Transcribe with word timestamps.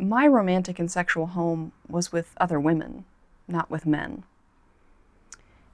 my 0.00 0.26
romantic 0.26 0.78
and 0.78 0.90
sexual 0.90 1.26
home 1.26 1.72
was 1.88 2.12
with 2.12 2.34
other 2.38 2.58
women, 2.58 3.04
not 3.46 3.70
with 3.70 3.86
men. 3.86 4.24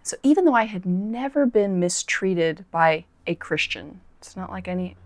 So 0.02 0.16
even 0.22 0.44
though 0.44 0.54
I 0.54 0.64
had 0.64 0.86
never 0.86 1.46
been 1.46 1.80
mistreated 1.80 2.64
by 2.70 3.04
a 3.26 3.34
Christian, 3.34 4.00
it's 4.18 4.36
not 4.36 4.50
like 4.50 4.68
any 4.68 4.96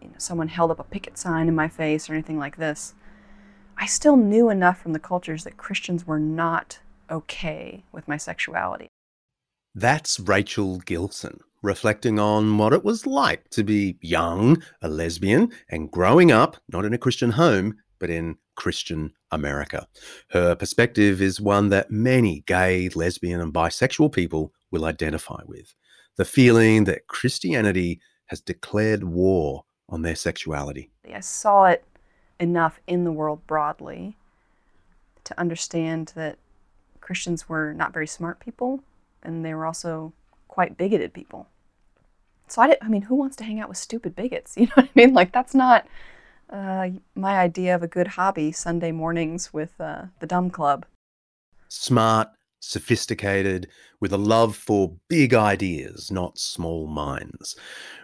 you 0.00 0.08
know, 0.08 0.14
someone 0.18 0.48
held 0.48 0.70
up 0.70 0.78
a 0.78 0.84
picket 0.84 1.18
sign 1.18 1.48
in 1.48 1.54
my 1.54 1.68
face 1.68 2.08
or 2.08 2.14
anything 2.14 2.38
like 2.38 2.56
this. 2.56 2.94
I 3.76 3.86
still 3.86 4.16
knew 4.16 4.50
enough 4.50 4.78
from 4.78 4.92
the 4.92 4.98
cultures 4.98 5.44
that 5.44 5.56
Christians 5.56 6.06
were 6.06 6.18
not 6.18 6.80
okay 7.10 7.82
with 7.92 8.06
my 8.06 8.16
sexuality. 8.16 8.88
That's 9.74 10.20
Rachel 10.20 10.78
Gilson 10.78 11.40
reflecting 11.62 12.18
on 12.18 12.56
what 12.56 12.72
it 12.72 12.84
was 12.84 13.06
like 13.06 13.48
to 13.50 13.62
be 13.62 13.98
young, 14.00 14.62
a 14.80 14.88
lesbian, 14.88 15.50
and 15.68 15.90
growing 15.90 16.32
up, 16.32 16.56
not 16.68 16.84
in 16.84 16.94
a 16.94 16.98
Christian 16.98 17.32
home, 17.32 17.76
but 18.00 18.10
in 18.10 18.36
Christian 18.56 19.12
America. 19.30 19.86
Her 20.30 20.56
perspective 20.56 21.22
is 21.22 21.40
one 21.40 21.68
that 21.68 21.90
many 21.90 22.42
gay, 22.46 22.88
lesbian, 22.88 23.40
and 23.40 23.54
bisexual 23.54 24.12
people 24.12 24.52
will 24.70 24.84
identify 24.84 25.42
with 25.46 25.74
the 26.16 26.24
feeling 26.24 26.84
that 26.84 27.06
Christianity 27.06 28.00
has 28.26 28.40
declared 28.40 29.04
war 29.04 29.64
on 29.88 30.02
their 30.02 30.14
sexuality. 30.14 30.90
I 31.12 31.20
saw 31.20 31.64
it 31.66 31.84
enough 32.38 32.80
in 32.86 33.04
the 33.04 33.12
world 33.12 33.46
broadly 33.46 34.16
to 35.24 35.38
understand 35.38 36.12
that 36.14 36.38
Christians 37.00 37.48
were 37.48 37.72
not 37.72 37.92
very 37.92 38.06
smart 38.06 38.40
people 38.40 38.82
and 39.22 39.44
they 39.44 39.54
were 39.54 39.66
also 39.66 40.12
quite 40.48 40.76
bigoted 40.76 41.12
people. 41.12 41.48
So 42.48 42.62
I, 42.62 42.68
did, 42.68 42.78
I 42.82 42.88
mean, 42.88 43.02
who 43.02 43.14
wants 43.14 43.36
to 43.36 43.44
hang 43.44 43.60
out 43.60 43.68
with 43.68 43.78
stupid 43.78 44.14
bigots? 44.16 44.56
You 44.58 44.66
know 44.66 44.72
what 44.74 44.86
I 44.86 44.90
mean? 44.94 45.14
Like 45.14 45.32
that's 45.32 45.54
not 45.54 45.86
uh, 46.50 46.88
my 47.14 47.38
idea 47.38 47.74
of 47.74 47.82
a 47.82 47.88
good 47.88 48.08
hobby 48.08 48.52
Sunday 48.52 48.92
mornings 48.92 49.52
with 49.52 49.72
uh, 49.80 50.02
the 50.20 50.26
Dumb 50.26 50.50
Club. 50.50 50.86
Smart, 51.68 52.28
sophisticated, 52.60 53.68
with 54.00 54.12
a 54.12 54.18
love 54.18 54.56
for 54.56 54.96
big 55.08 55.34
ideas, 55.34 56.10
not 56.10 56.38
small 56.38 56.86
minds. 56.86 57.56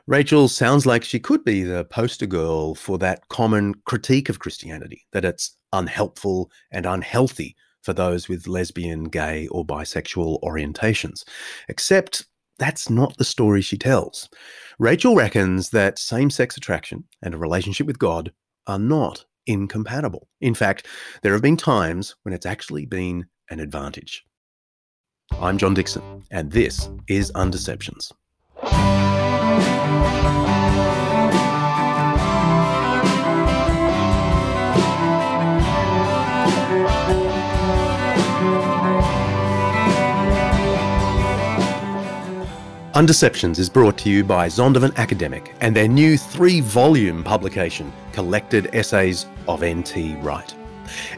Rachel 0.07 0.49
sounds 0.49 0.87
like 0.87 1.05
she 1.05 1.19
could 1.19 1.45
be 1.45 1.63
the 1.63 1.85
poster 1.85 2.27
girl 2.27 2.75
for 2.75 2.99
that 2.99 3.29
common 3.29 3.75
critique 3.85 4.29
of 4.29 4.39
Christianity 4.39 5.07
that 5.13 5.25
it's 5.25 5.57
unhelpful 5.73 6.51
and 6.71 6.87
unhealthy 6.87 7.57
for 7.83 7.93
those 7.93 8.29
with 8.29 8.49
lesbian, 8.49 9.05
gay, 9.05 9.47
or 9.49 9.65
bisexual 9.65 10.41
orientations. 10.43 11.23
Except 11.69 12.27
that's 12.59 12.89
not 12.91 13.17
the 13.17 13.25
story 13.25 13.61
she 13.61 13.77
tells. 13.77 14.29
Rachel 14.79 15.15
reckons 15.15 15.71
that 15.71 15.99
same 15.99 16.31
sex 16.31 16.57
attraction 16.57 17.05
and 17.23 17.35
a 17.35 17.39
relationship 17.39 17.87
with 17.87 17.99
God 17.99 18.33
are 18.67 18.79
not 18.79 19.25
incompatible. 19.47 20.29
In 20.41 20.55
fact, 20.55 20.87
there 21.23 21.33
have 21.33 21.43
been 21.43 21.57
times 21.57 22.17
when 22.23 22.35
it's 22.35 22.47
actually 22.47 22.87
been 22.87 23.27
an 23.51 23.61
advantage. 23.61 24.25
I'm 25.41 25.59
John 25.59 25.75
Dickson, 25.75 26.23
and 26.31 26.51
this 26.51 26.89
is 27.09 27.33
Undeceptions. 27.33 28.13
Undeceptions 42.97 43.59
is 43.59 43.69
brought 43.69 43.99
to 43.99 44.09
you 44.09 44.25
by 44.25 44.47
Zondervan 44.47 44.97
Academic 44.97 45.55
and 45.61 45.77
their 45.77 45.87
new 45.87 46.17
three 46.17 46.63
volume 46.63 47.23
publication, 47.23 47.93
Collected 48.13 48.75
Essays 48.75 49.27
of 49.49 49.63
N.T. 49.63 50.15
Wright. 50.23 50.55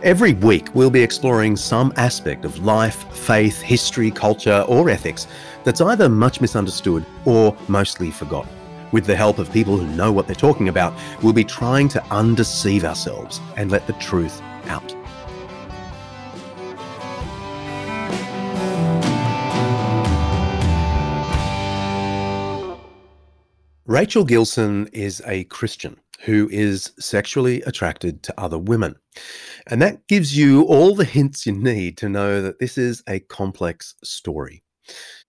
Every 0.02 0.34
week, 0.34 0.74
we'll 0.74 0.90
be 0.90 1.00
exploring 1.00 1.56
some 1.56 1.92
aspect 1.94 2.44
of 2.44 2.64
life, 2.64 3.04
faith, 3.16 3.60
history, 3.60 4.10
culture, 4.10 4.64
or 4.66 4.90
ethics 4.90 5.28
that's 5.62 5.80
either 5.80 6.08
much 6.08 6.40
misunderstood 6.40 7.06
or 7.24 7.56
mostly 7.68 8.10
forgotten. 8.10 8.50
With 8.90 9.04
the 9.04 9.14
help 9.14 9.38
of 9.38 9.52
people 9.52 9.76
who 9.76 9.86
know 9.94 10.10
what 10.10 10.26
they're 10.26 10.34
talking 10.34 10.70
about, 10.70 10.98
we'll 11.22 11.32
be 11.32 11.44
trying 11.44 11.86
to 11.90 12.04
undeceive 12.06 12.84
ourselves 12.84 13.40
and 13.56 13.70
let 13.70 13.86
the 13.86 13.92
truth 13.92 14.42
out. 14.66 14.97
Rachel 23.88 24.22
Gilson 24.22 24.86
is 24.92 25.22
a 25.26 25.44
Christian 25.44 25.98
who 26.20 26.46
is 26.50 26.92
sexually 26.98 27.62
attracted 27.62 28.22
to 28.24 28.38
other 28.38 28.58
women. 28.58 28.96
And 29.66 29.80
that 29.80 30.06
gives 30.08 30.36
you 30.36 30.64
all 30.64 30.94
the 30.94 31.06
hints 31.06 31.46
you 31.46 31.52
need 31.52 31.96
to 31.96 32.10
know 32.10 32.42
that 32.42 32.58
this 32.58 32.76
is 32.76 33.02
a 33.08 33.20
complex 33.20 33.94
story. 34.04 34.62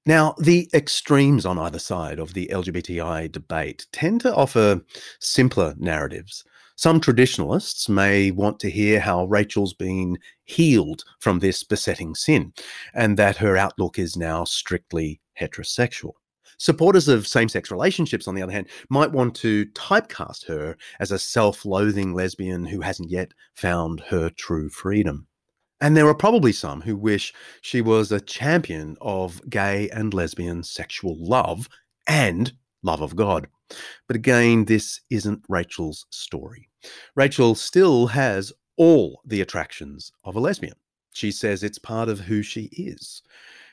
Now, 0.06 0.36
the 0.38 0.70
extremes 0.74 1.46
on 1.46 1.58
either 1.58 1.80
side 1.80 2.20
of 2.20 2.34
the 2.34 2.50
LGBTI 2.52 3.32
debate 3.32 3.88
tend 3.94 4.20
to 4.22 4.36
offer 4.36 4.82
simpler 5.22 5.74
narratives. 5.78 6.44
Some 6.76 7.00
traditionalists 7.00 7.88
may 7.88 8.30
want 8.30 8.60
to 8.60 8.70
hear 8.70 9.00
how 9.00 9.24
Rachel's 9.24 9.74
been 9.74 10.18
healed 10.44 11.06
from 11.22 11.40
this 11.40 11.64
besetting 11.64 12.14
sin 12.14 12.52
and 12.94 13.16
that 13.16 13.38
her 13.38 13.56
outlook 13.56 13.98
is 13.98 14.18
now 14.18 14.44
strictly 14.44 15.22
heterosexual. 15.40 16.16
Supporters 16.60 17.08
of 17.08 17.26
same 17.26 17.48
sex 17.48 17.72
relationships, 17.72 18.28
on 18.28 18.36
the 18.36 18.42
other 18.42 18.52
hand, 18.52 18.68
might 18.90 19.14
want 19.14 19.34
to 19.38 19.66
typecast 19.68 20.46
her 20.46 20.78
as 21.00 21.12
a 21.12 21.18
self 21.18 21.66
loathing 21.66 22.14
lesbian 22.14 22.66
who 22.66 22.82
hasn't 22.82 23.10
yet 23.10 23.34
found 23.56 24.02
her 24.02 24.30
true 24.30 24.70
freedom. 24.70 25.26
And 25.80 25.96
there 25.96 26.08
are 26.08 26.14
probably 26.14 26.52
some 26.52 26.82
who 26.82 26.98
wish 26.98 27.34
she 27.62 27.80
was 27.80 28.12
a 28.12 28.20
champion 28.20 28.98
of 29.00 29.42
gay 29.50 29.90
and 29.92 30.14
lesbian 30.14 30.62
sexual 30.64 31.16
love 31.18 31.70
and 32.08 32.52
love 32.84 33.02
of 33.02 33.16
God. 33.16 33.48
But 34.08 34.18
again, 34.18 34.66
this 34.66 35.00
isn't 35.10 35.46
Rachel's 35.48 36.08
story. 36.10 36.68
Rachel 37.16 37.56
still 37.56 38.08
has 38.08 38.52
all 38.76 39.22
the 39.26 39.40
attractions 39.40 40.12
of 40.26 40.36
a 40.36 40.42
lesbian. 40.42 40.76
She 41.14 41.32
says 41.32 41.64
it's 41.64 41.80
part 41.80 42.10
of 42.10 42.20
who 42.20 42.42
she 42.44 42.64
is. 42.74 43.22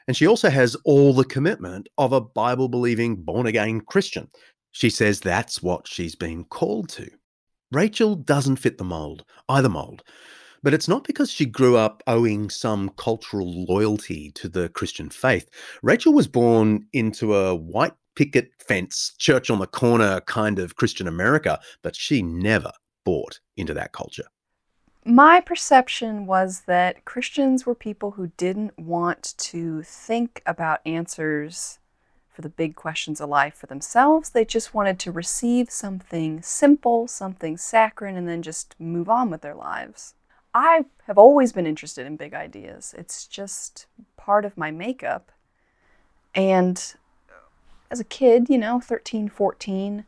And 0.09 0.17
she 0.17 0.27
also 0.27 0.51
has 0.51 0.77
all 0.85 1.13
the 1.13 1.25
commitment 1.25 1.89
of 1.99 2.13
a 2.13 2.21
Bible 2.21 2.69
believing, 2.69 3.17
born 3.17 3.47
again 3.47 3.81
Christian. 3.81 4.31
She 4.71 4.91
says 4.91 5.21
that's 5.21 5.63
what 5.63 5.89
she's 5.89 6.15
been 6.15 6.45
called 6.45 6.89
to. 6.91 7.11
Rachel 7.73 8.15
doesn't 8.15 8.57
fit 8.57 8.79
the 8.79 8.85
mold, 8.85 9.25
either 9.49 9.69
mold. 9.69 10.05
But 10.63 10.75
it's 10.75 10.89
not 10.89 11.05
because 11.05 11.31
she 11.31 11.47
grew 11.47 11.77
up 11.77 12.03
owing 12.07 12.51
some 12.51 12.91
cultural 12.97 13.65
loyalty 13.67 14.31
to 14.33 14.49
the 14.49 14.69
Christian 14.71 15.11
faith. 15.11 15.49
Rachel 15.83 16.13
was 16.13 16.27
born 16.29 16.87
into 16.93 17.35
a 17.35 17.55
white 17.55 17.95
picket 18.15 18.51
fence, 18.59 19.15
church 19.19 19.51
on 19.51 19.59
the 19.59 19.67
corner 19.67 20.21
kind 20.23 20.59
of 20.59 20.77
Christian 20.77 21.07
America, 21.07 21.59
but 21.83 21.95
she 21.95 22.23
never 22.23 22.73
bought 23.05 23.39
into 23.57 23.75
that 23.75 23.93
culture. 23.93 24.27
My 25.09 25.39
perception 25.39 26.27
was 26.27 26.63
that 26.63 27.05
Christians 27.05 27.65
were 27.65 27.77
people 27.77 28.11
who 28.11 28.33
didn't 28.37 28.77
want 28.77 29.35
to 29.39 29.85
think 29.85 30.43
about 30.45 30.81
answers 30.85 31.79
for 32.29 32.43
the 32.43 32.49
big 32.49 32.75
questions 32.75 33.21
of 33.21 33.29
life 33.29 33.55
for 33.55 33.69
themselves. 33.69 34.31
They 34.31 34.45
just 34.45 34.75
wanted 34.75 34.99
to 34.99 35.13
receive 35.13 35.71
something 35.71 36.43
simple, 36.43 37.07
something 37.07 37.57
saccharine, 37.57 38.17
and 38.17 38.29
then 38.29 38.43
just 38.43 38.75
move 38.81 39.09
on 39.09 39.31
with 39.31 39.43
their 39.43 39.55
lives. 39.55 40.15
I 40.53 40.87
have 41.07 41.19
always 41.19 41.53
been 41.53 41.69
interested 41.69 42.05
in 42.05 42.17
big 42.17 42.35
ideas. 42.35 42.93
It's 42.99 43.29
just 43.29 43.87
part 44.17 44.45
of 44.45 44.59
my 44.59 44.73
makeup. 44.73 45.31
And 46.35 46.83
as 47.93 48.01
a 48.01 48.05
kid, 48.05 48.49
you 48.49 48.59
know, 48.59 48.81
13, 48.81 49.29
14, 49.29 50.05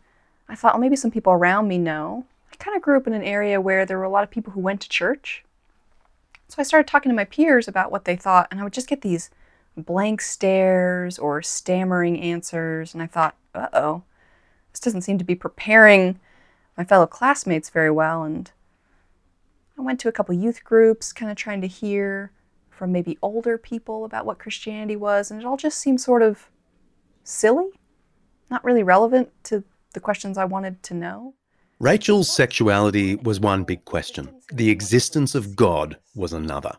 I 0.49 0.55
thought, 0.57 0.75
well, 0.75 0.81
maybe 0.81 0.97
some 0.97 1.13
people 1.13 1.33
around 1.33 1.69
me 1.69 1.79
know 1.79 2.27
kind 2.59 2.77
of 2.77 2.83
grew 2.83 2.97
up 2.97 3.07
in 3.07 3.13
an 3.13 3.23
area 3.23 3.61
where 3.61 3.87
there 3.87 3.99
were 3.99 4.05
a 4.05 4.11
lot 4.11 4.25
of 4.25 4.31
people 4.31 4.53
who 4.53 4.61
went 4.61 4.81
to 4.81 4.89
church. 4.89 5.45
So 6.49 6.57
I 6.59 6.63
started 6.63 6.89
talking 6.89 7.11
to 7.11 7.17
my 7.17 7.25
peers 7.25 7.69
about 7.69 7.93
what 7.93 8.05
they 8.05 8.17
thought, 8.17 8.49
and 8.51 8.61
I 8.61 8.65
would 8.65 8.73
just 8.73 8.89
get 8.89 9.03
these 9.03 9.31
blank 9.77 10.21
stares 10.21 11.19
or 11.19 11.43
stammering 11.43 12.21
answers. 12.21 12.95
And 12.95 13.03
I 13.03 13.07
thought, 13.07 13.37
uh 13.55 13.69
oh, 13.73 14.03
this 14.73 14.81
doesn't 14.81 15.03
seem 15.03 15.19
to 15.19 15.25
be 15.25 15.35
preparing 15.35 16.19
my 16.77 16.85
fellow 16.85 17.07
classmates 17.07 17.71
very 17.71 17.91
well. 17.91 18.23
And 18.23 18.51
I 19.79 19.83
went 19.83 20.01
to 20.01 20.09
a 20.09 20.13
couple 20.13 20.35
youth 20.35 20.65
groups, 20.65 21.13
kind 21.13 21.31
of 21.31 21.37
trying 21.37 21.61
to 21.61 21.67
hear 21.69 22.33
from 22.71 22.93
maybe 22.93 23.19
older 23.23 23.59
people 23.59 24.05
about 24.05 24.25
what 24.25 24.39
Christianity 24.39 24.97
was, 24.97 25.31
and 25.31 25.41
it 25.41 25.47
all 25.47 25.57
just 25.57 25.79
seemed 25.79 26.01
sort 26.01 26.23
of 26.23 26.49
silly, 27.25 27.69
not 28.51 28.65
really 28.65 28.83
relevant 28.83 29.31
to 29.45 29.65
the 29.95 30.01
questions 30.01 30.39
I 30.39 30.45
wanted 30.45 30.83
to 30.85 30.95
know. 30.95 31.35
Rachel's 31.81 32.29
sexuality 32.29 33.15
was 33.15 33.39
one 33.39 33.63
big 33.63 33.85
question. 33.85 34.29
The 34.53 34.69
existence 34.69 35.37
of 35.37 35.55
God 35.55 35.97
was 36.13 36.33
another. 36.33 36.73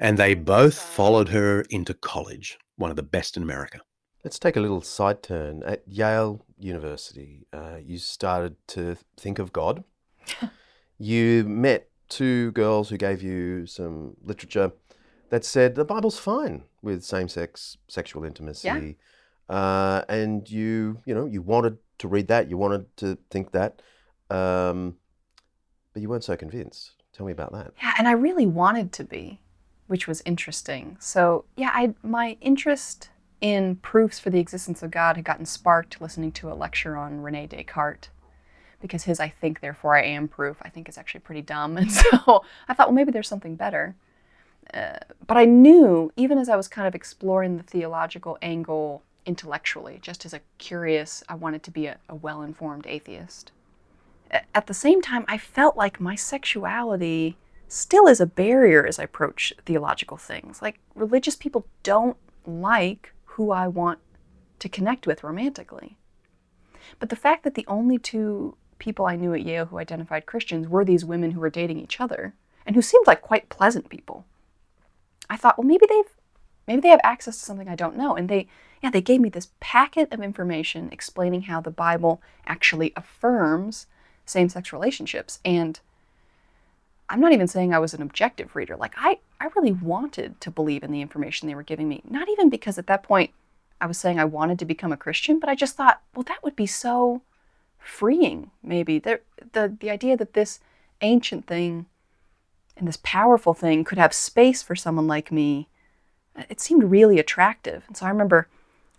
And 0.00 0.16
they 0.16 0.32
both 0.32 0.78
followed 0.78 1.28
her 1.28 1.60
into 1.68 1.92
college, 1.92 2.58
one 2.76 2.88
of 2.88 2.96
the 2.96 3.02
best 3.02 3.36
in 3.36 3.42
America. 3.42 3.80
Let's 4.24 4.38
take 4.38 4.56
a 4.56 4.60
little 4.60 4.80
side 4.80 5.22
turn. 5.22 5.62
At 5.64 5.82
Yale 5.86 6.42
University, 6.58 7.46
uh, 7.52 7.76
you 7.84 7.98
started 7.98 8.56
to 8.68 8.96
think 9.18 9.38
of 9.38 9.52
God. 9.52 9.84
you 10.98 11.44
met 11.44 11.90
two 12.08 12.50
girls 12.52 12.88
who 12.88 12.96
gave 12.96 13.22
you 13.22 13.66
some 13.66 14.16
literature 14.22 14.72
that 15.28 15.44
said 15.44 15.74
the 15.74 15.84
Bible's 15.84 16.18
fine 16.18 16.64
with 16.80 17.04
same-sex 17.04 17.76
sexual 17.88 18.24
intimacy, 18.24 18.96
yeah. 19.50 19.54
uh, 19.54 20.04
and 20.08 20.48
you, 20.48 21.02
you 21.04 21.14
know, 21.14 21.26
you 21.26 21.42
wanted 21.42 21.76
to 21.98 22.08
read 22.08 22.28
that, 22.28 22.48
you 22.48 22.56
wanted 22.56 22.96
to 22.96 23.18
think 23.30 23.52
that, 23.52 23.82
um, 24.30 24.96
but 25.92 26.02
you 26.02 26.08
weren't 26.08 26.24
so 26.24 26.36
convinced. 26.36 26.92
Tell 27.12 27.26
me 27.26 27.32
about 27.32 27.52
that. 27.52 27.72
Yeah, 27.82 27.94
and 27.98 28.06
I 28.06 28.12
really 28.12 28.46
wanted 28.46 28.92
to 28.92 29.04
be, 29.04 29.40
which 29.86 30.06
was 30.06 30.22
interesting. 30.26 30.96
So 31.00 31.44
yeah, 31.56 31.70
I 31.72 31.94
my 32.02 32.36
interest 32.40 33.10
in 33.40 33.76
proofs 33.76 34.18
for 34.18 34.30
the 34.30 34.38
existence 34.38 34.82
of 34.82 34.90
God 34.90 35.16
had 35.16 35.24
gotten 35.24 35.46
sparked 35.46 36.00
listening 36.00 36.32
to 36.32 36.50
a 36.50 36.54
lecture 36.54 36.96
on 36.96 37.22
Rene 37.22 37.46
Descartes. 37.46 38.08
Because 38.80 39.04
his 39.04 39.20
I 39.20 39.28
think, 39.28 39.60
therefore 39.60 39.96
I 39.96 40.04
am 40.04 40.28
proof, 40.28 40.58
I 40.62 40.68
think 40.68 40.88
is 40.88 40.98
actually 40.98 41.20
pretty 41.20 41.42
dumb. 41.42 41.76
And 41.78 41.90
so 41.90 42.44
I 42.68 42.74
thought, 42.74 42.88
well, 42.88 42.94
maybe 42.94 43.10
there's 43.10 43.28
something 43.28 43.56
better. 43.56 43.96
Uh, 44.72 44.98
but 45.26 45.36
I 45.36 45.44
knew, 45.44 46.12
even 46.16 46.38
as 46.38 46.48
I 46.48 46.56
was 46.56 46.68
kind 46.68 46.86
of 46.86 46.94
exploring 46.94 47.56
the 47.56 47.62
theological 47.62 48.36
angle 48.42 49.02
intellectually, 49.24 49.98
just 50.02 50.26
as 50.26 50.34
a 50.34 50.40
curious, 50.58 51.22
I 51.28 51.36
wanted 51.36 51.62
to 51.62 51.70
be 51.70 51.86
a, 51.86 51.98
a 52.08 52.14
well 52.14 52.42
informed 52.42 52.86
atheist 52.86 53.52
at 54.30 54.66
the 54.66 54.74
same 54.74 55.00
time, 55.00 55.24
I 55.28 55.38
felt 55.38 55.76
like 55.76 56.00
my 56.00 56.14
sexuality 56.14 57.36
still 57.68 58.06
is 58.06 58.20
a 58.20 58.26
barrier 58.26 58.86
as 58.86 58.98
I 58.98 59.04
approach 59.04 59.52
theological 59.64 60.16
things. 60.16 60.62
Like, 60.62 60.78
religious 60.94 61.36
people 61.36 61.66
don't 61.82 62.16
like 62.46 63.12
who 63.24 63.50
I 63.50 63.68
want 63.68 63.98
to 64.58 64.68
connect 64.68 65.06
with 65.06 65.22
romantically. 65.22 65.96
But 66.98 67.10
the 67.10 67.16
fact 67.16 67.44
that 67.44 67.54
the 67.54 67.66
only 67.68 67.98
two 67.98 68.56
people 68.78 69.06
I 69.06 69.16
knew 69.16 69.34
at 69.34 69.44
Yale 69.44 69.66
who 69.66 69.78
identified 69.78 70.26
Christians 70.26 70.68
were 70.68 70.84
these 70.84 71.04
women 71.04 71.32
who 71.32 71.40
were 71.40 71.50
dating 71.50 71.80
each 71.80 72.00
other 72.00 72.34
and 72.64 72.76
who 72.76 72.82
seemed 72.82 73.06
like 73.06 73.22
quite 73.22 73.48
pleasant 73.48 73.88
people. 73.88 74.24
I 75.28 75.36
thought, 75.36 75.58
well, 75.58 75.66
maybe 75.66 75.86
they've 75.88 76.04
maybe 76.66 76.80
they 76.80 76.88
have 76.88 77.00
access 77.02 77.38
to 77.38 77.44
something 77.44 77.68
I 77.68 77.76
don't 77.76 77.96
know. 77.96 78.14
And 78.14 78.28
they 78.28 78.48
yeah, 78.82 78.90
they 78.90 79.00
gave 79.00 79.20
me 79.20 79.28
this 79.28 79.48
packet 79.60 80.12
of 80.12 80.20
information 80.20 80.90
explaining 80.92 81.42
how 81.42 81.60
the 81.60 81.70
Bible 81.70 82.20
actually 82.46 82.92
affirms 82.96 83.86
same 84.26 84.48
sex 84.48 84.72
relationships. 84.72 85.40
And 85.44 85.80
I'm 87.08 87.20
not 87.20 87.32
even 87.32 87.46
saying 87.46 87.72
I 87.72 87.78
was 87.78 87.94
an 87.94 88.02
objective 88.02 88.56
reader. 88.56 88.76
Like, 88.76 88.94
I, 88.96 89.18
I 89.40 89.48
really 89.56 89.72
wanted 89.72 90.40
to 90.40 90.50
believe 90.50 90.82
in 90.82 90.92
the 90.92 91.00
information 91.00 91.46
they 91.46 91.54
were 91.54 91.62
giving 91.62 91.88
me. 91.88 92.02
Not 92.08 92.28
even 92.28 92.50
because 92.50 92.78
at 92.78 92.88
that 92.88 93.02
point 93.02 93.30
I 93.80 93.86
was 93.86 93.98
saying 93.98 94.18
I 94.18 94.24
wanted 94.24 94.58
to 94.58 94.64
become 94.64 94.92
a 94.92 94.96
Christian, 94.96 95.38
but 95.38 95.48
I 95.48 95.54
just 95.54 95.76
thought, 95.76 96.02
well, 96.14 96.24
that 96.24 96.42
would 96.42 96.56
be 96.56 96.66
so 96.66 97.22
freeing, 97.78 98.50
maybe. 98.62 98.98
The, 98.98 99.20
the, 99.52 99.76
the 99.78 99.90
idea 99.90 100.16
that 100.16 100.32
this 100.32 100.60
ancient 101.00 101.46
thing 101.46 101.86
and 102.76 102.88
this 102.88 102.98
powerful 103.02 103.54
thing 103.54 103.84
could 103.84 103.98
have 103.98 104.12
space 104.12 104.62
for 104.62 104.74
someone 104.74 105.06
like 105.06 105.30
me, 105.30 105.68
it 106.48 106.60
seemed 106.60 106.90
really 106.90 107.18
attractive. 107.18 107.84
And 107.86 107.96
so 107.96 108.06
I 108.06 108.10
remember 108.10 108.48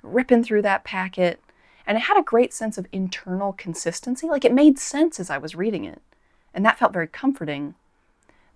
ripping 0.01 0.43
through 0.43 0.61
that 0.61 0.83
packet 0.83 1.39
and 1.87 1.97
it 1.97 2.01
had 2.01 2.19
a 2.19 2.23
great 2.23 2.53
sense 2.53 2.77
of 2.77 2.85
internal 2.91 3.53
consistency. 3.53 4.27
Like 4.27 4.43
it 4.43 4.53
made 4.53 4.77
sense 4.77 5.19
as 5.19 5.29
I 5.29 5.37
was 5.37 5.55
reading 5.55 5.85
it. 5.85 6.01
And 6.53 6.65
that 6.65 6.77
felt 6.77 6.93
very 6.93 7.07
comforting. 7.07 7.75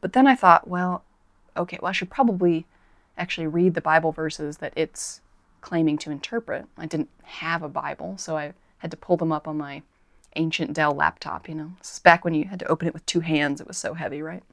But 0.01 0.13
then 0.13 0.27
I 0.27 0.35
thought, 0.35 0.67
well, 0.67 1.03
okay, 1.55 1.79
well, 1.81 1.89
I 1.89 1.93
should 1.93 2.09
probably 2.09 2.65
actually 3.17 3.47
read 3.47 3.73
the 3.73 3.81
Bible 3.81 4.11
verses 4.11 4.57
that 4.57 4.73
it's 4.75 5.21
claiming 5.61 5.97
to 5.99 6.11
interpret. 6.11 6.65
I 6.77 6.85
didn't 6.85 7.09
have 7.23 7.63
a 7.63 7.69
Bible, 7.69 8.17
so 8.17 8.35
I 8.35 8.53
had 8.79 8.91
to 8.91 8.97
pull 8.97 9.15
them 9.15 9.31
up 9.31 9.47
on 9.47 9.57
my 9.57 9.83
ancient 10.35 10.73
Dell 10.73 10.93
laptop, 10.93 11.47
you 11.47 11.55
know. 11.55 11.73
This 11.77 11.93
is 11.93 11.99
back 11.99 12.25
when 12.25 12.33
you 12.33 12.45
had 12.45 12.59
to 12.59 12.67
open 12.67 12.87
it 12.87 12.93
with 12.93 13.05
two 13.05 13.19
hands. 13.21 13.61
It 13.61 13.67
was 13.67 13.77
so 13.77 13.93
heavy, 13.93 14.21
right? 14.21 14.43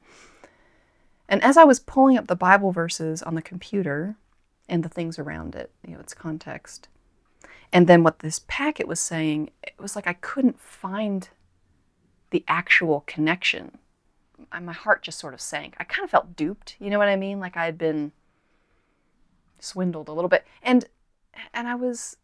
And 1.27 1.43
as 1.43 1.57
I 1.57 1.63
was 1.63 1.79
pulling 1.79 2.17
up 2.17 2.27
the 2.27 2.35
Bible 2.35 2.71
verses 2.71 3.21
on 3.21 3.35
the 3.35 3.41
computer 3.41 4.15
and 4.67 4.83
the 4.83 4.89
things 4.89 5.19
around 5.19 5.55
it, 5.55 5.71
you 5.85 5.93
know, 5.93 5.99
its 5.99 6.13
context, 6.13 6.87
and 7.71 7.87
then 7.87 8.03
what 8.03 8.19
this 8.19 8.41
packet 8.47 8.87
was 8.87 8.99
saying, 8.99 9.51
it 9.63 9.73
was 9.79 9.95
like 9.95 10.07
I 10.07 10.13
couldn't 10.13 10.59
find 10.59 11.29
the 12.31 12.43
actual 12.47 13.03
connection. 13.07 13.77
My 14.59 14.73
heart 14.73 15.03
just 15.03 15.19
sort 15.19 15.33
of 15.33 15.41
sank. 15.41 15.75
I 15.79 15.83
kind 15.83 16.03
of 16.03 16.09
felt 16.09 16.35
duped, 16.35 16.75
you 16.79 16.89
know 16.89 16.97
what 16.97 17.09
I 17.09 17.15
mean? 17.15 17.39
Like 17.39 17.57
I 17.57 17.65
had 17.65 17.77
been 17.77 18.11
swindled 19.59 20.07
a 20.07 20.13
little 20.13 20.29
bit. 20.29 20.45
And 20.63 20.85
and 21.53 21.67
I 21.67 21.75
was 21.75 22.17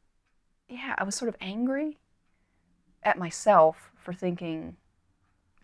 yeah, 0.67 0.95
I 0.97 1.03
was 1.03 1.15
sort 1.15 1.29
of 1.29 1.35
angry 1.39 1.99
at 3.03 3.17
myself 3.19 3.91
for 3.95 4.13
thinking 4.13 4.77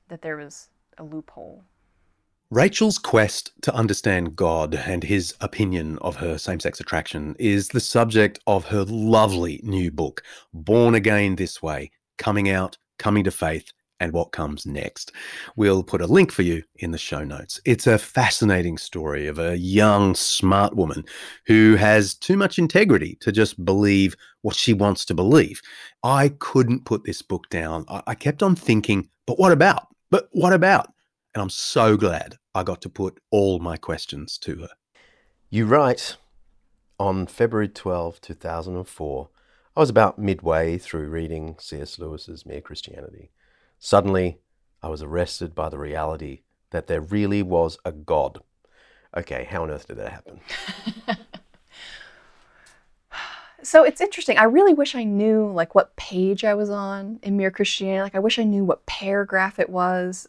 that 0.09 0.21
there 0.21 0.37
was 0.37 0.69
a 0.97 1.03
loophole 1.03 1.63
Rachel's 2.53 2.97
quest 2.97 3.53
to 3.61 3.73
understand 3.73 4.35
God 4.35 4.75
and 4.75 5.05
his 5.05 5.33
opinion 5.39 5.97
of 5.99 6.17
her 6.17 6.37
same 6.37 6.59
sex 6.59 6.81
attraction 6.81 7.33
is 7.39 7.69
the 7.69 7.79
subject 7.79 8.39
of 8.45 8.65
her 8.65 8.83
lovely 8.83 9.61
new 9.63 9.89
book, 9.89 10.21
Born 10.53 10.93
Again 10.93 11.37
This 11.37 11.63
Way 11.63 11.91
Coming 12.17 12.49
Out, 12.49 12.77
Coming 12.99 13.23
to 13.23 13.31
Faith, 13.31 13.71
and 14.01 14.11
What 14.11 14.33
Comes 14.33 14.65
Next. 14.65 15.13
We'll 15.55 15.81
put 15.81 16.01
a 16.01 16.07
link 16.07 16.29
for 16.29 16.41
you 16.41 16.61
in 16.79 16.91
the 16.91 16.97
show 16.97 17.23
notes. 17.23 17.61
It's 17.63 17.87
a 17.87 17.97
fascinating 17.97 18.77
story 18.77 19.27
of 19.27 19.39
a 19.39 19.57
young, 19.57 20.13
smart 20.13 20.75
woman 20.75 21.05
who 21.45 21.77
has 21.77 22.15
too 22.15 22.35
much 22.35 22.59
integrity 22.59 23.17
to 23.21 23.31
just 23.31 23.63
believe 23.63 24.13
what 24.41 24.57
she 24.57 24.73
wants 24.73 25.05
to 25.05 25.13
believe. 25.13 25.61
I 26.03 26.33
couldn't 26.39 26.83
put 26.83 27.05
this 27.05 27.21
book 27.21 27.47
down. 27.49 27.85
I, 27.87 28.13
kept 28.13 28.43
on 28.43 28.57
thinking, 28.57 29.07
but 29.25 29.39
what 29.39 29.53
about? 29.53 29.87
But 30.09 30.27
what 30.33 30.51
about? 30.51 30.91
And 31.33 31.41
I'm 31.41 31.49
so 31.49 31.95
glad 31.95 32.37
I 32.53 32.63
got 32.63 32.81
to 32.81 32.89
put 32.89 33.19
all 33.29 33.59
my 33.59 33.77
questions 33.77 34.37
to 34.39 34.57
her. 34.57 34.69
You 35.49 35.65
write 35.65 36.17
on 36.99 37.27
February 37.27 37.69
12, 37.69 38.19
2004, 38.21 39.29
I 39.75 39.79
was 39.79 39.89
about 39.89 40.19
midway 40.19 40.77
through 40.77 41.07
reading 41.07 41.55
C.S. 41.59 41.97
Lewis's 41.97 42.45
Mere 42.45 42.61
Christianity. 42.61 43.31
Suddenly, 43.79 44.39
I 44.83 44.89
was 44.89 45.01
arrested 45.01 45.55
by 45.55 45.69
the 45.69 45.77
reality 45.77 46.41
that 46.71 46.87
there 46.87 47.01
really 47.01 47.41
was 47.41 47.77
a 47.85 47.91
God, 47.91 48.39
okay, 49.15 49.47
how 49.49 49.63
on 49.63 49.71
earth 49.71 49.87
did 49.87 49.97
that 49.97 50.11
happen? 50.11 50.41
so 53.63 53.83
it's 53.83 54.01
interesting. 54.01 54.37
I 54.37 54.43
really 54.43 54.73
wish 54.73 54.93
I 54.93 55.05
knew 55.05 55.51
like 55.51 55.73
what 55.73 55.95
page 55.95 56.43
I 56.43 56.53
was 56.53 56.69
on 56.69 57.19
in 57.23 57.37
Mere 57.37 57.51
Christianity. 57.51 58.01
Like 58.01 58.15
I 58.15 58.19
wish 58.19 58.39
I 58.39 58.43
knew 58.43 58.65
what 58.65 58.85
paragraph 58.85 59.57
it 59.57 59.69
was. 59.69 60.27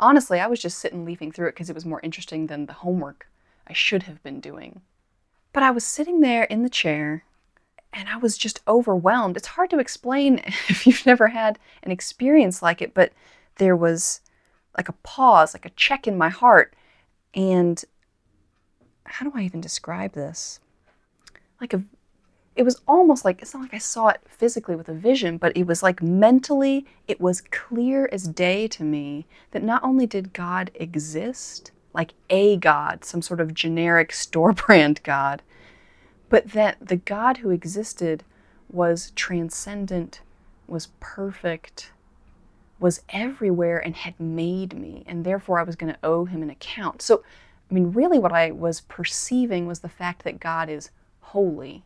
Honestly, 0.00 0.40
I 0.40 0.46
was 0.46 0.60
just 0.60 0.78
sitting 0.78 1.04
leafing 1.04 1.32
through 1.32 1.48
it 1.48 1.54
because 1.54 1.70
it 1.70 1.74
was 1.74 1.86
more 1.86 2.00
interesting 2.02 2.46
than 2.46 2.66
the 2.66 2.72
homework 2.72 3.28
I 3.66 3.72
should 3.72 4.04
have 4.04 4.22
been 4.22 4.40
doing. 4.40 4.82
But 5.52 5.62
I 5.62 5.70
was 5.70 5.84
sitting 5.84 6.20
there 6.20 6.44
in 6.44 6.62
the 6.62 6.70
chair 6.70 7.24
and 7.92 8.08
I 8.08 8.16
was 8.16 8.38
just 8.38 8.60
overwhelmed. 8.68 9.36
It's 9.36 9.48
hard 9.48 9.70
to 9.70 9.78
explain 9.78 10.38
if 10.68 10.86
you've 10.86 11.06
never 11.06 11.28
had 11.28 11.58
an 11.82 11.90
experience 11.90 12.62
like 12.62 12.80
it, 12.80 12.94
but 12.94 13.12
there 13.56 13.76
was 13.76 14.20
like 14.76 14.88
a 14.88 14.94
pause, 15.02 15.54
like 15.54 15.66
a 15.66 15.70
check 15.70 16.06
in 16.06 16.16
my 16.16 16.28
heart. 16.28 16.74
And 17.34 17.84
how 19.04 19.28
do 19.28 19.32
I 19.34 19.42
even 19.42 19.60
describe 19.60 20.12
this? 20.12 20.60
Like 21.60 21.72
a 21.72 21.82
it 22.58 22.64
was 22.64 22.80
almost 22.88 23.24
like 23.24 23.40
it's 23.40 23.54
not 23.54 23.62
like 23.62 23.74
I 23.74 23.78
saw 23.78 24.08
it 24.08 24.20
physically 24.26 24.74
with 24.74 24.88
a 24.88 24.92
vision, 24.92 25.38
but 25.38 25.56
it 25.56 25.64
was 25.64 25.80
like 25.80 26.02
mentally, 26.02 26.84
it 27.06 27.20
was 27.20 27.40
clear 27.40 28.08
as 28.10 28.26
day 28.26 28.66
to 28.66 28.82
me 28.82 29.26
that 29.52 29.62
not 29.62 29.84
only 29.84 30.08
did 30.08 30.32
God 30.32 30.72
exist, 30.74 31.70
like 31.94 32.14
a 32.28 32.56
God, 32.56 33.04
some 33.04 33.22
sort 33.22 33.40
of 33.40 33.54
generic 33.54 34.12
store 34.12 34.52
brand 34.66 35.00
God, 35.04 35.40
but 36.28 36.48
that 36.48 36.78
the 36.80 36.96
God 36.96 37.36
who 37.36 37.50
existed 37.50 38.24
was 38.68 39.12
transcendent, 39.12 40.20
was 40.66 40.88
perfect, 40.98 41.92
was 42.80 43.02
everywhere, 43.10 43.78
and 43.78 43.94
had 43.94 44.18
made 44.18 44.76
me. 44.76 45.04
And 45.06 45.24
therefore, 45.24 45.60
I 45.60 45.62
was 45.62 45.76
going 45.76 45.92
to 45.92 45.98
owe 46.02 46.24
him 46.24 46.42
an 46.42 46.50
account. 46.50 47.02
So, 47.02 47.22
I 47.70 47.74
mean, 47.74 47.92
really, 47.92 48.18
what 48.18 48.32
I 48.32 48.50
was 48.50 48.80
perceiving 48.80 49.68
was 49.68 49.78
the 49.78 49.88
fact 49.88 50.24
that 50.24 50.40
God 50.40 50.68
is 50.68 50.90
holy, 51.20 51.84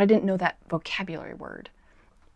I 0.00 0.06
didn't 0.06 0.24
know 0.24 0.36
that 0.36 0.58
vocabulary 0.68 1.34
word. 1.34 1.70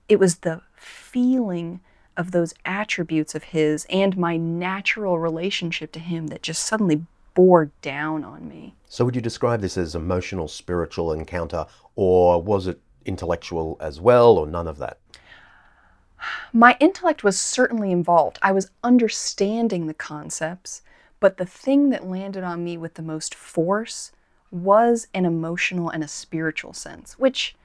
It 0.08 0.18
was 0.18 0.36
the 0.36 0.62
feeling 0.74 1.80
of 2.16 2.30
those 2.30 2.54
attributes 2.64 3.34
of 3.34 3.44
His 3.44 3.86
and 3.88 4.16
my 4.16 4.36
natural 4.36 5.18
relationship 5.18 5.92
to 5.92 6.00
Him 6.00 6.26
that 6.28 6.42
just 6.42 6.64
suddenly 6.64 7.06
bore 7.34 7.70
down 7.80 8.24
on 8.24 8.48
me. 8.48 8.74
So, 8.88 9.04
would 9.04 9.16
you 9.16 9.22
describe 9.22 9.60
this 9.60 9.78
as 9.78 9.94
emotional, 9.94 10.48
spiritual 10.48 11.12
encounter, 11.12 11.66
or 11.96 12.42
was 12.42 12.66
it 12.66 12.80
intellectual 13.04 13.76
as 13.80 14.00
well, 14.00 14.36
or 14.36 14.46
none 14.46 14.68
of 14.68 14.78
that? 14.78 14.98
My 16.52 16.76
intellect 16.78 17.24
was 17.24 17.40
certainly 17.40 17.90
involved. 17.90 18.38
I 18.42 18.52
was 18.52 18.70
understanding 18.84 19.86
the 19.86 19.94
concepts, 19.94 20.82
but 21.20 21.36
the 21.36 21.46
thing 21.46 21.90
that 21.90 22.06
landed 22.06 22.44
on 22.44 22.62
me 22.62 22.76
with 22.76 22.94
the 22.94 23.02
most 23.02 23.34
force 23.34 24.12
was 24.52 25.08
an 25.14 25.24
emotional 25.24 25.88
and 25.88 26.04
a 26.04 26.08
spiritual 26.08 26.74
sense, 26.74 27.18
which, 27.18 27.56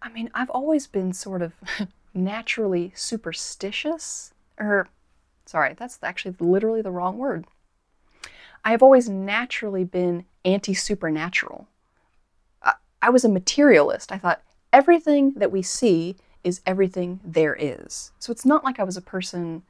I 0.00 0.08
mean, 0.08 0.30
I've 0.32 0.50
always 0.50 0.86
been 0.86 1.12
sort 1.12 1.42
of 1.42 1.52
naturally 2.14 2.92
superstitious, 2.94 4.32
or, 4.58 4.88
sorry, 5.44 5.74
that's 5.74 5.98
actually 6.02 6.36
literally 6.38 6.82
the 6.82 6.92
wrong 6.92 7.18
word. 7.18 7.44
I 8.64 8.70
have 8.70 8.82
always 8.82 9.08
naturally 9.08 9.84
been 9.84 10.24
anti 10.44 10.72
supernatural. 10.72 11.68
I, 12.62 12.74
I 13.02 13.10
was 13.10 13.24
a 13.24 13.28
materialist. 13.28 14.10
I 14.10 14.18
thought 14.18 14.40
everything 14.72 15.34
that 15.36 15.52
we 15.52 15.62
see 15.62 16.16
is 16.44 16.60
everything 16.64 17.20
there 17.24 17.56
is. 17.58 18.12
So 18.18 18.30
it's 18.30 18.46
not 18.46 18.64
like 18.64 18.78
I 18.78 18.84
was 18.84 18.96
a 18.96 19.02
person 19.02 19.62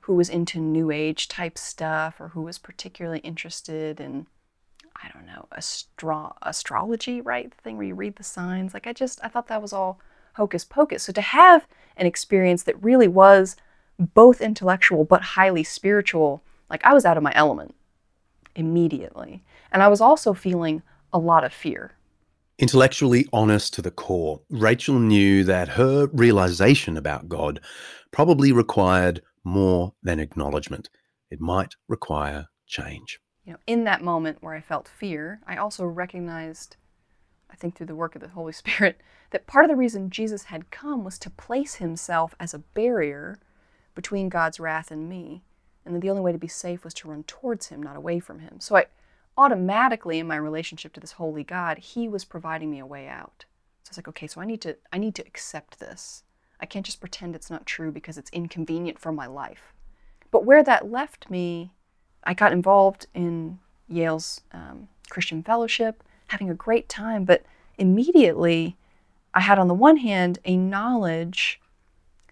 who 0.00 0.14
was 0.14 0.28
into 0.28 0.58
new 0.58 0.90
age 0.90 1.28
type 1.28 1.56
stuff 1.56 2.20
or 2.20 2.28
who 2.28 2.42
was 2.42 2.58
particularly 2.58 3.20
interested 3.20 4.00
in 4.00 4.26
I 4.96 5.08
don't 5.12 5.26
know, 5.26 5.46
astro- 5.56 6.36
astrology, 6.42 7.20
right? 7.20 7.50
The 7.50 7.62
thing 7.62 7.76
where 7.76 7.86
you 7.86 7.94
read 7.94 8.16
the 8.16 8.24
signs. 8.24 8.74
Like 8.74 8.86
I 8.86 8.92
just 8.92 9.20
I 9.22 9.28
thought 9.28 9.48
that 9.48 9.62
was 9.62 9.72
all 9.72 10.00
hocus 10.34 10.64
pocus. 10.64 11.04
So 11.04 11.12
to 11.12 11.20
have 11.20 11.66
an 11.96 12.06
experience 12.06 12.62
that 12.64 12.82
really 12.82 13.08
was 13.08 13.56
both 13.98 14.40
intellectual 14.40 15.04
but 15.04 15.22
highly 15.22 15.64
spiritual, 15.64 16.42
like 16.70 16.84
I 16.84 16.94
was 16.94 17.04
out 17.04 17.16
of 17.16 17.22
my 17.22 17.32
element 17.34 17.74
immediately. 18.54 19.42
And 19.70 19.82
I 19.82 19.88
was 19.88 20.00
also 20.00 20.34
feeling 20.34 20.82
a 21.12 21.18
lot 21.18 21.44
of 21.44 21.52
fear. 21.52 21.92
Intellectually 22.58 23.26
honest 23.32 23.74
to 23.74 23.82
the 23.82 23.90
core, 23.90 24.40
Rachel 24.50 24.98
knew 24.98 25.42
that 25.44 25.68
her 25.68 26.08
realization 26.12 26.96
about 26.96 27.28
God 27.28 27.60
probably 28.10 28.52
required 28.52 29.22
more 29.44 29.94
than 30.02 30.20
acknowledgement. 30.20 30.88
It 31.30 31.40
might 31.40 31.74
require 31.88 32.46
change. 32.66 33.18
You 33.44 33.52
know, 33.54 33.58
in 33.66 33.84
that 33.84 34.02
moment 34.02 34.38
where 34.40 34.54
I 34.54 34.60
felt 34.60 34.86
fear, 34.88 35.40
I 35.46 35.56
also 35.56 35.84
recognized, 35.84 36.76
I 37.50 37.56
think 37.56 37.76
through 37.76 37.86
the 37.86 37.96
work 37.96 38.14
of 38.14 38.20
the 38.20 38.28
Holy 38.28 38.52
Spirit, 38.52 39.00
that 39.30 39.46
part 39.46 39.64
of 39.64 39.70
the 39.70 39.76
reason 39.76 40.10
Jesus 40.10 40.44
had 40.44 40.70
come 40.70 41.04
was 41.04 41.18
to 41.18 41.30
place 41.30 41.76
himself 41.76 42.34
as 42.38 42.54
a 42.54 42.58
barrier 42.58 43.38
between 43.94 44.28
God's 44.28 44.60
wrath 44.60 44.90
and 44.90 45.08
me 45.08 45.42
and 45.84 45.94
that 45.94 46.00
the 46.00 46.10
only 46.10 46.22
way 46.22 46.32
to 46.32 46.38
be 46.38 46.48
safe 46.48 46.84
was 46.84 46.94
to 46.94 47.08
run 47.08 47.24
towards 47.24 47.68
him, 47.68 47.82
not 47.82 47.96
away 47.96 48.20
from 48.20 48.40
him. 48.40 48.60
So 48.60 48.76
I 48.76 48.86
automatically 49.36 50.18
in 50.18 50.26
my 50.26 50.36
relationship 50.36 50.92
to 50.92 51.00
this 51.00 51.12
holy 51.12 51.44
God, 51.44 51.78
he 51.78 52.08
was 52.08 52.24
providing 52.24 52.70
me 52.70 52.78
a 52.78 52.86
way 52.86 53.08
out. 53.08 53.44
So 53.82 53.88
I 53.88 53.92
was 53.92 53.98
like, 53.98 54.08
okay, 54.08 54.26
so 54.26 54.40
I 54.40 54.44
need 54.44 54.60
to 54.62 54.76
I 54.92 54.98
need 54.98 55.14
to 55.16 55.26
accept 55.26 55.80
this. 55.80 56.22
I 56.60 56.66
can't 56.66 56.86
just 56.86 57.00
pretend 57.00 57.34
it's 57.34 57.50
not 57.50 57.66
true 57.66 57.90
because 57.90 58.16
it's 58.16 58.30
inconvenient 58.30 58.98
for 58.98 59.10
my 59.10 59.26
life. 59.26 59.72
But 60.30 60.44
where 60.44 60.62
that 60.62 60.90
left 60.90 61.28
me, 61.28 61.72
I 62.24 62.34
got 62.34 62.52
involved 62.52 63.06
in 63.14 63.58
Yale's 63.88 64.40
um, 64.52 64.88
Christian 65.10 65.42
Fellowship, 65.42 66.02
having 66.28 66.50
a 66.50 66.54
great 66.54 66.88
time, 66.88 67.24
but 67.24 67.42
immediately 67.78 68.76
I 69.34 69.40
had 69.40 69.58
on 69.58 69.68
the 69.68 69.74
one 69.74 69.98
hand 69.98 70.38
a 70.44 70.56
knowledge 70.56 71.60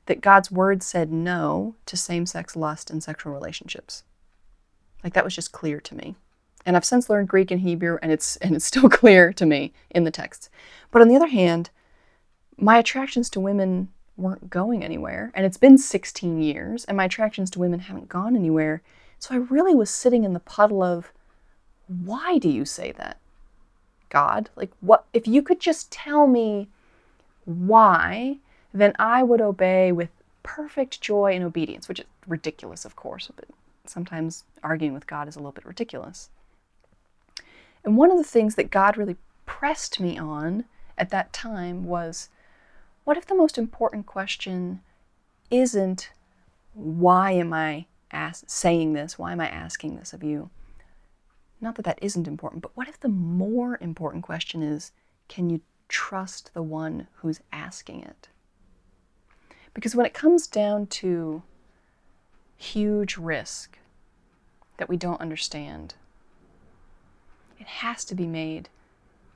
that 0.06 0.20
God's 0.20 0.50
word 0.50 0.82
said 0.82 1.12
no 1.12 1.74
to 1.86 1.96
same 1.96 2.26
sex 2.26 2.56
lust 2.56 2.90
and 2.90 3.02
sexual 3.02 3.32
relationships. 3.32 4.02
Like 5.02 5.14
that 5.14 5.24
was 5.24 5.34
just 5.34 5.52
clear 5.52 5.80
to 5.80 5.94
me. 5.94 6.16
And 6.66 6.76
I've 6.76 6.84
since 6.84 7.08
learned 7.08 7.28
Greek 7.28 7.50
and 7.50 7.60
Hebrew, 7.60 7.98
and 8.02 8.12
it's 8.12 8.36
and 8.36 8.54
it's 8.54 8.64
still 8.72 8.88
clear 8.88 9.32
to 9.32 9.46
me 9.46 9.72
in 9.90 10.04
the 10.04 10.10
texts. 10.10 10.50
But 10.90 11.00
on 11.02 11.08
the 11.08 11.16
other 11.16 11.28
hand, 11.28 11.70
my 12.56 12.78
attractions 12.78 13.30
to 13.30 13.40
women 13.40 13.88
weren't 14.16 14.50
going 14.50 14.84
anywhere. 14.84 15.32
And 15.34 15.46
it's 15.46 15.56
been 15.56 15.78
16 15.78 16.42
years, 16.42 16.84
and 16.84 16.96
my 16.96 17.04
attractions 17.04 17.50
to 17.50 17.58
women 17.58 17.80
haven't 17.80 18.08
gone 18.08 18.36
anywhere. 18.36 18.82
So 19.20 19.34
I 19.34 19.38
really 19.38 19.74
was 19.74 19.90
sitting 19.90 20.24
in 20.24 20.32
the 20.32 20.40
puddle 20.40 20.82
of 20.82 21.12
why 21.86 22.38
do 22.38 22.48
you 22.48 22.64
say 22.64 22.90
that? 22.92 23.18
God, 24.08 24.50
like 24.56 24.72
what 24.80 25.04
if 25.12 25.28
you 25.28 25.42
could 25.42 25.60
just 25.60 25.92
tell 25.92 26.26
me 26.26 26.68
why 27.44 28.38
then 28.72 28.94
I 28.98 29.22
would 29.22 29.40
obey 29.40 29.92
with 29.92 30.10
perfect 30.42 31.00
joy 31.00 31.34
and 31.34 31.44
obedience, 31.44 31.88
which 31.88 32.00
is 32.00 32.06
ridiculous, 32.26 32.84
of 32.84 32.96
course, 32.96 33.30
but 33.34 33.46
sometimes 33.84 34.44
arguing 34.62 34.94
with 34.94 35.06
God 35.06 35.28
is 35.28 35.36
a 35.36 35.38
little 35.38 35.52
bit 35.52 35.66
ridiculous. 35.66 36.30
And 37.84 37.96
one 37.96 38.10
of 38.10 38.18
the 38.18 38.24
things 38.24 38.54
that 38.54 38.70
God 38.70 38.96
really 38.96 39.16
pressed 39.44 40.00
me 40.00 40.18
on 40.18 40.64
at 40.96 41.10
that 41.10 41.32
time 41.32 41.84
was 41.84 42.30
what 43.04 43.16
if 43.16 43.26
the 43.26 43.34
most 43.34 43.58
important 43.58 44.06
question 44.06 44.80
isn't 45.50 46.10
why 46.74 47.32
am 47.32 47.52
I 47.52 47.86
ask, 48.12 48.44
saying 48.46 48.92
this? 48.92 49.18
Why 49.18 49.32
am 49.32 49.40
I 49.40 49.48
asking 49.48 49.96
this 49.96 50.12
of 50.12 50.22
you? 50.22 50.50
Not 51.60 51.74
that 51.76 51.84
that 51.84 51.98
isn't 52.00 52.28
important, 52.28 52.62
but 52.62 52.76
what 52.76 52.88
if 52.88 52.98
the 52.98 53.08
more 53.08 53.78
important 53.80 54.24
question 54.24 54.62
is 54.62 54.92
can 55.28 55.50
you 55.50 55.60
trust 55.88 56.52
the 56.54 56.62
one 56.62 57.06
who's 57.16 57.40
asking 57.52 58.02
it? 58.02 58.28
Because 59.74 59.94
when 59.94 60.06
it 60.06 60.14
comes 60.14 60.46
down 60.46 60.86
to 60.86 61.42
huge 62.56 63.16
risk 63.16 63.78
that 64.78 64.88
we 64.88 64.96
don't 64.96 65.20
understand, 65.20 65.94
it 67.58 67.66
has 67.66 68.04
to 68.06 68.14
be 68.14 68.26
made 68.26 68.68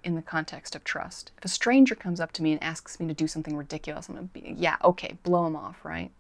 in 0.03 0.15
the 0.15 0.23
context 0.23 0.75
of 0.75 0.85
trust. 0.85 1.33
If 1.39 1.45
a 1.45 1.49
stranger 1.49 1.95
comes 1.95 2.21
up 2.21 2.33
to 2.33 2.43
me 2.43 2.53
and 2.53 2.63
asks 2.63 3.01
me 3.01 3.07
to 3.07 3.15
do 3.15 3.27
something 3.27 3.57
ridiculous, 3.57 4.09
I'm 4.09 4.17
to 4.17 4.23
be, 4.23 4.55
yeah, 4.57 4.77
okay, 4.85 5.17
blow 5.23 5.47
him 5.47 5.57
off, 5.57 5.85
right? 5.85 6.11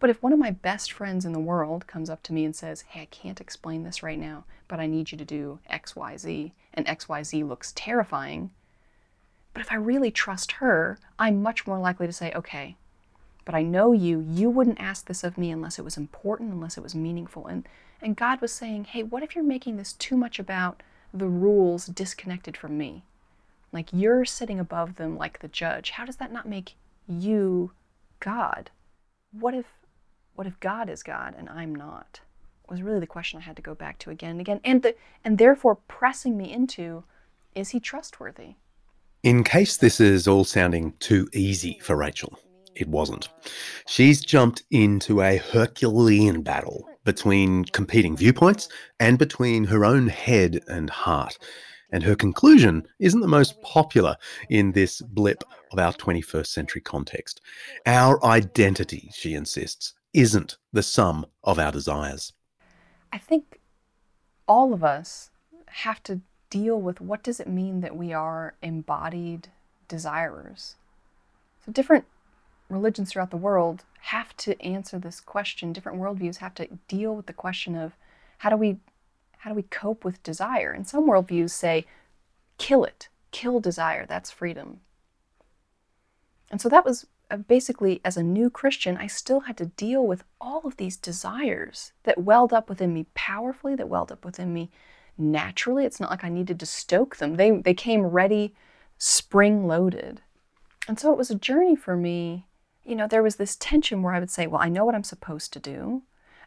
But 0.00 0.10
if 0.10 0.22
one 0.22 0.32
of 0.32 0.38
my 0.38 0.50
best 0.50 0.90
friends 0.90 1.24
in 1.24 1.32
the 1.32 1.38
world 1.38 1.86
comes 1.86 2.10
up 2.10 2.22
to 2.24 2.32
me 2.32 2.44
and 2.44 2.56
says, 2.56 2.82
hey, 2.88 3.02
I 3.02 3.04
can't 3.06 3.40
explain 3.40 3.84
this 3.84 4.02
right 4.02 4.18
now, 4.18 4.44
but 4.66 4.80
I 4.80 4.86
need 4.86 5.12
you 5.12 5.18
to 5.18 5.24
do 5.24 5.60
XYZ, 5.70 6.52
and 6.74 6.86
XYZ 6.86 7.46
looks 7.46 7.72
terrifying, 7.76 8.50
but 9.52 9.60
if 9.60 9.72
I 9.72 9.76
really 9.76 10.10
trust 10.10 10.52
her, 10.52 10.98
I'm 11.18 11.42
much 11.42 11.66
more 11.66 11.78
likely 11.78 12.06
to 12.06 12.12
say, 12.12 12.32
okay, 12.34 12.76
but 13.44 13.54
I 13.54 13.62
know 13.62 13.92
you, 13.92 14.24
you 14.28 14.48
wouldn't 14.48 14.80
ask 14.80 15.06
this 15.06 15.24
of 15.24 15.36
me 15.36 15.50
unless 15.50 15.78
it 15.78 15.84
was 15.84 15.96
important, 15.96 16.52
unless 16.52 16.76
it 16.76 16.82
was 16.82 16.94
meaningful. 16.94 17.46
And, 17.46 17.66
and 18.00 18.16
God 18.16 18.40
was 18.40 18.52
saying, 18.52 18.84
hey, 18.84 19.02
what 19.02 19.22
if 19.22 19.34
you're 19.34 19.44
making 19.44 19.76
this 19.76 19.92
too 19.94 20.16
much 20.16 20.38
about 20.38 20.82
the 21.12 21.26
rules 21.26 21.86
disconnected 21.86 22.56
from 22.56 22.78
me? 22.78 23.02
Like 23.72 23.88
you're 23.92 24.24
sitting 24.24 24.60
above 24.60 24.96
them 24.96 25.16
like 25.16 25.40
the 25.40 25.48
judge. 25.48 25.90
How 25.90 26.04
does 26.04 26.16
that 26.16 26.32
not 26.32 26.48
make 26.48 26.74
you 27.08 27.72
God? 28.20 28.70
What 29.32 29.54
if 29.54 29.66
what 30.40 30.46
if 30.46 30.58
God 30.60 30.88
is 30.88 31.02
God 31.02 31.34
and 31.36 31.50
I'm 31.50 31.74
not? 31.74 32.20
was 32.66 32.80
really 32.80 33.00
the 33.00 33.06
question 33.06 33.38
I 33.38 33.42
had 33.42 33.56
to 33.56 33.62
go 33.62 33.74
back 33.74 33.98
to 33.98 34.10
again 34.10 34.30
and 34.30 34.40
again, 34.40 34.58
and 34.64 34.82
the, 34.82 34.94
and 35.22 35.36
therefore 35.36 35.74
pressing 35.86 36.38
me 36.38 36.50
into, 36.50 37.04
is 37.54 37.68
he 37.68 37.78
trustworthy? 37.78 38.54
In 39.22 39.44
case 39.44 39.76
this 39.76 40.00
is 40.00 40.26
all 40.26 40.44
sounding 40.44 40.94
too 40.98 41.28
easy 41.34 41.78
for 41.82 41.94
Rachel, 41.94 42.38
it 42.74 42.88
wasn't. 42.88 43.28
She's 43.86 44.22
jumped 44.22 44.62
into 44.70 45.20
a 45.20 45.36
Herculean 45.36 46.40
battle 46.40 46.88
between 47.04 47.66
competing 47.66 48.16
viewpoints 48.16 48.70
and 48.98 49.18
between 49.18 49.64
her 49.64 49.84
own 49.84 50.08
head 50.08 50.60
and 50.68 50.88
heart. 50.88 51.36
And 51.92 52.02
her 52.02 52.16
conclusion 52.16 52.88
isn't 52.98 53.20
the 53.20 53.28
most 53.28 53.60
popular 53.60 54.16
in 54.48 54.72
this 54.72 55.02
blip 55.02 55.44
of 55.70 55.78
our 55.78 55.92
21st 55.92 56.46
century 56.46 56.80
context. 56.80 57.42
Our 57.84 58.24
identity, 58.24 59.10
she 59.12 59.34
insists, 59.34 59.92
isn't 60.12 60.58
the 60.72 60.82
sum 60.82 61.26
of 61.44 61.58
our 61.58 61.72
desires. 61.72 62.32
I 63.12 63.18
think 63.18 63.60
all 64.46 64.72
of 64.72 64.82
us 64.82 65.30
have 65.66 66.02
to 66.04 66.20
deal 66.48 66.80
with 66.80 67.00
what 67.00 67.22
does 67.22 67.40
it 67.40 67.48
mean 67.48 67.80
that 67.80 67.96
we 67.96 68.12
are 68.12 68.54
embodied 68.62 69.48
desirers. 69.88 70.76
So 71.64 71.72
different 71.72 72.04
religions 72.68 73.10
throughout 73.12 73.30
the 73.30 73.36
world 73.36 73.84
have 74.02 74.36
to 74.38 74.60
answer 74.60 74.98
this 74.98 75.20
question. 75.20 75.72
Different 75.72 76.00
worldviews 76.00 76.38
have 76.38 76.54
to 76.54 76.68
deal 76.88 77.14
with 77.14 77.26
the 77.26 77.32
question 77.32 77.76
of 77.76 77.92
how 78.38 78.50
do 78.50 78.56
we 78.56 78.78
how 79.38 79.50
do 79.50 79.56
we 79.56 79.62
cope 79.62 80.04
with 80.04 80.22
desire? 80.22 80.70
And 80.70 80.86
some 80.86 81.08
worldviews 81.08 81.50
say, 81.50 81.86
kill 82.58 82.84
it, 82.84 83.08
kill 83.30 83.58
desire. 83.58 84.04
That's 84.04 84.30
freedom. 84.30 84.80
And 86.50 86.60
so 86.60 86.68
that 86.68 86.84
was 86.84 87.06
Uh, 87.30 87.36
basically, 87.36 88.00
as 88.04 88.16
a 88.16 88.22
new 88.22 88.50
Christian, 88.50 88.96
I 88.96 89.06
still 89.06 89.40
had 89.40 89.56
to 89.58 89.66
deal 89.66 90.06
with 90.06 90.24
all 90.40 90.62
of 90.64 90.76
these 90.76 90.96
desires 90.96 91.92
that 92.02 92.22
welled 92.22 92.52
up 92.52 92.68
within 92.68 92.92
me 92.92 93.06
powerfully, 93.14 93.74
that 93.76 93.88
welled 93.88 94.10
up 94.10 94.24
within 94.24 94.52
me 94.52 94.70
naturally. 95.16 95.84
It's 95.84 96.00
not 96.00 96.10
like 96.10 96.24
I 96.24 96.28
needed 96.28 96.58
to 96.60 96.66
stoke 96.66 97.16
them, 97.16 97.36
they, 97.36 97.50
they 97.50 97.74
came 97.74 98.02
ready, 98.06 98.54
spring 98.98 99.66
loaded. 99.66 100.22
And 100.88 100.98
so 100.98 101.12
it 101.12 101.18
was 101.18 101.30
a 101.30 101.36
journey 101.36 101.76
for 101.76 101.96
me. 101.96 102.46
You 102.84 102.96
know, 102.96 103.06
there 103.06 103.22
was 103.22 103.36
this 103.36 103.56
tension 103.56 104.02
where 104.02 104.14
I 104.14 104.20
would 104.20 104.30
say, 104.30 104.46
well, 104.46 104.62
I 104.62 104.68
know 104.68 104.84
what 104.84 104.94
I'm 104.94 105.04
supposed 105.04 105.52
to 105.52 105.60
do, 105.60 106.02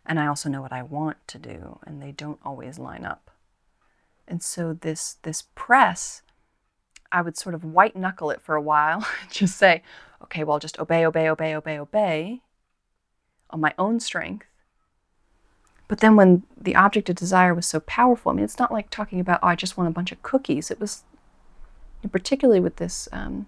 and 0.06 0.20
I 0.20 0.28
also 0.28 0.50
know 0.50 0.62
what 0.62 0.74
I 0.74 0.84
want 0.84 1.18
to 1.28 1.40
do, 1.40 1.80
and 1.86 2.02
they 2.02 2.12
don't 2.12 2.40
always 2.44 2.78
line 2.78 3.06
up. 3.06 3.32
And 4.28 4.42
so 4.42 4.74
this 4.74 5.18
this 5.24 5.44
press, 5.56 6.22
I 7.13 7.22
would 7.22 7.38
sort 7.38 7.55
of 7.55 7.63
white 7.63 7.96
knuckle 7.96 8.32
it 8.32 8.41
for 8.41 8.55
a 8.55 8.62
while, 8.62 9.08
just 9.32 9.58
say, 9.58 9.84
okay, 10.24 10.43
well, 10.43 10.60
just 10.60 10.79
obey, 10.79 11.05
obey, 11.05 11.29
obey, 11.29 11.55
obey, 11.55 11.79
obey 11.79 12.41
on 13.50 13.62
my 13.62 13.74
own 13.77 14.00
strength. 14.00 14.48
But 15.88 16.00
then 16.00 16.15
when 16.15 16.43
the 16.60 16.75
object 16.75 17.10
of 17.10 17.15
desire 17.15 17.53
was 17.53 17.67
so 17.67 17.79
powerful, 17.82 18.32
I 18.32 18.36
mean, 18.36 18.46
it's 18.46 18.58
not 18.58 18.72
like 18.72 18.89
talking 18.89 19.20
about, 19.20 19.39
oh, 19.43 19.48
I 19.48 19.55
just 19.55 19.77
want 19.77 19.88
a 19.88 19.93
bunch 19.93 20.12
of 20.12 20.24
cookies. 20.24 20.72
It 20.72 20.79
was, 20.79 21.03
particularly 22.12 22.60
with 22.60 22.77
this 22.77 23.08
um, 23.12 23.46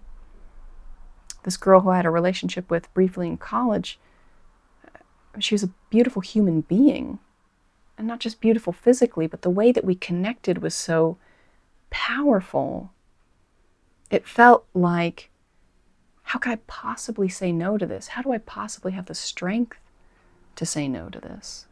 this 1.42 1.56
girl 1.56 1.80
who 1.80 1.90
I 1.90 1.96
had 1.96 2.06
a 2.06 2.10
relationship 2.10 2.70
with 2.70 2.92
briefly 2.92 3.26
in 3.26 3.36
college. 3.36 3.98
She 5.38 5.54
was 5.54 5.62
a 5.62 5.70
beautiful 5.90 6.20
human 6.20 6.60
being, 6.62 7.18
and 7.96 8.06
not 8.06 8.20
just 8.20 8.40
beautiful 8.40 8.72
physically, 8.72 9.26
but 9.26 9.42
the 9.42 9.50
way 9.50 9.72
that 9.72 9.84
we 9.84 9.94
connected 9.94 10.62
was 10.62 10.74
so 10.74 11.18
powerful. 11.90 12.92
It 14.10 14.26
felt 14.26 14.66
like 14.74 15.30
how 16.22 16.40
could 16.40 16.52
I 16.52 16.56
possibly 16.66 17.28
say 17.28 17.52
no 17.52 17.78
to 17.78 17.86
this? 17.86 18.08
How 18.08 18.22
do 18.22 18.32
I 18.32 18.38
possibly 18.38 18.92
have 18.92 19.06
the 19.06 19.14
strength 19.14 19.78
to 20.56 20.66
say 20.66 20.88
no 20.88 21.08
to 21.08 21.20
this? 21.20 21.66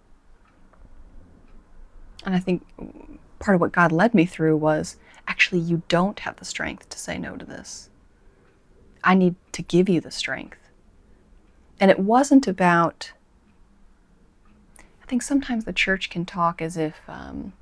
And 2.25 2.35
I 2.35 2.39
think 2.39 2.65
part 3.41 3.57
of 3.57 3.61
what 3.61 3.73
God 3.73 3.91
led 3.93 4.15
me 4.15 4.27
through 4.27 4.57
was 4.57 4.97
actually, 5.27 5.61
you 5.61 5.83
don't 5.89 6.21
have 6.21 6.37
the 6.37 6.45
strength 6.45 6.89
to 6.91 6.99
say 6.99 7.19
no 7.19 7.37
to 7.37 7.45
this. 7.45 7.91
I 9.03 9.15
need 9.15 9.35
to 9.53 9.63
give 9.63 9.89
you 9.89 10.01
the 10.01 10.11
strength. 10.11 10.59
And 11.81 11.91
it 11.91 11.99
wasn't 11.99 12.47
about, 12.47 13.13
I 14.79 15.07
think 15.07 15.23
sometimes 15.23 15.65
the 15.65 15.73
church 15.73 16.11
can 16.11 16.25
talk 16.25 16.63
as 16.63 16.77
if 16.77 16.95
um, 17.09 17.53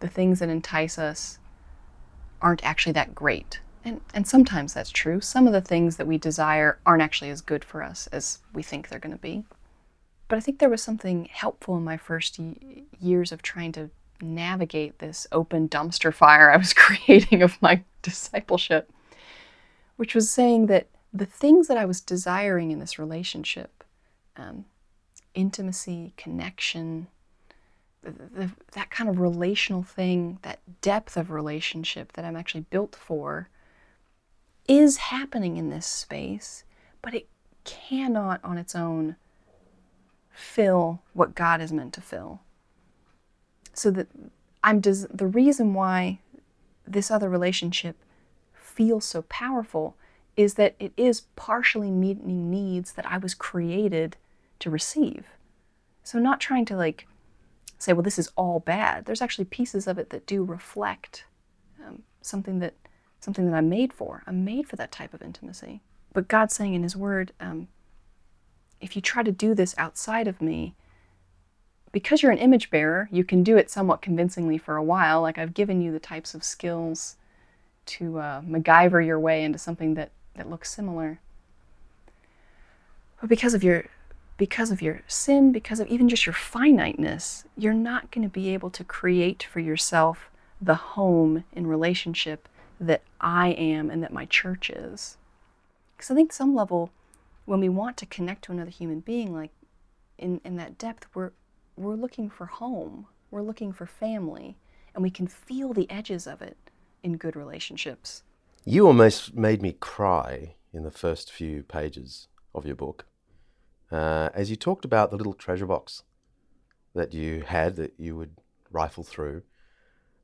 the 0.00 0.08
things 0.08 0.40
that 0.40 0.48
entice 0.48 0.98
us 0.98 1.38
aren't 2.40 2.64
actually 2.64 2.92
that 2.92 3.14
great. 3.14 3.60
And, 3.84 4.00
and 4.14 4.26
sometimes 4.26 4.74
that's 4.74 4.90
true. 4.90 5.20
Some 5.20 5.46
of 5.46 5.52
the 5.52 5.60
things 5.60 5.96
that 5.96 6.06
we 6.06 6.18
desire 6.18 6.78
aren't 6.86 7.02
actually 7.02 7.30
as 7.30 7.40
good 7.40 7.64
for 7.64 7.82
us 7.82 8.06
as 8.08 8.38
we 8.52 8.62
think 8.62 8.88
they're 8.88 8.98
going 8.98 9.16
to 9.16 9.20
be. 9.20 9.44
But 10.28 10.36
I 10.36 10.40
think 10.40 10.58
there 10.58 10.70
was 10.70 10.82
something 10.82 11.26
helpful 11.26 11.76
in 11.76 11.84
my 11.84 11.96
first 11.96 12.38
y- 12.38 12.84
years 13.00 13.32
of 13.32 13.42
trying 13.42 13.72
to 13.72 13.90
navigate 14.20 14.98
this 14.98 15.26
open 15.32 15.68
dumpster 15.68 16.14
fire 16.14 16.50
I 16.50 16.56
was 16.56 16.72
creating 16.74 17.42
of 17.42 17.60
my 17.60 17.82
discipleship, 18.02 18.90
which 19.96 20.14
was 20.14 20.30
saying 20.30 20.66
that 20.66 20.86
the 21.12 21.26
things 21.26 21.68
that 21.68 21.76
I 21.76 21.84
was 21.84 22.00
desiring 22.00 22.70
in 22.70 22.78
this 22.78 22.98
relationship 22.98 23.84
um, 24.36 24.64
intimacy, 25.34 26.14
connection, 26.16 27.08
the, 28.02 28.12
the, 28.12 28.50
that 28.72 28.90
kind 28.90 29.10
of 29.10 29.20
relational 29.20 29.82
thing, 29.82 30.38
that 30.42 30.60
depth 30.80 31.16
of 31.16 31.30
relationship 31.30 32.12
that 32.12 32.24
I'm 32.24 32.36
actually 32.36 32.62
built 32.70 32.96
for 32.96 33.48
is 34.68 34.96
happening 34.96 35.56
in 35.56 35.70
this 35.70 35.86
space, 35.86 36.64
but 37.00 37.14
it 37.14 37.28
cannot 37.64 38.40
on 38.44 38.58
its 38.58 38.74
own 38.74 39.16
fill 40.30 41.02
what 41.12 41.34
God 41.34 41.60
is 41.60 41.72
meant 41.72 41.92
to 41.94 42.00
fill. 42.00 42.40
So 43.74 43.90
that 43.90 44.08
I'm 44.62 44.80
des- 44.80 45.08
the 45.12 45.26
reason 45.26 45.74
why 45.74 46.20
this 46.86 47.10
other 47.10 47.28
relationship 47.28 47.96
feels 48.54 49.04
so 49.04 49.22
powerful 49.22 49.96
is 50.36 50.54
that 50.54 50.74
it 50.78 50.92
is 50.96 51.22
partially 51.36 51.90
meeting 51.90 52.50
needs 52.50 52.92
that 52.92 53.06
I 53.06 53.18
was 53.18 53.34
created 53.34 54.16
to 54.60 54.70
receive. 54.70 55.26
So 56.02 56.18
not 56.18 56.40
trying 56.40 56.64
to 56.66 56.76
like 56.76 57.06
say, 57.78 57.92
well, 57.92 58.02
this 58.02 58.18
is 58.18 58.30
all 58.36 58.60
bad. 58.60 59.04
There's 59.04 59.22
actually 59.22 59.44
pieces 59.46 59.86
of 59.86 59.98
it 59.98 60.10
that 60.10 60.26
do 60.26 60.44
reflect 60.44 61.24
um, 61.84 62.02
something 62.20 62.60
that 62.60 62.74
something 63.24 63.50
that 63.50 63.56
I'm 63.56 63.68
made 63.68 63.92
for. 63.92 64.22
I'm 64.26 64.44
made 64.44 64.68
for 64.68 64.76
that 64.76 64.92
type 64.92 65.14
of 65.14 65.22
intimacy. 65.22 65.80
But 66.12 66.28
God's 66.28 66.54
saying 66.54 66.74
in 66.74 66.82
His 66.82 66.96
Word, 66.96 67.32
um, 67.40 67.68
if 68.80 68.96
you 68.96 69.02
try 69.02 69.22
to 69.22 69.32
do 69.32 69.54
this 69.54 69.74
outside 69.78 70.28
of 70.28 70.42
me, 70.42 70.74
because 71.92 72.22
you're 72.22 72.32
an 72.32 72.38
image 72.38 72.70
bearer, 72.70 73.08
you 73.12 73.22
can 73.22 73.42
do 73.42 73.56
it 73.56 73.70
somewhat 73.70 74.02
convincingly 74.02 74.58
for 74.58 74.76
a 74.76 74.82
while. 74.82 75.20
Like 75.22 75.38
I've 75.38 75.54
given 75.54 75.80
you 75.80 75.92
the 75.92 76.00
types 76.00 76.34
of 76.34 76.42
skills 76.42 77.16
to 77.84 78.18
uh, 78.18 78.40
MacGyver 78.42 79.04
your 79.04 79.20
way 79.20 79.44
into 79.44 79.58
something 79.58 79.94
that, 79.94 80.10
that 80.34 80.48
looks 80.48 80.72
similar. 80.72 81.20
But 83.20 83.28
because 83.28 83.54
of 83.54 83.62
your 83.62 83.84
because 84.38 84.72
of 84.72 84.82
your 84.82 85.02
sin, 85.06 85.52
because 85.52 85.78
of 85.78 85.86
even 85.86 86.08
just 86.08 86.26
your 86.26 86.32
finiteness, 86.32 87.44
you're 87.56 87.72
not 87.72 88.10
going 88.10 88.26
to 88.26 88.32
be 88.32 88.52
able 88.52 88.70
to 88.70 88.82
create 88.82 89.44
for 89.44 89.60
yourself 89.60 90.30
the 90.60 90.74
home 90.74 91.44
in 91.52 91.66
relationship 91.66 92.48
that 92.86 93.02
I 93.20 93.48
am 93.50 93.90
and 93.90 94.02
that 94.02 94.12
my 94.12 94.26
church 94.26 94.70
is. 94.70 95.16
Because 95.96 96.10
I 96.10 96.14
think 96.14 96.32
some 96.32 96.54
level, 96.54 96.90
when 97.44 97.60
we 97.60 97.68
want 97.68 97.96
to 97.98 98.06
connect 98.06 98.44
to 98.44 98.52
another 98.52 98.70
human 98.70 99.00
being, 99.00 99.32
like 99.32 99.50
in, 100.18 100.40
in 100.44 100.56
that 100.56 100.78
depth, 100.78 101.06
we're, 101.14 101.32
we're 101.76 101.94
looking 101.94 102.28
for 102.28 102.46
home, 102.46 103.06
we're 103.30 103.42
looking 103.42 103.72
for 103.72 103.86
family, 103.86 104.56
and 104.94 105.02
we 105.02 105.10
can 105.10 105.26
feel 105.26 105.72
the 105.72 105.90
edges 105.90 106.26
of 106.26 106.42
it 106.42 106.56
in 107.02 107.16
good 107.16 107.36
relationships. 107.36 108.22
You 108.64 108.86
almost 108.86 109.34
made 109.34 109.62
me 109.62 109.72
cry 109.72 110.54
in 110.72 110.82
the 110.82 110.90
first 110.90 111.32
few 111.32 111.62
pages 111.62 112.28
of 112.54 112.66
your 112.66 112.76
book 112.76 113.06
uh, 113.92 114.30
as 114.34 114.50
you 114.50 114.56
talked 114.56 114.84
about 114.84 115.10
the 115.10 115.16
little 115.16 115.34
treasure 115.34 115.66
box 115.66 116.02
that 116.94 117.12
you 117.12 117.42
had 117.42 117.76
that 117.76 117.92
you 117.98 118.16
would 118.16 118.36
rifle 118.70 119.04
through 119.04 119.42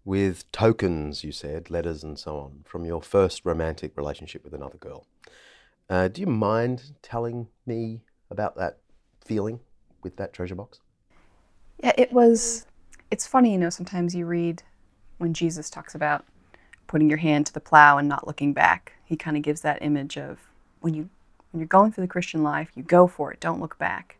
with 0.08 0.50
tokens, 0.52 1.22
you 1.22 1.30
said, 1.30 1.68
letters 1.68 2.02
and 2.02 2.18
so 2.18 2.38
on, 2.38 2.64
from 2.64 2.86
your 2.86 3.02
first 3.02 3.44
romantic 3.44 3.94
relationship 3.94 4.42
with 4.42 4.54
another 4.54 4.78
girl. 4.78 5.04
Uh, 5.90 6.08
do 6.08 6.22
you 6.22 6.26
mind 6.26 6.94
telling 7.02 7.46
me 7.66 8.00
about 8.30 8.56
that 8.56 8.78
feeling 9.22 9.60
with 10.02 10.16
that 10.16 10.32
treasure 10.32 10.54
box? 10.54 10.80
Yeah, 11.84 11.92
it 11.98 12.10
was. 12.10 12.64
It's 13.10 13.26
funny, 13.26 13.52
you 13.52 13.58
know, 13.58 13.68
sometimes 13.68 14.14
you 14.14 14.24
read 14.24 14.62
when 15.18 15.34
Jesus 15.34 15.68
talks 15.68 15.94
about 15.94 16.24
putting 16.86 17.10
your 17.10 17.18
hand 17.18 17.44
to 17.44 17.52
the 17.52 17.60
plow 17.60 17.98
and 17.98 18.08
not 18.08 18.26
looking 18.26 18.54
back. 18.54 18.94
He 19.04 19.14
kind 19.14 19.36
of 19.36 19.42
gives 19.42 19.60
that 19.60 19.82
image 19.82 20.16
of 20.16 20.38
when 20.80 20.94
you 20.94 21.10
when 21.50 21.60
you're 21.60 21.68
going 21.68 21.92
through 21.92 22.04
the 22.04 22.08
Christian 22.08 22.42
life, 22.42 22.70
you 22.74 22.82
go 22.82 23.08
for 23.08 23.30
it, 23.30 23.40
don't 23.40 23.60
look 23.60 23.76
back. 23.76 24.16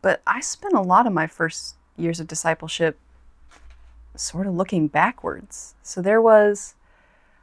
But 0.00 0.22
I 0.26 0.40
spent 0.40 0.72
a 0.72 0.80
lot 0.80 1.06
of 1.06 1.12
my 1.12 1.26
first 1.26 1.76
years 1.98 2.18
of 2.18 2.26
discipleship 2.26 2.98
sort 4.18 4.46
of 4.46 4.54
looking 4.54 4.88
backwards. 4.88 5.74
So 5.82 6.02
there 6.02 6.20
was, 6.20 6.74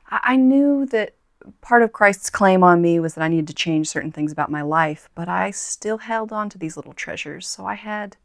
I 0.09 0.35
knew 0.35 0.85
that 0.87 1.13
part 1.61 1.81
of 1.81 1.93
Christ's 1.93 2.29
claim 2.29 2.63
on 2.63 2.81
me 2.81 2.99
was 2.99 3.15
that 3.15 3.23
I 3.23 3.27
needed 3.27 3.47
to 3.47 3.53
change 3.53 3.87
certain 3.87 4.11
things 4.11 4.31
about 4.31 4.51
my 4.51 4.61
life, 4.61 5.09
but 5.15 5.27
I 5.27 5.51
still 5.51 5.99
held 5.99 6.31
on 6.31 6.49
to 6.49 6.57
these 6.57 6.75
little 6.75 6.93
treasures. 6.93 7.47
So 7.47 7.65
I 7.65 7.75
had 7.75 8.17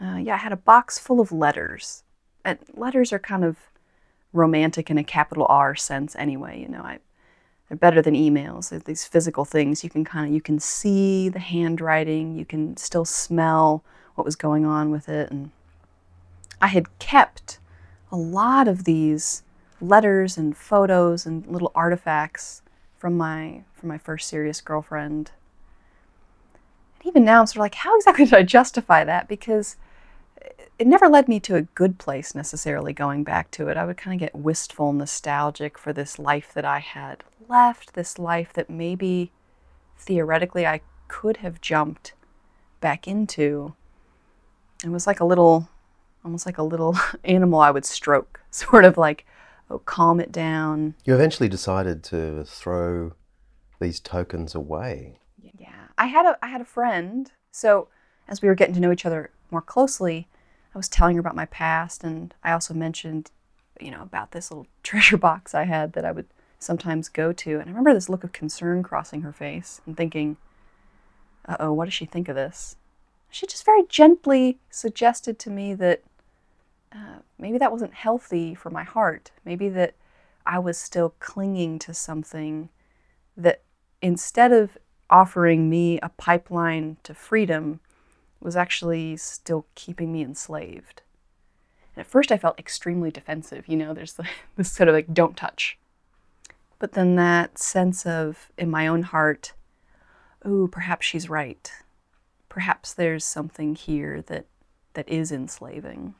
Uh, 0.00 0.18
yeah, 0.18 0.34
I 0.34 0.38
had 0.38 0.52
a 0.52 0.64
box 0.72 0.98
full 0.98 1.20
of 1.20 1.30
letters. 1.30 2.02
And 2.44 2.58
letters 2.74 3.12
are 3.12 3.20
kind 3.20 3.44
of 3.44 3.56
romantic 4.32 4.90
in 4.90 4.98
a 4.98 5.04
capital 5.04 5.46
R 5.48 5.76
sense 5.76 6.16
anyway. 6.16 6.60
You 6.60 6.68
know, 6.68 6.82
I, 6.82 6.98
they're 7.68 7.78
better 7.78 8.02
than 8.02 8.14
emails. 8.14 8.70
They're 8.70 8.80
these 8.80 9.04
physical 9.04 9.44
things 9.44 9.84
you 9.84 9.90
can 9.90 10.04
kind 10.04 10.26
of 10.26 10.34
you 10.34 10.40
can 10.40 10.58
see 10.58 11.28
the 11.30 11.38
handwriting, 11.38 12.36
you 12.36 12.44
can 12.44 12.76
still 12.76 13.04
smell 13.04 13.82
what 14.16 14.24
was 14.24 14.36
going 14.36 14.64
on 14.66 14.90
with 14.90 15.08
it, 15.08 15.30
and 15.30 15.50
I 16.64 16.68
had 16.68 16.98
kept 16.98 17.58
a 18.10 18.16
lot 18.16 18.68
of 18.68 18.84
these 18.84 19.42
letters 19.82 20.38
and 20.38 20.56
photos 20.56 21.26
and 21.26 21.46
little 21.46 21.70
artifacts 21.74 22.62
from 22.96 23.18
my 23.18 23.64
from 23.74 23.90
my 23.90 23.98
first 23.98 24.30
serious 24.30 24.62
girlfriend. 24.62 25.32
And 26.98 27.06
even 27.06 27.22
now, 27.22 27.40
I'm 27.40 27.46
sort 27.46 27.56
of 27.56 27.60
like, 27.60 27.74
how 27.74 27.94
exactly 27.96 28.24
did 28.24 28.32
I 28.32 28.44
justify 28.44 29.04
that? 29.04 29.28
Because 29.28 29.76
it 30.78 30.86
never 30.86 31.06
led 31.06 31.28
me 31.28 31.38
to 31.40 31.56
a 31.56 31.68
good 31.80 31.98
place 31.98 32.34
necessarily 32.34 32.94
going 32.94 33.24
back 33.24 33.50
to 33.50 33.68
it. 33.68 33.76
I 33.76 33.84
would 33.84 33.98
kind 33.98 34.14
of 34.14 34.26
get 34.26 34.34
wistful, 34.34 34.94
nostalgic 34.94 35.76
for 35.76 35.92
this 35.92 36.18
life 36.18 36.54
that 36.54 36.64
I 36.64 36.78
had 36.78 37.24
left, 37.46 37.92
this 37.92 38.18
life 38.18 38.54
that 38.54 38.70
maybe 38.70 39.32
theoretically 39.98 40.66
I 40.66 40.80
could 41.08 41.36
have 41.38 41.60
jumped 41.60 42.14
back 42.80 43.06
into. 43.06 43.74
It 44.82 44.88
was 44.88 45.06
like 45.06 45.20
a 45.20 45.26
little, 45.26 45.68
almost 46.24 46.46
like 46.46 46.58
a 46.58 46.62
little 46.62 46.96
animal 47.24 47.60
I 47.60 47.70
would 47.70 47.84
stroke, 47.84 48.40
sort 48.50 48.84
of 48.84 48.96
like, 48.96 49.26
oh, 49.70 49.78
calm 49.80 50.20
it 50.20 50.32
down. 50.32 50.94
You 51.04 51.14
eventually 51.14 51.48
decided 51.48 52.02
to 52.04 52.44
throw 52.44 53.12
these 53.80 54.00
tokens 54.00 54.54
away. 54.54 55.18
Yeah, 55.58 55.88
I 55.98 56.06
had 56.06 56.26
a 56.26 56.38
I 56.42 56.48
had 56.48 56.60
a 56.60 56.66
friend. 56.66 57.30
So 57.50 57.88
as 58.28 58.40
we 58.40 58.48
were 58.48 58.54
getting 58.54 58.74
to 58.74 58.80
know 58.80 58.92
each 58.92 59.06
other 59.06 59.30
more 59.50 59.62
closely, 59.62 60.28
I 60.74 60.78
was 60.78 60.88
telling 60.88 61.16
her 61.16 61.20
about 61.20 61.36
my 61.36 61.46
past, 61.46 62.02
and 62.02 62.34
I 62.42 62.52
also 62.52 62.74
mentioned, 62.74 63.30
you 63.80 63.90
know, 63.90 64.02
about 64.02 64.32
this 64.32 64.50
little 64.50 64.66
treasure 64.82 65.18
box 65.18 65.54
I 65.54 65.64
had 65.64 65.92
that 65.92 66.04
I 66.04 66.12
would 66.12 66.26
sometimes 66.58 67.08
go 67.08 67.32
to. 67.32 67.52
And 67.60 67.64
I 67.64 67.72
remember 67.72 67.92
this 67.92 68.08
look 68.08 68.24
of 68.24 68.32
concern 68.32 68.82
crossing 68.82 69.22
her 69.22 69.32
face 69.32 69.80
and 69.86 69.96
thinking, 69.96 70.36
uh 71.46 71.56
oh, 71.60 71.72
what 71.72 71.84
does 71.84 71.94
she 71.94 72.06
think 72.06 72.28
of 72.28 72.36
this? 72.36 72.76
She 73.30 73.46
just 73.46 73.64
very 73.64 73.82
gently 73.88 74.58
suggested 74.70 75.38
to 75.40 75.50
me 75.50 75.74
that 75.74 76.02
uh, 76.94 77.18
maybe 77.38 77.58
that 77.58 77.72
wasn't 77.72 77.94
healthy 77.94 78.54
for 78.54 78.70
my 78.70 78.84
heart. 78.84 79.30
Maybe 79.44 79.68
that 79.70 79.94
I 80.46 80.58
was 80.58 80.78
still 80.78 81.14
clinging 81.18 81.78
to 81.80 81.94
something 81.94 82.68
that 83.36 83.62
instead 84.00 84.52
of 84.52 84.78
offering 85.10 85.68
me 85.68 85.98
a 86.00 86.08
pipeline 86.10 86.96
to 87.02 87.14
freedom, 87.14 87.80
was 88.44 88.56
actually 88.56 89.16
still 89.16 89.66
keeping 89.74 90.12
me 90.12 90.22
enslaved. 90.22 91.02
And 91.96 92.04
at 92.04 92.10
first 92.10 92.30
I 92.30 92.38
felt 92.38 92.58
extremely 92.58 93.10
defensive, 93.10 93.66
you 93.66 93.76
know, 93.76 93.94
there's 93.94 94.16
this 94.56 94.70
sort 94.70 94.88
of 94.88 94.94
like, 94.94 95.12
don't 95.12 95.36
touch. 95.36 95.78
But 96.78 96.92
then 96.92 97.16
that 97.16 97.58
sense 97.58 98.04
of, 98.04 98.50
in 98.58 98.70
my 98.70 98.86
own 98.86 99.02
heart, 99.02 99.54
oh, 100.44 100.68
perhaps 100.68 101.06
she's 101.06 101.30
right. 101.30 101.72
Perhaps 102.48 102.92
there's 102.92 103.24
something 103.24 103.74
here 103.74 104.22
that, 104.22 104.46
that 104.92 105.08
is 105.08 105.32
enslaving. 105.32 106.14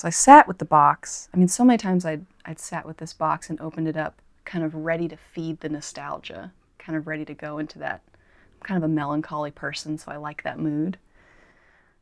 So 0.00 0.06
I 0.06 0.10
sat 0.10 0.48
with 0.48 0.56
the 0.56 0.64
box. 0.64 1.28
I 1.34 1.36
mean, 1.36 1.48
so 1.48 1.62
many 1.62 1.76
times 1.76 2.06
I'd, 2.06 2.24
I'd 2.46 2.58
sat 2.58 2.86
with 2.86 2.96
this 2.96 3.12
box 3.12 3.50
and 3.50 3.60
opened 3.60 3.86
it 3.86 3.98
up, 3.98 4.22
kind 4.46 4.64
of 4.64 4.74
ready 4.74 5.08
to 5.08 5.16
feed 5.18 5.60
the 5.60 5.68
nostalgia, 5.68 6.54
kind 6.78 6.96
of 6.96 7.06
ready 7.06 7.26
to 7.26 7.34
go 7.34 7.58
into 7.58 7.78
that 7.80 8.00
I'm 8.14 8.62
kind 8.62 8.82
of 8.82 8.90
a 8.90 8.94
melancholy 8.94 9.50
person, 9.50 9.98
so 9.98 10.10
I 10.10 10.16
like 10.16 10.42
that 10.42 10.58
mood. 10.58 10.96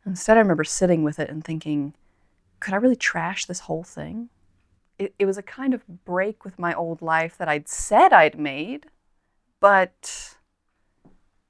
Instead, 0.06 0.36
I 0.36 0.40
remember 0.40 0.62
sitting 0.62 1.02
with 1.02 1.18
it 1.18 1.28
and 1.28 1.42
thinking, 1.42 1.92
could 2.60 2.72
I 2.72 2.76
really 2.76 2.94
trash 2.94 3.46
this 3.46 3.58
whole 3.58 3.82
thing? 3.82 4.28
It, 5.00 5.12
it 5.18 5.26
was 5.26 5.36
a 5.36 5.42
kind 5.42 5.74
of 5.74 5.82
break 6.04 6.44
with 6.44 6.56
my 6.56 6.74
old 6.74 7.02
life 7.02 7.36
that 7.36 7.48
I'd 7.48 7.66
said 7.66 8.12
I'd 8.12 8.38
made, 8.38 8.86
but 9.58 10.36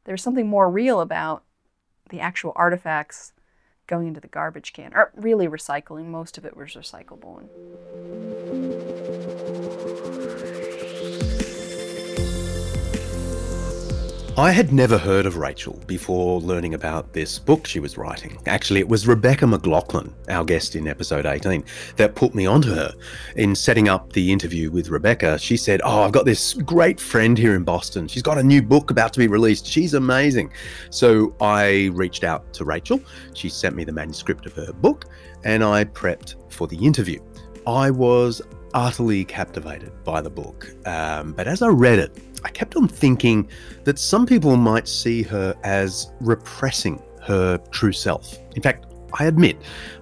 there's 0.05 0.23
something 0.23 0.49
more 0.49 0.71
real 0.71 1.03
about 1.03 1.45
the 2.09 2.21
actual 2.21 2.55
artifacts 2.57 3.35
going 3.89 4.07
into 4.07 4.21
the 4.21 4.29
garbage 4.29 4.73
can, 4.73 4.95
or 4.95 5.11
really 5.17 5.49
recycling. 5.49 6.07
Most 6.07 6.39
of 6.39 6.45
it 6.45 6.57
was 6.57 6.71
recyclable. 6.71 7.49
I 14.39 14.53
had 14.53 14.73
never 14.73 14.99
heard 14.99 15.27
of 15.27 15.37
Rachel 15.37 15.83
before 15.89 16.41
learning 16.41 16.75
about 16.75 17.13
this 17.13 17.41
book 17.41 17.67
she 17.67 17.81
was 17.81 17.99
writing. 17.99 18.39
Actually, 18.47 18.79
it 18.79 18.89
was 18.89 19.09
Rebecca 19.09 19.49
McLaughlin, 19.49 20.15
our 20.29 20.45
guest 20.45 20.77
in 20.77 20.87
episode 20.87 21.27
18, 21.27 21.65
that 21.97 22.15
put 22.15 22.37
me 22.37 22.47
onto 22.47 22.73
her. 22.73 22.95
In 23.35 23.57
setting 23.57 23.89
up 23.89 24.13
the 24.13 24.31
interview 24.31 24.71
with 24.71 24.91
Rebecca, 24.91 25.41
she 25.41 25.57
said, 25.57 25.81
Oh, 25.83 26.03
I've 26.03 26.13
got 26.13 26.25
this 26.25 26.55
great 26.55 27.01
friend 27.01 27.37
here 27.37 27.57
in 27.57 27.65
Boston. 27.65 28.07
She's 28.07 28.23
got 28.23 28.39
a 28.39 28.43
new 28.45 28.63
book 28.63 28.93
about 28.93 29.13
to 29.15 29.19
be 29.19 29.27
released. 29.27 29.67
She's 29.67 29.95
amazing. 29.95 30.53
So 30.91 31.35
I 31.41 31.91
reached 31.95 32.23
out 32.23 32.53
to 32.55 32.65
Rachel. 32.65 33.01
She 33.35 33.49
sent 33.49 33.75
me 33.75 33.83
the 33.83 33.91
manuscript 33.91 34.47
of 34.47 34.53
her 34.53 34.73
book, 34.73 35.07
and 35.43 35.65
I 35.65 35.85
prepped 35.85 36.37
for 36.53 36.69
the 36.69 36.77
interview. 36.77 37.19
I 37.67 37.91
was 37.91 38.41
utterly 38.75 39.25
captivated 39.25 39.93
by 40.05 40.21
the 40.21 40.31
book. 40.31 40.71
Um, 40.87 41.33
but 41.33 41.49
as 41.49 41.63
I 41.63 41.69
read 41.69 41.99
it, 41.99 42.17
I 42.45 42.51
kept 42.51 42.77
on 42.77 42.89
thinking 42.89 43.49
that 43.85 43.99
some 43.99 44.27
people 44.27 44.57
might 44.57 44.89
see 44.89 45.23
her 45.25 45.55
as 45.65 46.13
repressing 46.21 47.03
her 47.23 47.59
true 47.71 47.93
self. 47.93 48.39
In 48.57 48.63
fact, 48.63 48.87
I 49.19 49.25
admit, 49.25 49.57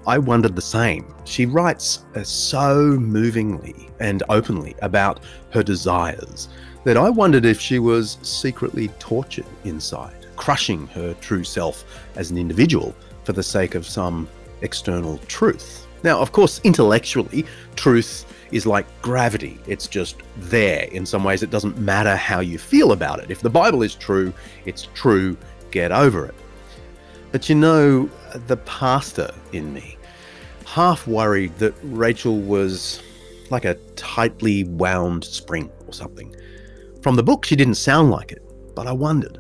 I 0.07 0.18
wondered 0.18 0.57
the 0.57 0.62
same. 0.62 1.14
She 1.25 1.46
writes 1.46 2.05
uh, 2.14 2.25
so 2.25 2.99
movingly 2.99 3.88
and 4.01 4.22
openly 4.29 4.75
about 4.83 5.20
her 5.51 5.62
desires 5.62 6.49
that 6.85 6.96
I 6.96 7.09
wondered 7.11 7.44
if 7.44 7.61
she 7.61 7.79
was 7.79 8.18
secretly 8.22 8.88
tortured 8.99 9.46
inside, 9.64 10.27
crushing 10.37 10.87
her 10.88 11.14
true 11.14 11.44
self 11.44 11.85
as 12.16 12.31
an 12.31 12.38
individual 12.38 12.94
for 13.25 13.33
the 13.33 13.42
sake 13.42 13.75
of 13.75 13.87
some 13.87 14.29
external 14.61 15.18
truth. 15.27 15.87
Now, 16.03 16.20
of 16.20 16.33
course, 16.33 16.61
intellectually, 16.62 17.46
truth 17.75 18.25
is 18.53 18.67
like 18.67 18.87
gravity. 19.03 19.59
It's 19.67 19.87
just 19.87 20.17
there. 20.37 20.85
In 20.93 21.07
some 21.07 21.25
ways, 21.25 21.43
it 21.43 21.51
doesn't 21.51 21.79
matter 21.79 22.17
how 22.17 22.41
you 22.41 22.59
feel 22.59 22.93
about 22.93 23.21
it. 23.21 23.31
If 23.31 23.41
the 23.41 23.51
Bible 23.51 23.83
is 23.83 23.95
true, 23.95 24.33
it's 24.65 24.89
true. 24.95 25.37
Get 25.71 25.93
over 25.93 26.27
it. 26.27 26.35
But 27.33 27.49
you 27.49 27.55
know, 27.55 28.09
the 28.47 28.57
pastor 28.59 29.31
in 29.53 29.73
me, 29.73 29.97
half 30.65 31.07
worried 31.07 31.57
that 31.59 31.75
Rachel 31.83 32.41
was 32.41 33.03
like 33.51 33.65
a 33.65 33.75
tightly 33.97 34.65
wound 34.65 35.25
spring 35.25 35.71
or 35.87 35.93
something. 35.93 36.35
From 37.03 37.17
the 37.17 37.23
book, 37.23 37.45
she 37.45 37.57
didn't 37.57 37.75
sound 37.75 38.11
like 38.11 38.33
it, 38.33 38.43
but 38.75 38.87
I 38.87 38.93
wondered. 38.93 39.39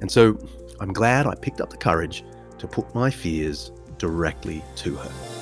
And 0.00 0.10
so 0.10 0.38
I'm 0.80 0.92
glad 0.92 1.26
I 1.26 1.34
picked 1.34 1.60
up 1.60 1.70
the 1.70 1.76
courage 1.76 2.24
to 2.58 2.66
put 2.66 2.94
my 2.94 3.10
fears 3.10 3.72
directly 3.98 4.62
to 4.76 4.96
her. 4.96 5.33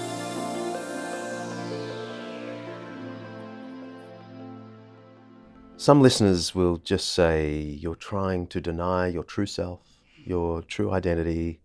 Some 5.83 6.01
listeners 6.01 6.55
will 6.55 6.77
just 6.77 7.11
say 7.11 7.57
you're 7.59 7.97
trying 7.97 8.47
to 8.47 8.61
deny 8.61 9.09
your 9.09 9.25
true 9.25 9.47
self, 9.47 9.81
your 10.15 10.63
true 10.63 10.93
identity. 10.93 11.59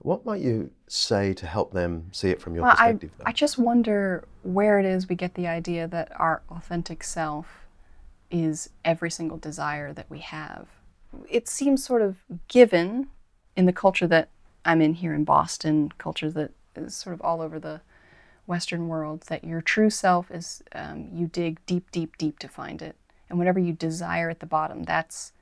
What 0.00 0.26
might 0.26 0.42
you 0.42 0.72
say 0.88 1.32
to 1.32 1.46
help 1.46 1.72
them 1.72 2.10
see 2.12 2.28
it 2.28 2.38
from 2.38 2.54
your 2.54 2.64
well, 2.64 2.72
perspective? 2.72 3.12
I, 3.24 3.30
I 3.30 3.32
just 3.32 3.56
wonder 3.56 4.28
where 4.42 4.78
it 4.78 4.84
is 4.84 5.08
we 5.08 5.16
get 5.16 5.36
the 5.36 5.46
idea 5.46 5.88
that 5.88 6.12
our 6.20 6.42
authentic 6.50 7.02
self 7.02 7.64
is 8.30 8.68
every 8.84 9.10
single 9.10 9.38
desire 9.38 9.94
that 9.94 10.10
we 10.10 10.18
have. 10.18 10.66
It 11.26 11.48
seems 11.48 11.82
sort 11.82 12.02
of 12.02 12.16
given 12.48 13.08
in 13.56 13.64
the 13.64 13.72
culture 13.72 14.06
that 14.06 14.28
I'm 14.66 14.82
in 14.82 14.92
here 14.92 15.14
in 15.14 15.24
Boston, 15.24 15.92
culture 15.96 16.30
that 16.30 16.50
is 16.76 16.94
sort 16.94 17.14
of 17.14 17.22
all 17.22 17.40
over 17.40 17.58
the 17.58 17.80
Western 18.46 18.86
world, 18.86 19.22
that 19.28 19.44
your 19.44 19.62
true 19.62 19.88
self 19.88 20.30
is 20.30 20.62
um, 20.74 21.08
you 21.14 21.26
dig 21.26 21.64
deep, 21.64 21.90
deep, 21.90 22.18
deep 22.18 22.38
to 22.40 22.46
find 22.46 22.82
it 22.82 22.96
and 23.30 23.38
whatever 23.38 23.60
you 23.60 23.72
desire 23.72 24.28
at 24.28 24.40
the 24.40 24.46
bottom, 24.46 24.82
that's 24.82 25.32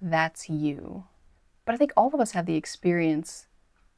that's 0.00 0.48
you. 0.48 1.04
But 1.64 1.74
I 1.74 1.78
think 1.78 1.92
all 1.96 2.14
of 2.14 2.20
us 2.20 2.32
have 2.32 2.46
the 2.46 2.56
experience 2.56 3.46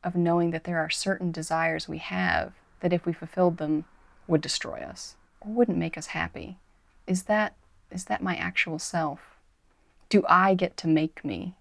of 0.03 0.17
knowing 0.17 0.51
that 0.51 0.65
there 0.65 0.79
are 0.79 0.91
certain 0.91 1.31
desires 1.31 1.89
we 1.89 1.99
have 1.99 2.55
that 2.81 2.93
if 2.93 3.07
we 3.07 3.13
fulfilled 3.13 3.59
them 3.59 3.85
would 4.27 4.41
destroy 4.41 4.81
us 4.81 5.17
or 5.41 5.53
wouldn't 5.53 5.79
make 5.79 5.99
us 5.99 6.09
happy. 6.09 6.59
Is 7.07 7.25
that 7.25 7.55
is 7.91 8.07
that 8.07 8.23
my 8.23 8.37
actual 8.37 8.79
self? 8.79 9.21
Do 10.09 10.25
I 10.29 10.55
get 10.55 10.77
to 10.79 10.89
make 10.89 11.25
me? 11.25 11.55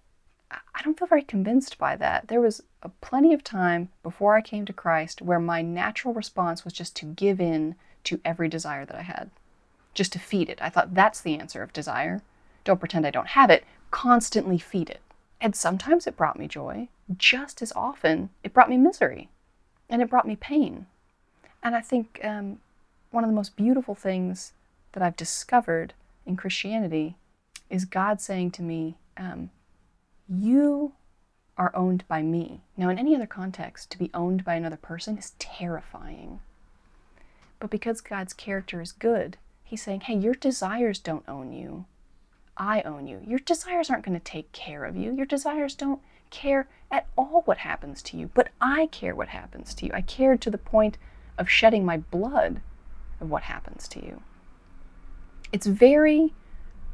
I 0.50 0.82
don't 0.82 0.98
feel 0.98 1.08
very 1.08 1.22
convinced 1.22 1.78
by 1.78 1.96
that. 1.96 2.28
There 2.28 2.40
was 2.40 2.62
a 2.82 2.88
plenty 2.88 3.32
of 3.32 3.42
time 3.42 3.88
before 4.02 4.36
I 4.36 4.42
came 4.42 4.66
to 4.66 4.72
Christ 4.72 5.22
where 5.22 5.40
my 5.40 5.62
natural 5.62 6.14
response 6.14 6.64
was 6.64 6.74
just 6.74 6.94
to 6.96 7.06
give 7.06 7.40
in 7.40 7.74
to 8.04 8.20
every 8.24 8.48
desire 8.48 8.84
that 8.84 8.96
I 8.96 9.02
had 9.02 9.30
just 9.94 10.12
to 10.12 10.18
feed 10.18 10.48
it. 10.48 10.58
I 10.60 10.70
thought 10.70 10.94
that's 10.94 11.20
the 11.20 11.38
answer 11.38 11.62
of 11.62 11.72
desire. 11.72 12.22
Don't 12.64 12.78
pretend 12.78 13.06
I 13.06 13.10
don't 13.10 13.28
have 13.28 13.50
it, 13.50 13.64
constantly 13.90 14.58
feed 14.58 14.90
it. 14.90 15.00
And 15.40 15.56
sometimes 15.56 16.06
it 16.06 16.16
brought 16.16 16.38
me 16.38 16.46
joy. 16.46 16.88
Just 17.16 17.62
as 17.62 17.72
often, 17.74 18.30
it 18.44 18.54
brought 18.54 18.70
me 18.70 18.76
misery. 18.76 19.28
And 19.88 20.00
it 20.00 20.08
brought 20.08 20.26
me 20.26 20.36
pain. 20.36 20.86
And 21.62 21.74
I 21.74 21.80
think 21.80 22.20
um, 22.22 22.60
one 23.10 23.24
of 23.24 23.30
the 23.30 23.36
most 23.36 23.56
beautiful 23.56 23.94
things 23.94 24.52
that 24.92 25.02
I've 25.02 25.16
discovered 25.16 25.94
in 26.26 26.36
Christianity 26.36 27.16
is 27.68 27.84
God 27.84 28.20
saying 28.20 28.52
to 28.52 28.62
me, 28.62 28.96
um, 29.16 29.50
You 30.28 30.92
are 31.58 31.72
owned 31.74 32.04
by 32.08 32.22
me. 32.22 32.60
Now, 32.76 32.88
in 32.88 32.98
any 32.98 33.14
other 33.14 33.26
context, 33.26 33.90
to 33.90 33.98
be 33.98 34.10
owned 34.14 34.44
by 34.44 34.54
another 34.54 34.76
person 34.76 35.18
is 35.18 35.32
terrifying. 35.38 36.40
But 37.60 37.70
because 37.70 38.00
God's 38.00 38.32
character 38.32 38.80
is 38.80 38.92
good, 38.92 39.36
He's 39.72 39.82
saying, 39.82 40.02
Hey, 40.02 40.16
your 40.16 40.34
desires 40.34 40.98
don't 40.98 41.26
own 41.26 41.50
you. 41.54 41.86
I 42.58 42.82
own 42.82 43.06
you. 43.06 43.22
Your 43.26 43.38
desires 43.38 43.88
aren't 43.88 44.04
going 44.04 44.20
to 44.20 44.22
take 44.22 44.52
care 44.52 44.84
of 44.84 44.98
you. 44.98 45.14
Your 45.14 45.24
desires 45.24 45.74
don't 45.74 46.02
care 46.28 46.68
at 46.90 47.06
all 47.16 47.40
what 47.46 47.56
happens 47.56 48.02
to 48.02 48.18
you, 48.18 48.30
but 48.34 48.50
I 48.60 48.88
care 48.88 49.14
what 49.14 49.28
happens 49.28 49.72
to 49.76 49.86
you. 49.86 49.92
I 49.94 50.02
care 50.02 50.36
to 50.36 50.50
the 50.50 50.58
point 50.58 50.98
of 51.38 51.48
shedding 51.48 51.86
my 51.86 51.96
blood 51.96 52.60
of 53.18 53.30
what 53.30 53.44
happens 53.44 53.88
to 53.88 54.04
you. 54.04 54.20
It's 55.52 55.66
very 55.66 56.34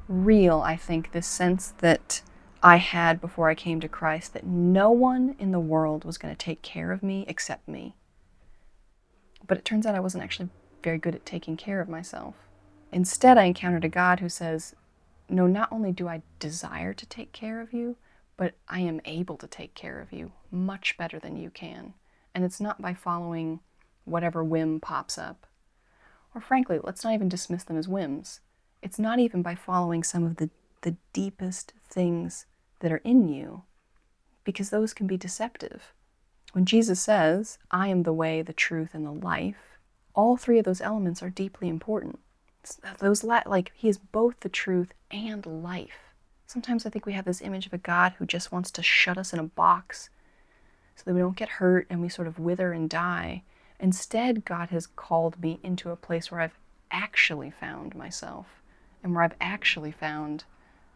real, 0.07 0.61
I 0.61 0.77
think, 0.77 1.11
this 1.11 1.27
sense 1.27 1.75
that 1.79 2.23
I 2.63 2.77
had 2.77 3.21
before 3.21 3.49
I 3.49 3.57
came 3.57 3.81
to 3.81 3.89
Christ 3.89 4.35
that 4.35 4.47
no 4.47 4.93
one 4.93 5.35
in 5.41 5.51
the 5.51 5.59
world 5.59 6.05
was 6.05 6.17
going 6.17 6.33
to 6.33 6.39
take 6.39 6.63
care 6.63 6.93
of 6.93 7.03
me 7.03 7.25
except 7.27 7.67
me. 7.67 7.97
But 9.49 9.59
it 9.59 9.65
turns 9.65 9.85
out 9.85 9.97
I 9.97 10.01
wasn't 10.01 10.23
actually 10.23 10.51
very 10.85 10.99
good 10.99 11.17
at 11.17 11.27
taking 11.27 11.57
care 11.57 11.81
of 11.81 11.89
myself. 11.89 12.37
Instead, 12.93 13.37
I 13.37 13.45
encountered 13.45 13.85
a 13.85 13.89
God 13.89 14.21
who 14.21 14.29
says, 14.29 14.75
No, 15.29 15.47
not 15.47 15.71
only 15.71 15.93
do 15.93 16.09
I 16.09 16.23
desire 16.39 16.95
to 16.95 17.07
take 17.07 17.33
care 17.33 17.61
of 17.61 17.73
you, 17.73 17.97
but 18.37 18.55
I 18.69 18.81
am 18.81 19.01
able 19.05 19.37
to 19.37 19.47
take 19.47 19.75
care 19.75 20.01
of 20.01 20.13
you 20.13 20.33
much 20.51 20.97
better 20.97 21.19
than 21.19 21.37
you 21.37 21.51
can. 21.51 21.95
And 22.35 22.45
it's 22.45 22.61
not 22.61 22.81
by 22.81 22.95
following 22.95 23.61
whatever 24.05 24.43
whim 24.43 24.81
pops 24.81 25.19
up. 25.19 25.47
Or 26.35 26.41
frankly, 26.41 26.79
let's 26.83 27.05
not 27.05 27.15
even 27.15 27.29
dismiss 27.29 27.65
them 27.65 27.77
as 27.77 27.89
whims. 27.89 28.41
It's 28.83 28.99
not 28.99 29.19
even 29.19 29.43
by 29.43 29.55
following 29.55 30.03
some 30.03 30.25
of 30.25 30.37
the, 30.37 30.51
the 30.83 30.97
deepest 31.13 31.73
things 31.89 32.47
that 32.81 32.93
are 32.93 32.99
in 32.99 33.29
you, 33.29 33.63
because 34.45 34.71
those 34.71 34.95
can 34.95 35.07
be 35.07 35.17
deceptive. 35.17 35.93
When 36.53 36.65
Jesus 36.65 37.01
says, 37.01 37.59
I 37.71 37.89
am 37.89 38.05
the 38.05 38.13
way, 38.13 38.41
the 38.41 38.53
truth, 38.53 38.95
and 38.95 39.05
the 39.05 39.11
life, 39.11 39.79
all 40.15 40.37
three 40.37 40.59
of 40.59 40.65
those 40.65 40.81
elements 40.81 41.23
are 41.23 41.31
deeply 41.31 41.69
important. 41.69 42.21
Those 42.99 43.25
like 43.25 43.73
he 43.75 43.89
is 43.89 43.99
both 43.99 44.41
the 44.41 44.49
truth 44.49 44.93
and 45.11 45.45
life. 45.47 46.15
Sometimes 46.47 46.87
I 46.87 46.91
think 46.91 47.07
we 47.07 47.13
have 47.13 47.25
this 47.25 47.43
image 47.43 47.67
of 47.67 47.73
a 47.73 47.79
God 47.79 48.15
who 48.19 48.27
just 48.27 48.53
wants 48.53 48.71
to 48.73 48.83
shut 48.83 49.19
us 49.19 49.33
in 49.33 49.39
a 49.39 49.45
box 49.45 50.09
so 50.97 51.03
that 51.05 51.15
we 51.15 51.21
don't 51.21 51.37
get 51.37 51.49
hurt 51.49 51.87
and 51.91 52.01
we 52.01 52.09
sort 52.09 52.27
of 52.27 52.39
wither 52.39 52.73
and 52.73 52.89
die. 52.89 53.43
Instead, 53.79 54.45
God 54.45 54.71
has 54.71 54.87
called 54.87 55.41
me 55.41 55.61
into 55.63 55.91
a 55.91 55.97
place 55.97 56.31
where 56.31 56.41
I've 56.41 56.59
actually 56.91 57.51
found 57.51 57.95
myself 57.95 58.47
and 59.03 59.15
where 59.15 59.23
I've 59.23 59.37
actually 59.41 59.93
found 59.93 60.45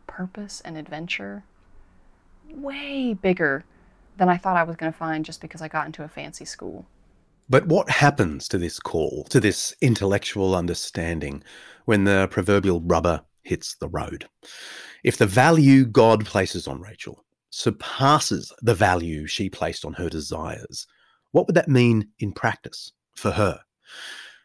purpose 0.07 0.61
and 0.65 0.77
adventure 0.77 1.45
way 2.51 3.15
bigger 3.15 3.65
than 4.17 4.29
I 4.29 4.37
thought 4.37 4.57
I 4.57 4.65
was 4.65 4.77
going 4.77 4.93
to 4.93 4.99
find 4.99 5.25
just 5.25 5.41
because 5.41 5.63
I 5.63 5.69
got 5.69 5.87
into 5.87 6.03
a 6.03 6.09
fancy 6.09 6.45
school. 6.45 6.87
But 7.48 7.66
what 7.66 7.90
happens 7.90 8.48
to 8.48 8.59
this 8.59 8.78
call, 8.78 9.24
to 9.24 9.40
this 9.40 9.74
intellectual 9.81 10.55
understanding, 10.55 11.42
when 11.85 12.05
the 12.05 12.28
proverbial 12.31 12.81
rubber 12.81 13.22
hits 13.42 13.74
the 13.74 13.88
road? 13.88 14.28
If 15.05 15.18
the 15.18 15.26
value 15.26 15.85
God 15.85 16.24
places 16.24 16.66
on 16.68 16.81
Rachel 16.81 17.24
surpasses 17.50 18.52
the 18.62 18.74
value 18.74 19.26
she 19.26 19.50
placed 19.50 19.85
on 19.85 19.92
her 19.94 20.09
desires, 20.09 20.87
what 21.33 21.46
would 21.46 21.57
that 21.57 21.68
mean 21.68 22.09
in 22.18 22.33
practice 22.33 22.92
for 23.14 23.33
her? 23.33 23.61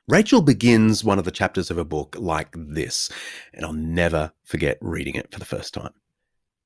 Rachel 0.07 0.41
begins 0.41 1.03
one 1.03 1.19
of 1.19 1.25
the 1.25 1.31
chapters 1.31 1.69
of 1.69 1.77
her 1.77 1.83
book 1.83 2.15
like 2.17 2.55
this, 2.57 3.10
and 3.53 3.65
I'll 3.65 3.73
never 3.73 4.31
forget 4.43 4.77
reading 4.81 5.15
it 5.15 5.31
for 5.31 5.39
the 5.39 5.45
first 5.45 5.73
time. 5.73 5.93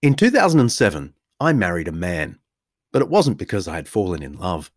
In 0.01 0.13
2007, 0.13 1.13
I 1.39 1.53
married 1.53 1.87
a 1.87 1.91
man, 1.91 2.37
but 2.91 3.01
it 3.01 3.09
wasn't 3.09 3.37
because 3.37 3.67
I 3.67 3.75
had 3.75 3.89
fallen 3.89 4.21
in 4.21 4.33
love. 4.33 4.71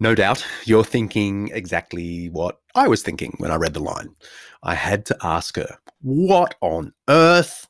No 0.00 0.14
doubt 0.14 0.46
you're 0.64 0.84
thinking 0.84 1.50
exactly 1.52 2.28
what 2.28 2.60
I 2.76 2.86
was 2.86 3.02
thinking 3.02 3.34
when 3.38 3.50
I 3.50 3.56
read 3.56 3.74
the 3.74 3.80
line. 3.80 4.14
I 4.62 4.76
had 4.76 5.04
to 5.06 5.16
ask 5.22 5.56
her, 5.56 5.78
What 6.02 6.54
on 6.60 6.92
earth? 7.08 7.66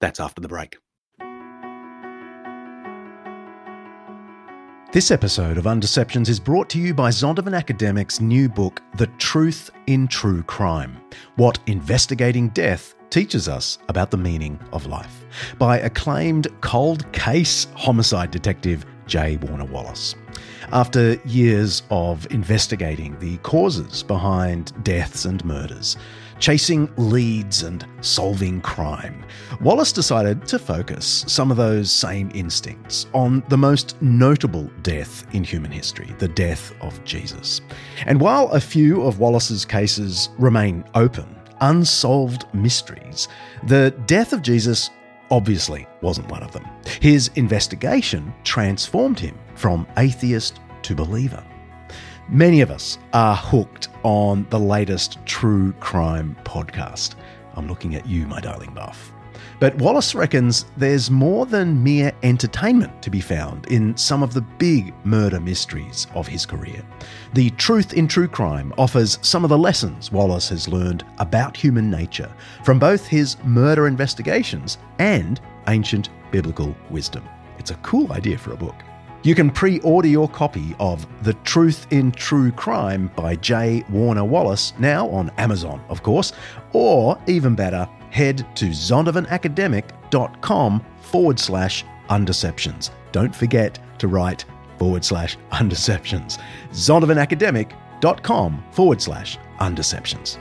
That's 0.00 0.18
after 0.18 0.40
the 0.40 0.48
break. 0.48 0.76
This 4.92 5.12
episode 5.12 5.56
of 5.56 5.66
Undeceptions 5.66 6.28
is 6.28 6.40
brought 6.40 6.68
to 6.70 6.80
you 6.80 6.92
by 6.92 7.10
Zondervan 7.10 7.56
Academic's 7.56 8.20
new 8.20 8.48
book, 8.48 8.82
The 8.96 9.06
Truth 9.18 9.70
in 9.86 10.08
True 10.08 10.42
Crime 10.42 11.00
What 11.36 11.60
Investigating 11.68 12.48
Death 12.48 12.96
Teaches 13.08 13.46
Us 13.46 13.78
About 13.88 14.10
the 14.10 14.16
Meaning 14.16 14.58
of 14.72 14.86
Life, 14.86 15.24
by 15.58 15.78
acclaimed 15.78 16.48
cold 16.60 17.10
case 17.12 17.68
homicide 17.76 18.32
detective 18.32 18.84
J. 19.06 19.36
Warner 19.36 19.66
Wallace. 19.66 20.16
After 20.72 21.14
years 21.24 21.82
of 21.90 22.30
investigating 22.30 23.18
the 23.18 23.38
causes 23.38 24.04
behind 24.04 24.72
deaths 24.84 25.24
and 25.24 25.44
murders, 25.44 25.96
chasing 26.38 26.88
leads 26.96 27.64
and 27.64 27.84
solving 28.02 28.60
crime, 28.60 29.24
Wallace 29.60 29.90
decided 29.90 30.46
to 30.46 30.60
focus 30.60 31.24
some 31.26 31.50
of 31.50 31.56
those 31.56 31.90
same 31.90 32.30
instincts 32.34 33.06
on 33.14 33.42
the 33.48 33.58
most 33.58 34.00
notable 34.00 34.70
death 34.82 35.26
in 35.34 35.42
human 35.42 35.72
history, 35.72 36.14
the 36.18 36.28
death 36.28 36.72
of 36.82 37.02
Jesus. 37.04 37.60
And 38.06 38.20
while 38.20 38.48
a 38.50 38.60
few 38.60 39.02
of 39.02 39.18
Wallace's 39.18 39.64
cases 39.64 40.28
remain 40.38 40.84
open, 40.94 41.34
unsolved 41.60 42.46
mysteries, 42.54 43.26
the 43.64 43.90
death 44.06 44.32
of 44.32 44.42
Jesus 44.42 44.90
obviously 45.30 45.86
wasn't 46.00 46.28
one 46.30 46.42
of 46.42 46.52
them. 46.52 46.66
His 47.00 47.30
investigation 47.36 48.32
transformed 48.44 49.18
him 49.18 49.38
from 49.54 49.86
atheist 49.96 50.60
to 50.82 50.94
believer. 50.94 51.44
Many 52.28 52.60
of 52.60 52.70
us 52.70 52.98
are 53.12 53.34
hooked 53.34 53.88
on 54.02 54.46
the 54.50 54.58
latest 54.58 55.18
true 55.26 55.72
crime 55.80 56.36
podcast. 56.44 57.14
I'm 57.54 57.66
looking 57.66 57.94
at 57.96 58.06
you, 58.06 58.26
my 58.26 58.40
darling 58.40 58.72
buff. 58.72 59.12
But 59.58 59.74
Wallace 59.76 60.14
reckons 60.14 60.64
there's 60.76 61.10
more 61.10 61.44
than 61.44 61.82
mere 61.82 62.12
entertainment 62.22 63.02
to 63.02 63.10
be 63.10 63.20
found 63.20 63.66
in 63.66 63.96
some 63.96 64.22
of 64.22 64.32
the 64.32 64.40
big 64.40 64.94
murder 65.04 65.38
mysteries 65.38 66.06
of 66.14 66.26
his 66.26 66.46
career. 66.46 66.82
The 67.32 67.50
Truth 67.50 67.92
in 67.92 68.08
True 68.08 68.26
Crime 68.26 68.74
offers 68.76 69.20
some 69.22 69.44
of 69.44 69.50
the 69.50 69.58
lessons 69.58 70.10
Wallace 70.10 70.48
has 70.48 70.66
learned 70.66 71.04
about 71.18 71.56
human 71.56 71.88
nature 71.88 72.28
from 72.64 72.80
both 72.80 73.06
his 73.06 73.36
murder 73.44 73.86
investigations 73.86 74.78
and 74.98 75.40
ancient 75.68 76.08
biblical 76.32 76.74
wisdom. 76.90 77.22
It's 77.56 77.70
a 77.70 77.76
cool 77.76 78.12
idea 78.12 78.36
for 78.36 78.52
a 78.52 78.56
book. 78.56 78.74
You 79.22 79.36
can 79.36 79.52
pre 79.52 79.78
order 79.80 80.08
your 80.08 80.28
copy 80.28 80.74
of 80.80 81.06
The 81.22 81.34
Truth 81.44 81.86
in 81.92 82.10
True 82.10 82.50
Crime 82.50 83.12
by 83.14 83.36
J. 83.36 83.84
Warner 83.90 84.24
Wallace 84.24 84.72
now 84.80 85.08
on 85.10 85.30
Amazon, 85.38 85.80
of 85.88 86.02
course, 86.02 86.32
or 86.72 87.16
even 87.28 87.54
better, 87.54 87.88
head 88.10 88.44
to 88.56 88.70
zondervanacademic.com 88.70 90.84
forward 91.00 91.38
slash 91.38 91.84
undeceptions. 92.08 92.90
Don't 93.12 93.36
forget 93.36 93.78
to 93.98 94.08
write 94.08 94.44
forward 94.80 95.04
slash 95.04 95.36
undeceptions. 95.52 96.40
zondervanacademic.com 96.70 98.64
forward 98.72 99.02
slash 99.02 99.38
undeceptions. 99.60 100.38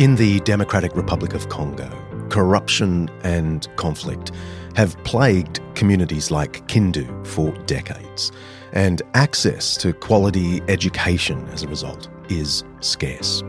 In 0.00 0.16
the 0.16 0.40
Democratic 0.40 0.96
Republic 0.96 1.34
of 1.34 1.48
Congo, 1.50 1.90
corruption 2.30 3.10
and 3.22 3.68
conflict 3.76 4.32
have 4.74 4.96
plagued 5.04 5.60
communities 5.74 6.30
like 6.30 6.66
Kindu 6.66 7.26
for 7.26 7.52
decades, 7.66 8.32
and 8.72 9.02
access 9.12 9.76
to 9.76 9.92
quality 9.92 10.62
education 10.66 11.46
as 11.48 11.62
a 11.62 11.68
result 11.68 12.08
is 12.30 12.64
scarce. 12.80 13.42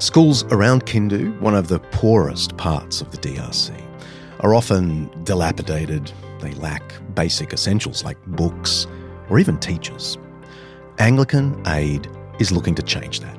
Schools 0.00 0.44
around 0.52 0.86
Kindu, 0.86 1.36
one 1.40 1.56
of 1.56 1.66
the 1.66 1.80
poorest 1.80 2.56
parts 2.56 3.00
of 3.00 3.10
the 3.10 3.18
DRC, 3.18 3.72
are 4.40 4.54
often 4.54 5.10
dilapidated, 5.24 6.12
they 6.40 6.52
lack 6.52 6.82
basic 7.16 7.52
essentials 7.52 8.04
like 8.04 8.16
books 8.26 8.86
or 9.28 9.40
even 9.40 9.58
teachers. 9.58 10.16
Anglican 11.00 11.60
Aid 11.66 12.08
is 12.38 12.52
looking 12.52 12.76
to 12.76 12.82
change 12.82 13.18
that. 13.20 13.36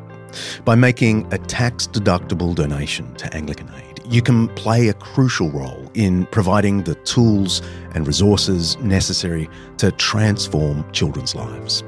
By 0.65 0.75
making 0.75 1.31
a 1.31 1.37
tax 1.37 1.87
deductible 1.87 2.53
donation 2.53 3.15
to 3.15 3.33
Anglican 3.33 3.69
Aid, 3.75 4.01
you 4.05 4.21
can 4.21 4.49
play 4.49 4.89
a 4.89 4.93
crucial 4.93 5.49
role 5.51 5.89
in 5.93 6.25
providing 6.25 6.83
the 6.83 6.95
tools 6.95 7.61
and 7.93 8.05
resources 8.05 8.77
necessary 8.79 9.49
to 9.77 9.93
transform 9.93 10.91
children's 10.91 11.35
lives. 11.35 11.83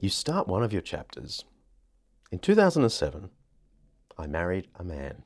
You 0.00 0.08
start 0.08 0.48
one 0.48 0.62
of 0.62 0.72
your 0.72 0.82
chapters. 0.82 1.44
In 2.30 2.38
2007, 2.38 3.28
I 4.18 4.26
married 4.26 4.68
a 4.76 4.84
man. 4.84 5.22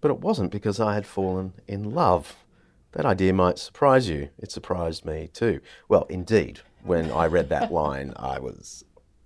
But 0.00 0.10
it 0.10 0.20
wasn't 0.20 0.50
because 0.50 0.80
I 0.80 0.94
had 0.94 1.06
fallen 1.06 1.52
in 1.68 1.90
love. 1.90 2.44
That 2.92 3.04
idea 3.04 3.32
might 3.32 3.58
surprise 3.58 4.08
you. 4.08 4.30
It 4.38 4.50
surprised 4.50 5.04
me 5.04 5.28
too. 5.32 5.60
Well, 5.88 6.06
indeed, 6.08 6.60
when 6.82 7.10
I 7.10 7.26
read 7.26 7.48
that 7.50 7.72
line, 7.80 8.12
I 8.16 8.38
was, 8.38 8.84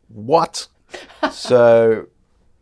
what? 0.08 0.68
So, 1.30 2.08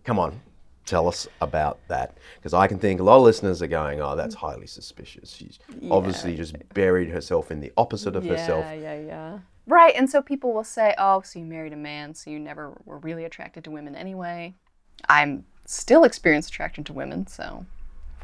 come 0.04 0.18
on, 0.18 0.40
tell 0.86 1.08
us 1.08 1.26
about 1.40 1.80
that. 1.88 2.18
Because 2.36 2.54
I 2.54 2.66
can 2.66 2.78
think 2.78 3.00
a 3.00 3.02
lot 3.02 3.16
of 3.16 3.22
listeners 3.22 3.62
are 3.62 3.66
going, 3.66 4.00
oh, 4.00 4.14
that's 4.14 4.34
highly 4.34 4.66
suspicious. 4.66 5.32
She's 5.32 5.58
obviously 5.90 6.36
just 6.36 6.54
buried 6.74 7.08
herself 7.08 7.50
in 7.50 7.60
the 7.60 7.72
opposite 7.76 8.14
of 8.14 8.24
herself. 8.24 8.64
Yeah, 8.64 8.74
yeah, 8.74 9.00
yeah. 9.00 9.38
Right, 9.66 9.94
and 9.96 10.10
so 10.10 10.20
people 10.20 10.52
will 10.52 10.64
say, 10.64 10.94
oh, 10.98 11.22
so 11.22 11.38
you 11.38 11.44
married 11.44 11.72
a 11.72 11.76
man, 11.76 12.14
so 12.14 12.30
you 12.30 12.38
never 12.38 12.76
were 12.84 12.98
really 12.98 13.24
attracted 13.24 13.64
to 13.64 13.70
women 13.70 13.94
anyway. 13.94 14.54
I'm 15.08 15.44
still 15.72 16.04
experience 16.04 16.48
attraction 16.48 16.84
to 16.84 16.92
women, 16.92 17.26
so 17.26 17.66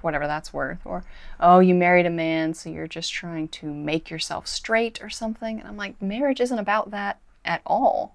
whatever 0.03 0.27
that's 0.27 0.53
worth. 0.53 0.81
Or, 0.85 1.05
oh, 1.41 1.61
you 1.61 1.75
married 1.75 2.07
a 2.07 2.11
man, 2.11 2.55
so 2.55 2.71
you're 2.71 2.87
just 2.87 3.13
trying 3.13 3.49
to 3.49 3.73
make 3.73 4.11
yourself 4.11 4.47
straight 4.47 5.03
or 5.03 5.11
something. 5.11 5.59
And 5.59 5.69
I'm 5.69 5.77
like, 5.77 6.01
marriage 6.01 6.41
isn't 6.41 6.59
about 6.59 6.91
that 6.91 7.19
at 7.45 7.63
all. 7.67 8.15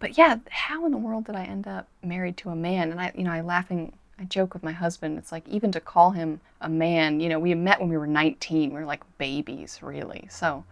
But 0.00 0.16
yeah, 0.16 0.36
how 0.50 0.86
in 0.86 0.92
the 0.92 0.98
world 0.98 1.24
did 1.24 1.34
I 1.34 1.44
end 1.44 1.66
up 1.66 1.88
married 2.02 2.36
to 2.38 2.50
a 2.50 2.56
man? 2.56 2.90
And 2.92 3.00
I, 3.00 3.12
you 3.16 3.24
know, 3.24 3.32
I 3.32 3.40
laughing, 3.40 3.92
I 4.18 4.24
joke 4.24 4.54
with 4.54 4.62
my 4.62 4.72
husband. 4.72 5.18
It's 5.18 5.32
like 5.32 5.48
even 5.48 5.72
to 5.72 5.80
call 5.80 6.12
him 6.12 6.40
a 6.60 6.68
man, 6.68 7.20
you 7.20 7.28
know, 7.28 7.38
we 7.38 7.54
met 7.54 7.80
when 7.80 7.88
we 7.88 7.96
were 7.96 8.06
19. 8.06 8.70
We 8.70 8.78
were 8.78 8.86
like 8.86 9.02
babies, 9.18 9.80
really. 9.82 10.28
So, 10.30 10.64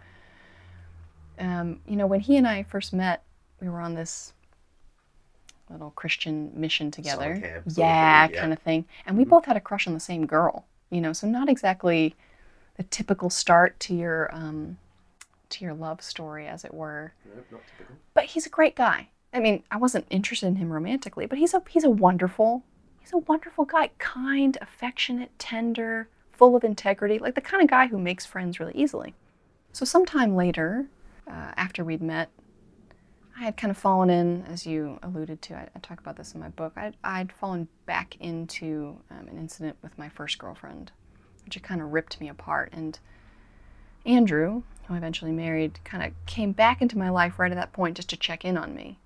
um, 1.40 1.80
you 1.88 1.96
know, 1.96 2.06
when 2.06 2.20
he 2.20 2.36
and 2.36 2.46
I 2.46 2.62
first 2.62 2.92
met, 2.92 3.22
we 3.60 3.68
were 3.68 3.80
on 3.80 3.94
this 3.94 4.32
little 5.70 5.90
Christian 5.90 6.52
mission 6.54 6.90
together. 6.90 7.40
camp 7.40 7.64
yeah, 7.74 8.28
yeah. 8.30 8.40
kind 8.40 8.52
of 8.52 8.58
thing. 8.60 8.84
And 9.06 9.16
we 9.16 9.24
both 9.24 9.44
had 9.46 9.56
a 9.56 9.60
crush 9.60 9.86
on 9.86 9.94
the 9.94 10.00
same 10.00 10.26
girl, 10.26 10.64
you 10.90 11.00
know, 11.00 11.12
so 11.12 11.26
not 11.26 11.48
exactly 11.48 12.14
the 12.76 12.82
typical 12.84 13.30
start 13.30 13.78
to 13.80 13.94
your 13.94 14.34
um, 14.34 14.78
to 15.48 15.64
your 15.64 15.74
love 15.74 16.02
story, 16.02 16.46
as 16.46 16.64
it 16.64 16.74
were. 16.74 17.12
But 18.14 18.24
he's 18.24 18.46
a 18.46 18.50
great 18.50 18.76
guy. 18.76 19.08
I 19.32 19.40
mean, 19.40 19.62
I 19.70 19.76
wasn't 19.76 20.06
interested 20.10 20.46
in 20.46 20.56
him 20.56 20.72
romantically, 20.72 21.26
but 21.26 21.38
he's 21.38 21.54
a 21.54 21.62
he's 21.68 21.84
a 21.84 21.90
wonderful 21.90 22.62
he's 23.00 23.12
a 23.12 23.18
wonderful 23.18 23.64
guy, 23.64 23.90
kind, 23.98 24.56
affectionate, 24.60 25.30
tender, 25.38 26.08
full 26.32 26.56
of 26.56 26.64
integrity, 26.64 27.18
like 27.18 27.34
the 27.34 27.40
kind 27.40 27.62
of 27.62 27.68
guy 27.68 27.86
who 27.86 27.98
makes 27.98 28.26
friends 28.26 28.60
really 28.60 28.74
easily. 28.74 29.14
So 29.72 29.84
sometime 29.84 30.34
later, 30.36 30.86
uh, 31.28 31.52
after 31.56 31.84
we'd 31.84 32.02
met, 32.02 32.30
I 33.38 33.44
had 33.44 33.56
kind 33.56 33.70
of 33.70 33.76
fallen 33.76 34.08
in, 34.08 34.44
as 34.46 34.66
you 34.66 34.98
alluded 35.02 35.42
to. 35.42 35.54
I, 35.54 35.68
I 35.74 35.78
talk 35.80 36.00
about 36.00 36.16
this 36.16 36.32
in 36.32 36.40
my 36.40 36.48
book. 36.48 36.72
I'd, 36.76 36.96
I'd 37.04 37.32
fallen 37.32 37.68
back 37.84 38.16
into 38.18 38.96
um, 39.10 39.28
an 39.28 39.36
incident 39.38 39.76
with 39.82 39.98
my 39.98 40.08
first 40.08 40.38
girlfriend, 40.38 40.90
which 41.44 41.54
had 41.54 41.62
kind 41.62 41.82
of 41.82 41.92
ripped 41.92 42.18
me 42.20 42.28
apart. 42.28 42.70
And 42.72 42.98
Andrew, 44.06 44.62
who 44.86 44.94
I 44.94 44.96
eventually 44.96 45.32
married, 45.32 45.80
kind 45.84 46.02
of 46.02 46.12
came 46.24 46.52
back 46.52 46.80
into 46.80 46.96
my 46.96 47.10
life 47.10 47.38
right 47.38 47.52
at 47.52 47.56
that 47.56 47.74
point 47.74 47.96
just 47.96 48.08
to 48.10 48.16
check 48.16 48.44
in 48.44 48.56
on 48.56 48.74
me. 48.74 48.98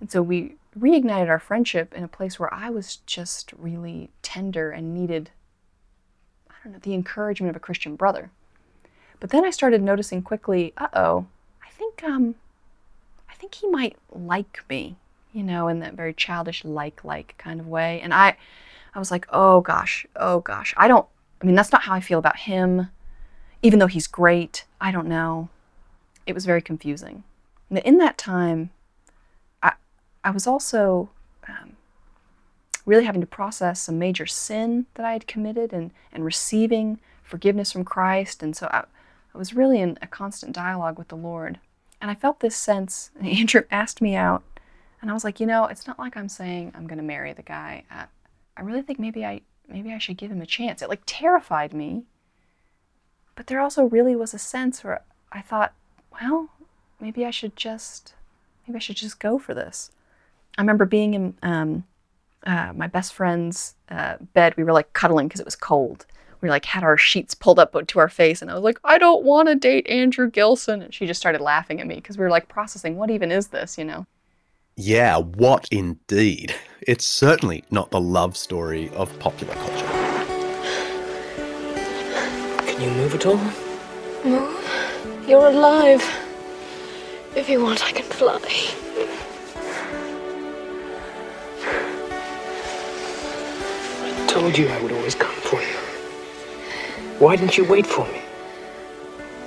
And 0.00 0.10
so 0.10 0.22
we 0.22 0.56
reignited 0.78 1.28
our 1.28 1.38
friendship 1.38 1.94
in 1.94 2.02
a 2.02 2.08
place 2.08 2.40
where 2.40 2.52
I 2.52 2.70
was 2.70 2.96
just 3.06 3.52
really 3.52 4.10
tender 4.22 4.70
and 4.70 4.92
needed, 4.94 5.30
I 6.48 6.54
don't 6.64 6.72
know, 6.72 6.78
the 6.80 6.94
encouragement 6.94 7.50
of 7.50 7.56
a 7.56 7.60
Christian 7.60 7.94
brother. 7.94 8.30
But 9.20 9.30
then 9.30 9.44
I 9.44 9.50
started 9.50 9.82
noticing 9.82 10.22
quickly, 10.22 10.72
uh 10.78 10.88
oh, 10.94 11.26
I 11.62 11.70
think 11.70 12.02
um, 12.02 12.34
I 12.49 12.49
think 13.40 13.54
he 13.54 13.68
might 13.68 13.96
like 14.12 14.62
me, 14.68 14.96
you 15.32 15.42
know, 15.42 15.68
in 15.68 15.80
that 15.80 15.94
very 15.94 16.12
childish 16.12 16.64
like 16.64 17.02
like 17.04 17.34
kind 17.38 17.58
of 17.58 17.66
way. 17.66 18.00
And 18.00 18.12
I 18.12 18.36
I 18.94 18.98
was 18.98 19.10
like, 19.10 19.26
"Oh 19.30 19.60
gosh. 19.62 20.06
Oh 20.16 20.40
gosh. 20.40 20.74
I 20.76 20.86
don't 20.88 21.06
I 21.42 21.46
mean, 21.46 21.54
that's 21.54 21.72
not 21.72 21.82
how 21.82 21.94
I 21.94 22.00
feel 22.00 22.18
about 22.18 22.36
him. 22.36 22.90
Even 23.62 23.78
though 23.78 23.86
he's 23.86 24.06
great, 24.06 24.64
I 24.80 24.92
don't 24.92 25.08
know." 25.08 25.48
It 26.26 26.34
was 26.34 26.44
very 26.44 26.62
confusing. 26.62 27.24
And 27.70 27.78
in 27.78 27.98
that 27.98 28.18
time, 28.18 28.70
I 29.62 29.72
I 30.22 30.30
was 30.30 30.46
also 30.46 31.10
um, 31.48 31.76
really 32.84 33.04
having 33.04 33.22
to 33.22 33.26
process 33.26 33.80
some 33.80 33.98
major 33.98 34.26
sin 34.26 34.86
that 34.94 35.06
I 35.06 35.12
had 35.12 35.26
committed 35.26 35.72
and 35.72 35.92
and 36.12 36.24
receiving 36.24 37.00
forgiveness 37.22 37.72
from 37.72 37.84
Christ. 37.84 38.42
And 38.42 38.54
so 38.56 38.66
I, 38.66 38.84
I 39.34 39.38
was 39.38 39.54
really 39.54 39.80
in 39.80 39.98
a 40.02 40.06
constant 40.06 40.52
dialogue 40.52 40.98
with 40.98 41.08
the 41.08 41.16
Lord. 41.16 41.58
And 42.00 42.10
I 42.10 42.14
felt 42.14 42.40
this 42.40 42.56
sense, 42.56 43.10
and 43.18 43.28
Andrew 43.38 43.62
asked 43.70 44.00
me 44.00 44.14
out, 44.16 44.42
and 45.00 45.10
I 45.10 45.14
was 45.14 45.24
like, 45.24 45.40
you 45.40 45.46
know, 45.46 45.64
it's 45.66 45.86
not 45.86 45.98
like 45.98 46.16
I'm 46.16 46.28
saying 46.28 46.72
I'm 46.74 46.86
going 46.86 46.98
to 46.98 47.04
marry 47.04 47.32
the 47.32 47.42
guy. 47.42 47.84
I, 47.90 48.04
I 48.56 48.62
really 48.62 48.82
think 48.82 48.98
maybe 48.98 49.24
I 49.24 49.40
maybe 49.68 49.92
I 49.92 49.98
should 49.98 50.16
give 50.16 50.30
him 50.30 50.42
a 50.42 50.46
chance. 50.46 50.82
It 50.82 50.88
like 50.88 51.02
terrified 51.06 51.72
me. 51.72 52.04
But 53.34 53.46
there 53.46 53.60
also 53.60 53.84
really 53.84 54.14
was 54.14 54.34
a 54.34 54.38
sense 54.38 54.84
where 54.84 55.02
I 55.32 55.40
thought, 55.40 55.72
well, 56.20 56.50
maybe 57.00 57.24
I 57.24 57.30
should 57.30 57.56
just 57.56 58.14
maybe 58.66 58.76
I 58.76 58.80
should 58.80 58.96
just 58.96 59.18
go 59.20 59.38
for 59.38 59.54
this. 59.54 59.90
I 60.58 60.60
remember 60.60 60.84
being 60.84 61.14
in 61.14 61.34
um, 61.42 61.84
uh, 62.44 62.72
my 62.74 62.86
best 62.86 63.14
friend's 63.14 63.74
uh, 63.90 64.16
bed. 64.34 64.56
We 64.56 64.64
were 64.64 64.72
like 64.72 64.92
cuddling 64.92 65.28
because 65.28 65.40
it 65.40 65.46
was 65.46 65.56
cold. 65.56 66.06
We 66.40 66.48
like 66.48 66.64
had 66.64 66.82
our 66.82 66.96
sheets 66.96 67.34
pulled 67.34 67.58
up 67.58 67.76
to 67.86 67.98
our 67.98 68.08
face, 68.08 68.40
and 68.40 68.50
I 68.50 68.54
was 68.54 68.62
like, 68.62 68.78
I 68.84 68.96
don't 68.98 69.24
want 69.24 69.48
to 69.48 69.54
date 69.54 69.86
Andrew 69.88 70.30
Gilson. 70.30 70.80
And 70.82 70.94
she 70.94 71.06
just 71.06 71.20
started 71.20 71.40
laughing 71.40 71.80
at 71.80 71.86
me 71.86 71.96
because 71.96 72.16
we 72.16 72.24
were 72.24 72.30
like 72.30 72.48
processing, 72.48 72.96
what 72.96 73.10
even 73.10 73.30
is 73.30 73.48
this, 73.48 73.76
you 73.76 73.84
know? 73.84 74.06
Yeah, 74.76 75.18
what 75.18 75.68
indeed? 75.70 76.54
It's 76.80 77.04
certainly 77.04 77.64
not 77.70 77.90
the 77.90 78.00
love 78.00 78.36
story 78.36 78.88
of 78.90 79.18
popular 79.18 79.54
culture. 79.54 79.86
Can 82.66 82.80
you 82.80 82.90
move 82.90 83.14
at 83.14 83.26
all? 83.26 83.40
Move? 84.24 85.26
You're 85.28 85.48
alive. 85.48 86.02
If 87.36 87.50
you 87.50 87.62
want, 87.62 87.84
I 87.84 87.92
can 87.92 88.04
fly. 88.04 88.40
I 94.02 94.26
told 94.26 94.56
you 94.56 94.68
I 94.68 94.80
would 94.82 94.92
always 94.92 95.14
come 95.14 95.30
for 95.30 95.34
you. 95.34 95.39
Why 97.20 97.36
didn't 97.36 97.58
you 97.58 97.66
wait 97.66 97.86
for 97.86 98.06
me? 98.06 98.22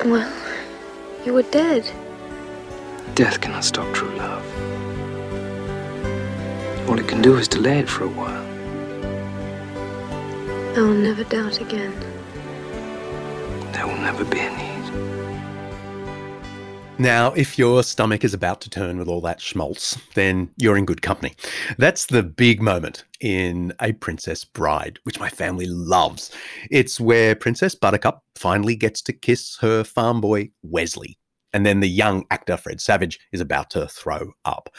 Well, 0.06 0.32
you 1.26 1.34
were 1.34 1.42
dead. 1.42 1.84
Death 3.16 3.42
cannot 3.42 3.64
stop 3.64 3.92
true 3.96 4.16
love. 4.16 4.46
All 6.88 7.00
it 7.00 7.08
can 7.08 7.24
do 7.24 7.36
is 7.36 7.48
delay 7.48 7.80
it 7.80 7.90
for 7.90 8.04
a 8.04 8.10
while. 8.10 8.46
I 10.78 10.82
will 10.82 10.94
never 10.94 11.24
doubt 11.24 11.62
again. 11.62 11.96
There 13.72 13.88
will 13.88 13.98
never 13.98 14.24
be 14.24 14.40
a 14.42 14.52
need. 14.56 14.73
Now, 17.00 17.34
if 17.34 17.58
your 17.58 17.82
stomach 17.82 18.24
is 18.24 18.36
about 18.36 18.62
to 18.62 18.70
turn 18.70 19.00
with 19.00 19.08
all 19.08 19.20
that 19.22 19.42
schmaltz, 19.42 19.98
then 20.14 20.50
you're 20.58 20.78
in 20.78 20.86
good 20.86 21.02
company. 21.02 21.34
That's 21.80 22.06
the 22.06 22.22
big 22.22 22.62
moment 22.62 23.04
in 23.20 23.74
A 23.82 23.94
Princess 23.94 24.46
Bride, 24.46 25.00
which 25.04 25.20
my 25.20 25.28
family 25.28 25.66
loves. 25.66 26.32
It's 26.70 27.00
where 27.00 27.34
Princess 27.36 27.74
Buttercup 27.74 28.24
finally 28.36 28.76
gets 28.76 29.02
to 29.02 29.14
kiss 29.14 29.58
her 29.60 29.84
farm 29.84 30.22
boy, 30.22 30.52
Westley. 30.62 31.18
And 31.52 31.66
then 31.66 31.80
the 31.80 31.90
young 31.90 32.26
actor, 32.30 32.58
Fred 32.58 32.80
Savage, 32.80 33.20
is 33.32 33.42
about 33.42 33.72
to 33.72 33.88
throw 33.88 34.32
up. 34.46 34.70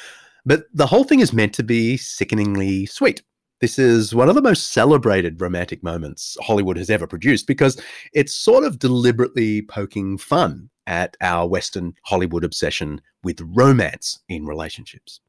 But 0.47 0.65
the 0.73 0.87
whole 0.87 1.05
thing 1.05 1.21
is 1.21 1.33
meant 1.33 1.53
to 1.55 1.62
be 1.65 1.97
sickeningly 1.97 2.87
sweet. 2.87 3.23
This 3.61 3.79
is 3.79 4.15
one 4.15 4.29
of 4.29 4.35
the 4.35 4.43
most 4.43 4.73
celebrated 4.73 5.41
romantic 5.41 5.83
moments 5.83 6.37
Hollywood 6.43 6.77
has 6.77 6.91
ever 6.91 7.07
produced 7.07 7.47
because 7.47 7.81
it's 8.13 8.35
sort 8.35 8.65
of 8.65 8.79
deliberately 8.79 9.63
poking 9.63 10.19
fun 10.19 10.71
at 10.87 11.17
our 11.21 11.49
Western 11.49 11.95
Hollywood 12.05 12.45
obsession 12.45 13.01
with 13.23 13.41
romance 13.41 14.21
in 14.29 14.45
relationships. 14.45 15.21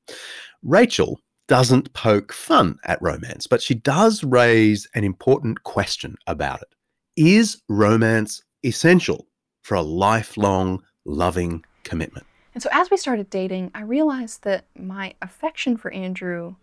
Rachel 0.64 1.20
doesn't 1.48 1.94
poke 1.94 2.34
fun 2.34 2.78
at 2.86 3.02
romance, 3.02 3.48
but 3.48 3.62
she 3.62 3.76
does 3.76 4.24
raise 4.24 4.88
an 4.96 5.04
important 5.04 5.64
question 5.64 6.16
about 6.28 6.62
it. 6.62 6.74
Is 7.16 7.62
romance 7.70 8.44
essential 8.66 9.28
for 9.62 9.76
a 9.76 9.82
lifelong 9.82 10.82
loving 11.06 11.64
commitment? 11.84 12.26
And 12.54 12.64
so 12.64 12.70
as 12.72 12.90
we 12.90 12.98
started 12.98 13.30
dating, 13.30 13.72
I 13.76 13.82
realized 13.82 14.44
that 14.44 14.66
my 14.78 15.14
affection 15.22 15.78
for 15.78 15.92
Andrew 15.92 16.56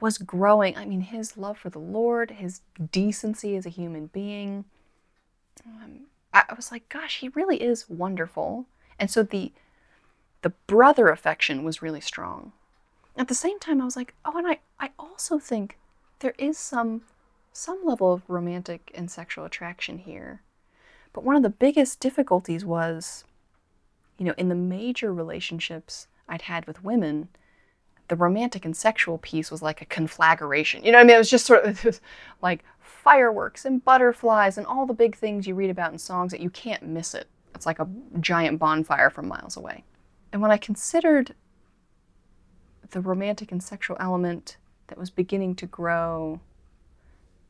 was 0.00 0.18
growing. 0.18 0.76
I 0.76 0.84
mean, 0.84 1.00
his 1.00 1.36
love 1.36 1.58
for 1.58 1.70
the 1.70 1.78
Lord, 1.78 2.32
his 2.32 2.60
decency 2.92 3.56
as 3.56 3.66
a 3.66 3.70
human 3.70 4.06
being. 4.06 4.64
Um, 5.64 6.06
I 6.32 6.54
was 6.54 6.70
like, 6.70 6.88
gosh, 6.88 7.18
he 7.18 7.28
really 7.30 7.62
is 7.62 7.88
wonderful. 7.88 8.66
And 8.98 9.10
so 9.10 9.22
the 9.22 9.52
the 10.42 10.50
brother 10.66 11.08
affection 11.08 11.64
was 11.64 11.82
really 11.82 12.00
strong. 12.00 12.52
At 13.16 13.28
the 13.28 13.34
same 13.34 13.58
time, 13.58 13.80
I 13.80 13.84
was 13.84 13.96
like, 13.96 14.14
oh, 14.24 14.36
and 14.36 14.46
I, 14.46 14.58
I 14.78 14.90
also 14.98 15.38
think 15.38 15.78
there 16.20 16.34
is 16.38 16.58
some 16.58 17.02
some 17.52 17.80
level 17.84 18.12
of 18.12 18.28
romantic 18.28 18.92
and 18.94 19.10
sexual 19.10 19.46
attraction 19.46 19.98
here. 19.98 20.42
But 21.14 21.24
one 21.24 21.36
of 21.36 21.42
the 21.42 21.48
biggest 21.48 22.00
difficulties 22.00 22.64
was, 22.64 23.24
you 24.18 24.26
know, 24.26 24.34
in 24.36 24.50
the 24.50 24.54
major 24.54 25.12
relationships 25.12 26.06
I'd 26.28 26.42
had 26.42 26.66
with 26.66 26.84
women, 26.84 27.28
the 28.08 28.16
romantic 28.16 28.64
and 28.64 28.76
sexual 28.76 29.18
piece 29.18 29.50
was 29.50 29.62
like 29.62 29.82
a 29.82 29.86
conflagration. 29.86 30.84
You 30.84 30.92
know 30.92 30.98
what 30.98 31.04
I 31.04 31.06
mean? 31.06 31.16
It 31.16 31.18
was 31.18 31.30
just 31.30 31.46
sort 31.46 31.64
of 31.64 32.00
like 32.42 32.64
fireworks 32.80 33.64
and 33.64 33.84
butterflies 33.84 34.58
and 34.58 34.66
all 34.66 34.86
the 34.86 34.94
big 34.94 35.16
things 35.16 35.46
you 35.46 35.54
read 35.54 35.70
about 35.70 35.92
in 35.92 35.98
songs 35.98 36.32
that 36.32 36.40
you 36.40 36.50
can't 36.50 36.82
miss 36.82 37.14
it. 37.14 37.28
It's 37.54 37.66
like 37.66 37.78
a 37.78 37.88
giant 38.20 38.58
bonfire 38.58 39.10
from 39.10 39.28
miles 39.28 39.56
away. 39.56 39.84
And 40.32 40.42
when 40.42 40.50
I 40.50 40.56
considered 40.56 41.34
the 42.90 43.00
romantic 43.00 43.50
and 43.50 43.62
sexual 43.62 43.96
element 43.98 44.56
that 44.88 44.98
was 44.98 45.10
beginning 45.10 45.54
to 45.56 45.66
grow 45.66 46.40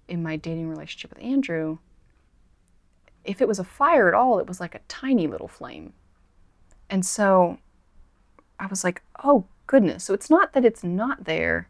in 0.08 0.22
my 0.22 0.36
dating 0.36 0.68
relationship 0.68 1.10
with 1.10 1.22
Andrew, 1.22 1.78
if 3.24 3.42
it 3.42 3.48
was 3.48 3.58
a 3.58 3.64
fire 3.64 4.08
at 4.08 4.14
all, 4.14 4.38
it 4.38 4.46
was 4.46 4.60
like 4.60 4.74
a 4.74 4.80
tiny 4.88 5.26
little 5.26 5.48
flame. 5.48 5.92
And 6.88 7.04
so 7.04 7.58
I 8.60 8.66
was 8.66 8.84
like, 8.84 9.02
oh 9.24 9.44
goodness. 9.66 10.04
So 10.04 10.14
it's 10.14 10.30
not 10.30 10.52
that 10.52 10.64
it's 10.64 10.84
not 10.84 11.24
there, 11.24 11.68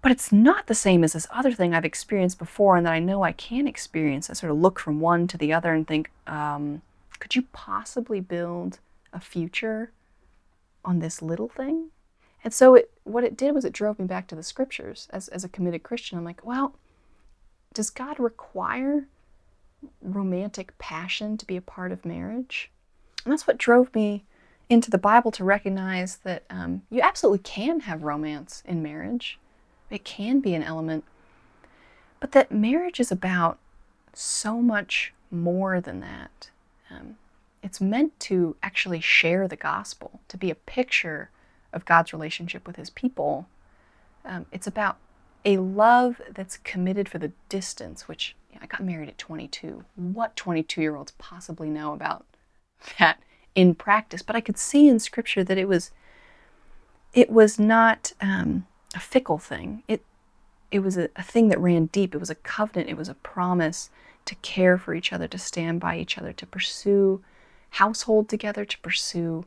but 0.00 0.10
it's 0.10 0.32
not 0.32 0.66
the 0.66 0.74
same 0.74 1.04
as 1.04 1.12
this 1.12 1.28
other 1.30 1.52
thing 1.52 1.74
I've 1.74 1.84
experienced 1.84 2.38
before 2.38 2.76
and 2.76 2.86
that 2.86 2.92
I 2.92 2.98
know 2.98 3.22
I 3.22 3.32
can 3.32 3.66
experience. 3.66 4.28
I 4.28 4.32
sort 4.32 4.50
of 4.50 4.58
look 4.58 4.80
from 4.80 5.00
one 5.00 5.26
to 5.28 5.38
the 5.38 5.52
other 5.52 5.72
and 5.72 5.86
think, 5.86 6.10
um, 6.26 6.82
could 7.20 7.36
you 7.36 7.42
possibly 7.52 8.20
build 8.20 8.80
a 9.12 9.20
future 9.20 9.92
on 10.84 10.98
this 10.98 11.22
little 11.22 11.48
thing? 11.48 11.90
And 12.42 12.52
so 12.52 12.74
it, 12.74 12.90
what 13.04 13.22
it 13.22 13.36
did 13.36 13.54
was 13.54 13.64
it 13.64 13.72
drove 13.72 14.00
me 14.00 14.06
back 14.06 14.26
to 14.28 14.34
the 14.34 14.42
scriptures 14.42 15.06
as, 15.10 15.28
as 15.28 15.44
a 15.44 15.48
committed 15.48 15.84
Christian. 15.84 16.18
I'm 16.18 16.24
like, 16.24 16.44
well, 16.44 16.74
does 17.72 17.90
God 17.90 18.18
require 18.18 19.06
romantic 20.02 20.76
passion 20.78 21.36
to 21.36 21.46
be 21.46 21.56
a 21.56 21.62
part 21.62 21.92
of 21.92 22.04
marriage? 22.04 22.70
And 23.24 23.32
that's 23.32 23.46
what 23.46 23.58
drove 23.58 23.94
me 23.94 24.24
into 24.72 24.90
the 24.90 24.98
Bible 24.98 25.30
to 25.32 25.44
recognize 25.44 26.16
that 26.18 26.44
um, 26.50 26.82
you 26.90 27.00
absolutely 27.00 27.40
can 27.40 27.80
have 27.80 28.02
romance 28.02 28.62
in 28.66 28.82
marriage. 28.82 29.38
It 29.90 30.04
can 30.04 30.40
be 30.40 30.54
an 30.54 30.62
element, 30.62 31.04
but 32.20 32.32
that 32.32 32.50
marriage 32.50 32.98
is 32.98 33.12
about 33.12 33.58
so 34.14 34.60
much 34.60 35.12
more 35.30 35.80
than 35.80 36.00
that. 36.00 36.50
Um, 36.90 37.16
it's 37.62 37.80
meant 37.80 38.18
to 38.20 38.56
actually 38.62 39.00
share 39.00 39.46
the 39.46 39.56
gospel, 39.56 40.20
to 40.28 40.36
be 40.36 40.50
a 40.50 40.54
picture 40.54 41.30
of 41.72 41.84
God's 41.84 42.12
relationship 42.12 42.66
with 42.66 42.76
his 42.76 42.90
people. 42.90 43.46
Um, 44.24 44.46
it's 44.52 44.66
about 44.66 44.96
a 45.44 45.56
love 45.58 46.20
that's 46.30 46.56
committed 46.58 47.08
for 47.08 47.18
the 47.18 47.32
distance, 47.48 48.08
which 48.08 48.34
you 48.50 48.56
know, 48.56 48.62
I 48.64 48.66
got 48.66 48.82
married 48.82 49.08
at 49.08 49.18
22. 49.18 49.84
What 49.96 50.36
22 50.36 50.80
year 50.80 50.96
olds 50.96 51.12
possibly 51.12 51.68
know 51.68 51.92
about 51.92 52.24
that 52.98 53.20
in 53.54 53.74
practice? 53.74 54.22
But 54.22 54.36
I 54.36 54.40
could 54.40 54.58
see 54.58 54.88
in 54.88 54.98
Scripture 54.98 55.44
that 55.44 55.58
it 55.58 55.68
was 55.68 55.90
it 57.12 57.30
was 57.30 57.58
not 57.58 58.12
um, 58.20 58.66
a 58.94 59.00
fickle 59.00 59.38
thing. 59.38 59.82
It 59.88 60.04
it 60.70 60.80
was 60.80 60.96
a, 60.96 61.10
a 61.16 61.22
thing 61.22 61.48
that 61.48 61.60
ran 61.60 61.86
deep. 61.86 62.14
It 62.14 62.18
was 62.18 62.30
a 62.30 62.34
covenant. 62.34 62.88
It 62.88 62.96
was 62.96 63.08
a 63.08 63.14
promise 63.14 63.90
to 64.24 64.34
care 64.36 64.78
for 64.78 64.94
each 64.94 65.12
other, 65.12 65.28
to 65.28 65.38
stand 65.38 65.80
by 65.80 65.98
each 65.98 66.16
other, 66.16 66.32
to 66.32 66.46
pursue 66.46 67.22
household 67.70 68.28
together, 68.28 68.64
to 68.64 68.78
pursue 68.78 69.44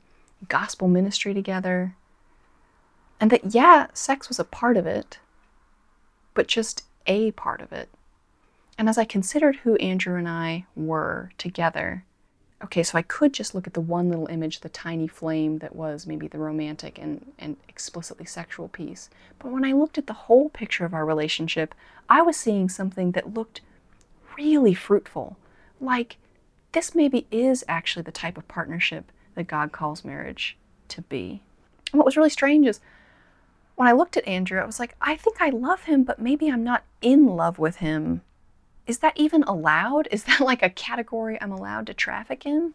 gospel 0.48 0.88
ministry 0.88 1.34
together. 1.34 1.96
And 3.20 3.32
that, 3.32 3.54
yeah, 3.54 3.88
sex 3.94 4.28
was 4.28 4.40
a 4.40 4.44
part 4.44 4.78
of 4.78 4.86
it, 4.86 5.20
but 6.34 6.48
just 6.48 6.84
a 7.08 7.32
part 7.32 7.62
of 7.62 7.72
it. 7.72 7.90
And 8.78 8.90
as 8.90 8.98
I 8.98 9.06
considered 9.06 9.58
who 9.58 9.76
Andrew 9.78 10.18
and 10.18 10.28
I 10.28 10.66
were 10.76 11.32
together, 11.38 12.04
okay, 12.64 12.84
so 12.84 12.98
I 12.98 13.02
could 13.02 13.34
just 13.34 13.54
look 13.54 13.68
at 13.68 13.74
the 13.74 13.82
one 13.82 14.10
little 14.10 14.28
image, 14.28 14.62
the 14.62 14.70
tiny 14.70 15.08
flame 15.08 15.60
that 15.60 15.76
was 15.76 16.08
maybe 16.08 16.28
the 16.28 16.38
romantic 16.38 16.98
and, 16.98 17.34
and 17.38 17.58
explicitly 17.68 18.26
sexual 18.26 18.68
piece. 18.68 19.10
But 19.40 19.52
when 19.52 19.66
I 19.66 19.74
looked 19.74 19.98
at 19.98 20.08
the 20.08 20.14
whole 20.14 20.50
picture 20.50 20.86
of 20.86 20.94
our 20.94 21.06
relationship, 21.06 21.76
I 22.10 22.22
was 22.22 22.38
seeing 22.38 22.70
something 22.70 23.12
that 23.12 23.34
looked 23.34 23.62
really 24.38 24.74
fruitful. 24.74 25.38
Like 25.82 26.18
this 26.72 26.96
maybe 26.96 27.28
is 27.32 27.64
actually 27.68 28.04
the 28.04 28.12
type 28.12 28.38
of 28.38 28.48
partnership 28.48 29.12
that 29.36 29.48
God 29.48 29.72
calls 29.72 30.06
marriage 30.06 30.58
to 30.90 31.02
be. 31.02 31.42
And 31.92 32.00
what 32.00 32.06
was 32.06 32.18
really 32.18 32.30
strange 32.30 32.68
is 32.68 32.80
when 33.76 33.88
I 33.88 33.92
looked 33.92 34.18
at 34.18 34.28
Andrew, 34.28 34.60
I 34.60 34.66
was 34.66 34.80
like, 34.80 34.96
I 35.02 35.16
think 35.16 35.42
I 35.42 35.50
love 35.50 35.84
him, 35.84 36.04
but 36.04 36.20
maybe 36.20 36.50
I'm 36.50 36.64
not 36.64 36.84
in 37.02 37.28
love 37.28 37.60
with 37.60 37.78
him. 37.78 38.22
Is 38.88 39.00
that 39.00 39.18
even 39.18 39.44
allowed? 39.44 40.08
Is 40.12 40.26
that 40.26 40.42
like 40.42 40.62
a 40.62 40.70
category 40.70 41.38
I'm 41.42 41.52
allowed 41.52 41.88
to 41.88 41.94
traffic 41.94 42.46
in? 42.46 42.74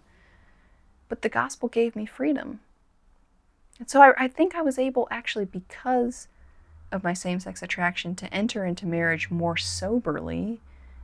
But 1.08 1.22
the 1.22 1.28
gospel 1.28 1.68
gave 1.68 1.96
me 1.96 2.06
freedom. 2.06 2.61
And 3.78 3.88
so 3.88 4.02
I, 4.02 4.12
I 4.24 4.28
think 4.28 4.54
I 4.54 4.62
was 4.62 4.78
able, 4.78 5.08
actually, 5.11 5.46
because 5.46 6.28
of 6.92 7.04
my 7.04 7.12
same 7.12 7.40
sex 7.40 7.62
attraction, 7.62 8.14
to 8.16 8.32
enter 8.32 8.64
into 8.64 8.86
marriage 8.86 9.30
more 9.30 9.56
soberly 9.56 10.61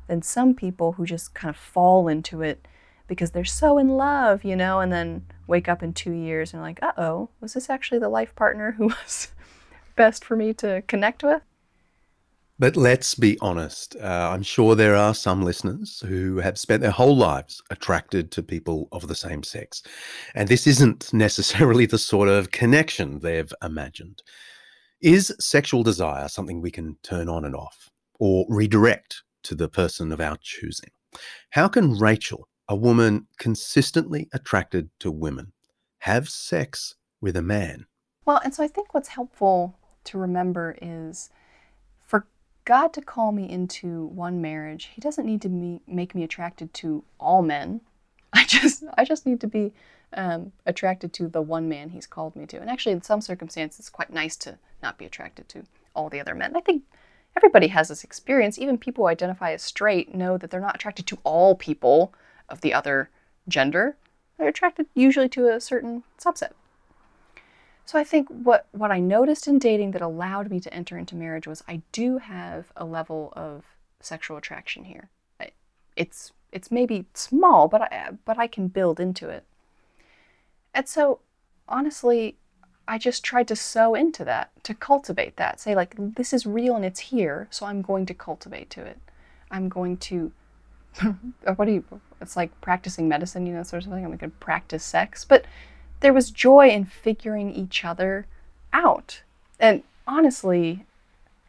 than 0.08 0.22
some 0.22 0.54
people 0.54 0.92
who 0.92 1.06
just 1.06 1.34
kind 1.34 1.50
of 1.50 1.56
fall 1.56 2.08
into 2.08 2.42
it 2.42 2.66
because 3.08 3.30
they're 3.30 3.44
so 3.44 3.78
in 3.78 3.88
love, 3.88 4.44
you 4.44 4.56
know, 4.56 4.80
and 4.80 4.92
then 4.92 5.24
wake 5.46 5.68
up 5.68 5.82
in 5.82 5.92
two 5.92 6.12
years 6.12 6.52
and 6.52 6.62
like, 6.62 6.82
uh 6.82 6.92
oh, 6.98 7.28
was 7.40 7.54
this 7.54 7.70
actually 7.70 7.98
the 7.98 8.08
life 8.08 8.34
partner 8.34 8.72
who 8.72 8.86
was 9.04 9.28
best 9.94 10.24
for 10.24 10.36
me 10.36 10.52
to 10.54 10.82
connect 10.86 11.22
with. 11.22 11.42
But 12.58 12.74
let's 12.74 13.14
be 13.14 13.36
honest. 13.42 13.96
Uh, 13.96 14.30
I'm 14.32 14.42
sure 14.42 14.74
there 14.74 14.94
are 14.94 15.14
some 15.14 15.42
listeners 15.42 16.02
who 16.06 16.38
have 16.38 16.58
spent 16.58 16.80
their 16.80 16.90
whole 16.90 17.16
lives 17.16 17.62
attracted 17.70 18.30
to 18.32 18.42
people 18.42 18.88
of 18.92 19.08
the 19.08 19.14
same 19.14 19.42
sex. 19.42 19.82
And 20.34 20.48
this 20.48 20.66
isn't 20.66 21.12
necessarily 21.12 21.84
the 21.84 21.98
sort 21.98 22.28
of 22.28 22.52
connection 22.52 23.18
they've 23.18 23.52
imagined. 23.62 24.22
Is 25.02 25.34
sexual 25.38 25.82
desire 25.82 26.28
something 26.28 26.62
we 26.62 26.70
can 26.70 26.96
turn 27.02 27.28
on 27.28 27.44
and 27.44 27.54
off 27.54 27.90
or 28.18 28.46
redirect 28.48 29.22
to 29.42 29.54
the 29.54 29.68
person 29.68 30.10
of 30.10 30.20
our 30.20 30.38
choosing? 30.40 30.90
How 31.50 31.68
can 31.68 31.98
Rachel, 31.98 32.48
a 32.68 32.74
woman 32.74 33.26
consistently 33.38 34.28
attracted 34.32 34.88
to 35.00 35.10
women, 35.10 35.52
have 36.00 36.30
sex 36.30 36.94
with 37.20 37.36
a 37.36 37.42
man? 37.42 37.84
Well, 38.24 38.40
and 38.42 38.54
so 38.54 38.64
I 38.64 38.68
think 38.68 38.94
what's 38.94 39.08
helpful 39.08 39.78
to 40.04 40.18
remember 40.18 40.76
is 40.80 41.28
God 42.66 42.92
to 42.94 43.00
call 43.00 43.32
me 43.32 43.48
into 43.48 44.06
one 44.06 44.42
marriage, 44.42 44.90
He 44.92 45.00
doesn't 45.00 45.24
need 45.24 45.40
to 45.42 45.48
me, 45.48 45.80
make 45.86 46.14
me 46.14 46.24
attracted 46.24 46.74
to 46.74 47.04
all 47.18 47.40
men. 47.40 47.80
I 48.32 48.44
just 48.44 48.84
I 48.98 49.04
just 49.04 49.24
need 49.24 49.40
to 49.40 49.46
be 49.46 49.72
um, 50.12 50.52
attracted 50.66 51.12
to 51.14 51.28
the 51.28 51.40
one 51.40 51.68
man 51.68 51.90
He's 51.90 52.06
called 52.06 52.36
me 52.36 52.44
to. 52.46 52.60
And 52.60 52.68
actually, 52.68 52.92
in 52.92 53.02
some 53.02 53.20
circumstances, 53.20 53.78
it's 53.78 53.88
quite 53.88 54.12
nice 54.12 54.36
to 54.38 54.58
not 54.82 54.98
be 54.98 55.06
attracted 55.06 55.48
to 55.50 55.62
all 55.94 56.10
the 56.10 56.20
other 56.20 56.34
men. 56.34 56.56
I 56.56 56.60
think 56.60 56.82
everybody 57.36 57.68
has 57.68 57.88
this 57.88 58.02
experience. 58.02 58.58
Even 58.58 58.78
people 58.78 59.04
who 59.04 59.08
identify 59.08 59.52
as 59.52 59.62
straight 59.62 60.12
know 60.12 60.36
that 60.36 60.50
they're 60.50 60.60
not 60.60 60.74
attracted 60.74 61.06
to 61.06 61.18
all 61.22 61.54
people 61.54 62.12
of 62.48 62.62
the 62.62 62.74
other 62.74 63.10
gender. 63.46 63.96
They're 64.38 64.48
attracted 64.48 64.86
usually 64.92 65.28
to 65.30 65.48
a 65.48 65.60
certain 65.60 66.02
subset. 66.18 66.50
So 67.86 67.98
I 67.98 68.04
think 68.04 68.28
what, 68.28 68.66
what 68.72 68.90
I 68.90 68.98
noticed 68.98 69.46
in 69.46 69.58
dating 69.58 69.92
that 69.92 70.02
allowed 70.02 70.50
me 70.50 70.60
to 70.60 70.74
enter 70.74 70.98
into 70.98 71.16
marriage 71.16 71.46
was 71.46 71.62
I 71.66 71.82
do 71.92 72.18
have 72.18 72.72
a 72.76 72.84
level 72.84 73.32
of 73.36 73.64
sexual 74.00 74.36
attraction 74.36 74.84
here. 74.84 75.08
It's 75.96 76.32
it's 76.52 76.70
maybe 76.70 77.06
small, 77.14 77.68
but 77.68 77.80
I 77.80 78.10
but 78.26 78.38
I 78.38 78.48
can 78.48 78.68
build 78.68 79.00
into 79.00 79.30
it. 79.30 79.44
And 80.74 80.86
so 80.86 81.20
honestly, 81.68 82.36
I 82.88 82.98
just 82.98 83.24
tried 83.24 83.48
to 83.48 83.56
sow 83.56 83.94
into 83.94 84.24
that, 84.24 84.50
to 84.64 84.74
cultivate 84.74 85.36
that. 85.36 85.60
Say, 85.60 85.74
like, 85.74 85.94
this 85.96 86.32
is 86.32 86.46
real 86.46 86.76
and 86.76 86.84
it's 86.84 87.00
here, 87.00 87.48
so 87.50 87.66
I'm 87.66 87.82
going 87.82 88.06
to 88.06 88.14
cultivate 88.14 88.70
to 88.70 88.84
it. 88.84 88.98
I'm 89.50 89.68
going 89.68 89.96
to, 89.98 90.30
what 91.56 91.64
do 91.64 91.72
you, 91.72 91.84
it's 92.20 92.36
like 92.36 92.58
practicing 92.60 93.08
medicine, 93.08 93.46
you 93.46 93.54
know, 93.54 93.62
sort 93.62 93.84
of 93.84 93.90
thing. 93.90 94.04
I'm 94.04 94.16
going 94.16 94.18
to 94.18 94.28
practice 94.38 94.84
sex. 94.84 95.24
But 95.24 95.46
there 96.00 96.12
was 96.12 96.30
joy 96.30 96.68
in 96.68 96.84
figuring 96.84 97.52
each 97.52 97.84
other 97.84 98.26
out. 98.72 99.22
And 99.58 99.82
honestly, 100.06 100.84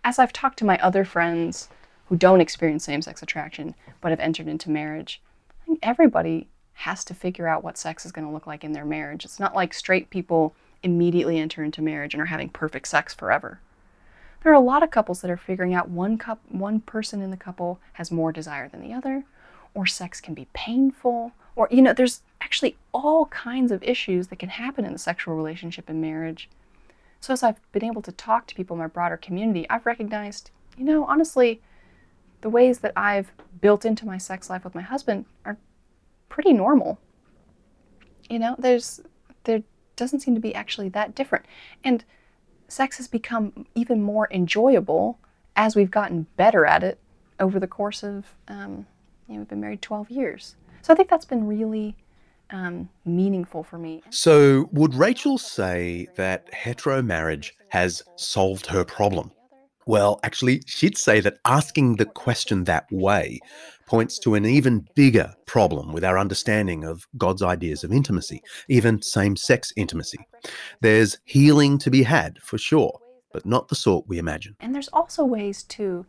as 0.03 0.19
I've 0.19 0.33
talked 0.33 0.57
to 0.59 0.65
my 0.65 0.77
other 0.79 1.03
friends 1.03 1.69
who 2.07 2.15
don't 2.15 2.41
experience 2.41 2.85
same 2.85 3.01
sex 3.01 3.21
attraction 3.21 3.75
but 4.01 4.11
have 4.11 4.19
entered 4.19 4.47
into 4.47 4.69
marriage, 4.69 5.21
I 5.61 5.65
think 5.65 5.79
everybody 5.83 6.47
has 6.73 7.03
to 7.05 7.13
figure 7.13 7.47
out 7.47 7.63
what 7.63 7.77
sex 7.77 8.05
is 8.05 8.11
going 8.11 8.25
to 8.25 8.33
look 8.33 8.47
like 8.47 8.63
in 8.63 8.73
their 8.73 8.85
marriage. 8.85 9.25
It's 9.25 9.39
not 9.39 9.55
like 9.55 9.73
straight 9.73 10.09
people 10.09 10.55
immediately 10.83 11.39
enter 11.39 11.63
into 11.63 11.81
marriage 11.81 12.13
and 12.13 12.21
are 12.21 12.27
having 12.27 12.49
perfect 12.49 12.87
sex 12.87 13.13
forever. 13.13 13.59
There 14.43 14.51
are 14.51 14.55
a 14.55 14.59
lot 14.59 14.83
of 14.83 14.91
couples 14.91 15.21
that 15.21 15.31
are 15.31 15.37
figuring 15.37 15.73
out 15.73 15.89
one 15.89 16.17
cup 16.17 16.39
one 16.47 16.79
person 16.79 17.21
in 17.21 17.31
the 17.31 17.37
couple 17.37 17.79
has 17.93 18.11
more 18.11 18.31
desire 18.31 18.69
than 18.69 18.81
the 18.81 18.93
other, 18.93 19.23
or 19.73 19.85
sex 19.85 20.21
can 20.21 20.33
be 20.33 20.47
painful, 20.53 21.33
or 21.55 21.67
you 21.71 21.81
know, 21.81 21.93
there's 21.93 22.21
actually 22.41 22.77
all 22.93 23.25
kinds 23.27 23.71
of 23.71 23.83
issues 23.83 24.27
that 24.27 24.39
can 24.39 24.49
happen 24.49 24.85
in 24.85 24.93
the 24.93 24.99
sexual 24.99 25.35
relationship 25.35 25.89
in 25.89 26.01
marriage. 26.01 26.49
So 27.19 27.33
as 27.33 27.43
I've 27.43 27.59
been 27.71 27.83
able 27.83 28.01
to 28.03 28.11
talk 28.11 28.47
to 28.47 28.55
people 28.55 28.75
in 28.75 28.79
my 28.79 28.87
broader 28.87 29.17
community, 29.17 29.67
I've 29.69 29.85
recognized, 29.85 30.51
you 30.77 30.85
know, 30.85 31.05
honestly, 31.05 31.61
the 32.41 32.49
ways 32.49 32.79
that 32.79 32.93
I've 32.95 33.31
built 33.59 33.85
into 33.85 34.05
my 34.05 34.17
sex 34.17 34.49
life 34.49 34.63
with 34.63 34.75
my 34.75 34.81
husband 34.81 35.25
are 35.45 35.57
pretty 36.29 36.53
normal. 36.53 36.99
You 38.29 38.39
know, 38.39 38.55
there's 38.59 39.01
there 39.45 39.63
doesn't 39.95 40.19
seem 40.19 40.35
to 40.35 40.41
be 40.41 40.53
actually 40.53 40.89
that 40.89 41.15
different. 41.15 41.45
And 41.83 42.03
sex 42.67 42.97
has 42.97 43.07
become 43.07 43.65
even 43.73 44.01
more 44.01 44.27
enjoyable 44.31 45.17
as 45.55 45.75
we've 45.75 45.91
gotten 45.91 46.27
better 46.35 46.65
at 46.65 46.83
it 46.83 46.99
over 47.39 47.59
the 47.59 47.67
course 47.67 48.03
of, 48.03 48.25
um, 48.47 48.85
you 49.27 49.33
know, 49.33 49.39
we've 49.39 49.47
been 49.47 49.61
married 49.61 49.81
12 49.81 50.11
years. 50.11 50.55
So 50.81 50.93
I 50.93 50.95
think 50.95 51.09
that's 51.09 51.25
been 51.25 51.47
really 51.47 51.95
um, 52.51 52.89
meaningful 53.05 53.63
for 53.63 53.77
me. 53.77 54.01
So, 54.09 54.69
would 54.71 54.93
Rachel 54.93 55.37
say 55.37 56.07
that 56.15 56.53
hetero 56.53 57.01
marriage 57.01 57.53
has 57.69 58.03
solved 58.15 58.65
her 58.67 58.83
problem? 58.83 59.31
Well, 59.85 60.19
actually, 60.23 60.63
she'd 60.65 60.97
say 60.97 61.21
that 61.21 61.37
asking 61.45 61.95
the 61.95 62.05
question 62.05 62.65
that 62.65 62.85
way 62.91 63.39
points 63.85 64.19
to 64.19 64.35
an 64.35 64.45
even 64.45 64.85
bigger 64.95 65.33
problem 65.45 65.93
with 65.93 66.03
our 66.03 66.19
understanding 66.19 66.83
of 66.83 67.07
God's 67.17 67.41
ideas 67.41 67.85
of 67.85 67.93
intimacy, 67.93 68.41
even 68.67 69.01
same 69.01 69.37
sex 69.37 69.71
intimacy. 69.77 70.19
There's 70.81 71.17
healing 71.23 71.77
to 71.79 71.89
be 71.89 72.03
had, 72.03 72.37
for 72.39 72.57
sure, 72.57 72.99
but 73.31 73.45
not 73.45 73.69
the 73.69 73.75
sort 73.75 74.05
we 74.09 74.17
imagine. 74.17 74.57
And 74.59 74.75
there's 74.75 74.89
also 74.89 75.23
ways 75.23 75.63
to, 75.63 76.05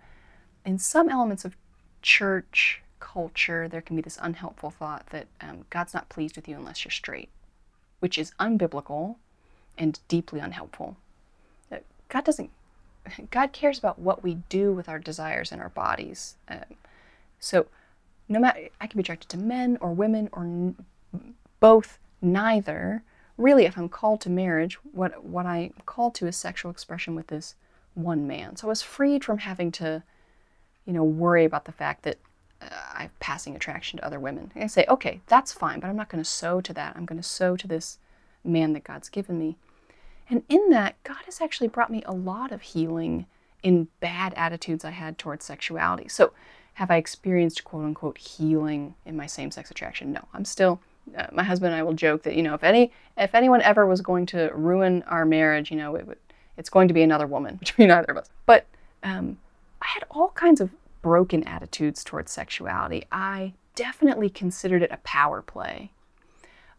in 0.65 0.79
some 0.79 1.09
elements 1.09 1.45
of 1.45 1.57
church 2.03 2.83
culture, 3.01 3.69
there 3.69 3.81
can 3.81 3.97
be 3.97 4.03
this 4.03 4.19
unhelpful 4.21 4.71
thought 4.71 5.07
that 5.11 5.27
um, 5.41 5.65
God's 5.71 5.95
not 5.95 6.09
pleased 6.09 6.37
with 6.37 6.49
you 6.49 6.57
unless 6.57 6.85
you're 6.85 6.93
straight, 6.93 7.29
which 8.01 8.19
is 8.19 8.33
unbiblical 8.39 9.17
and 9.77 9.99
deeply 10.09 10.41
unhelpful. 10.41 10.97
God 12.09 12.25
doesn't 12.25 12.51
God 13.31 13.53
cares 13.53 13.79
about 13.79 13.99
what 13.99 14.23
we 14.23 14.39
do 14.49 14.73
with 14.73 14.89
our 14.89 14.99
desires 14.99 15.53
and 15.53 15.61
our 15.61 15.69
bodies. 15.71 16.37
Um, 16.49 16.61
so, 17.39 17.67
no 18.29 18.41
matter, 18.41 18.69
I 18.81 18.87
can 18.87 18.99
be 18.99 19.03
attracted 19.03 19.29
to 19.31 19.37
men 19.39 19.79
or 19.81 19.93
women 19.93 20.29
or 20.33 20.43
n- 20.43 20.85
both, 21.61 21.99
neither. 22.21 23.03
Really, 23.37 23.65
if 23.65 23.79
I'm 23.79 23.89
called 23.89 24.21
to 24.23 24.31
marriage, 24.31 24.75
what, 24.93 25.25
what 25.25 25.47
I'm 25.47 25.73
called 25.87 26.15
to 26.17 26.27
is 26.27 26.37
sexual 26.37 26.71
expression 26.71 27.15
with 27.15 27.29
this 27.29 27.55
one 27.95 28.27
man. 28.27 28.57
So 28.57 28.67
I 28.67 28.71
was 28.71 28.83
freed 28.83 29.25
from 29.25 29.39
having 29.39 29.71
to, 29.73 30.03
you 30.85 30.93
know, 30.93 31.05
worry 31.05 31.45
about 31.45 31.65
the 31.65 31.73
fact 31.73 32.03
that 32.03 32.19
uh, 32.61 32.67
I 32.95 33.03
have 33.03 33.21
passing 33.21 33.55
attraction 33.55 33.99
to 33.99 34.05
other 34.05 34.21
women. 34.21 34.53
I 34.57 34.67
say, 34.67 34.85
okay, 34.89 35.21
that's 35.27 35.53
fine, 35.53 35.81
but 35.81 35.89
I'm 35.89 35.97
not 35.97 36.09
going 36.09 36.23
to 36.23 36.29
sow 36.29 36.61
to 36.61 36.73
that. 36.75 36.97
I'm 36.97 37.07
going 37.07 37.21
to 37.21 37.27
sow 37.27 37.57
to 37.57 37.69
this 37.69 37.99
man 38.45 38.73
that 38.73 38.85
God's 38.85 39.09
given 39.09 39.39
me. 39.39 39.57
And 40.31 40.43
in 40.49 40.71
that, 40.71 41.03
God 41.05 41.25
has 41.25 41.41
actually 41.41 41.69
brought 41.69 41.91
me 41.91 42.03
a 42.05 42.13
lot 42.13 42.53
of 42.53 42.63
healing 42.63 43.27
in 43.63 43.89
bad 44.01 44.35
attitudes 44.35 44.85
I 44.85 44.91
had 44.91 45.19
towards 45.19 45.45
sexuality. 45.45 46.09
So, 46.09 46.33
have 46.75 46.91
I 46.93 46.97
experienced 46.97 47.65
quote 47.65 47.85
unquote 47.85 48.19
healing 48.19 48.95
in 49.05 49.17
my 49.17 49.27
same 49.27 49.51
sex 49.51 49.71
attraction? 49.71 50.13
No. 50.13 50.29
I'm 50.33 50.45
still 50.45 50.81
uh, 51.17 51.27
my 51.33 51.43
husband 51.43 51.73
and 51.73 51.81
I 51.81 51.83
will 51.83 51.95
joke 51.95 52.23
that, 52.23 52.35
you 52.37 52.43
know, 52.43 52.55
if 52.55 52.63
any 52.63 52.93
if 53.17 53.35
anyone 53.35 53.63
ever 53.63 53.87
was 53.87 54.01
going 54.01 54.27
to 54.27 54.51
ruin 54.55 55.03
our 55.05 55.25
marriage, 55.25 55.71
you 55.71 55.77
know, 55.77 55.97
it 55.97 56.07
would 56.07 56.19
it's 56.57 56.71
going 56.71 56.89
to 56.89 56.95
be 56.95 57.03
another 57.03 57.27
woman 57.27 57.57
between 57.61 57.91
either 57.91 58.13
of 58.13 58.17
us. 58.17 58.29
But 58.47 58.67
um, 59.03 59.39
I 59.83 59.87
had 59.89 60.05
all 60.11 60.29
kinds 60.31 60.61
of 60.61 60.71
broken 61.09 61.43
attitudes 61.49 62.05
towards 62.05 62.31
sexuality. 62.31 63.03
I 63.11 63.55
definitely 63.75 64.29
considered 64.29 64.83
it 64.83 64.93
a 64.93 64.99
power 64.99 65.41
play. 65.41 65.91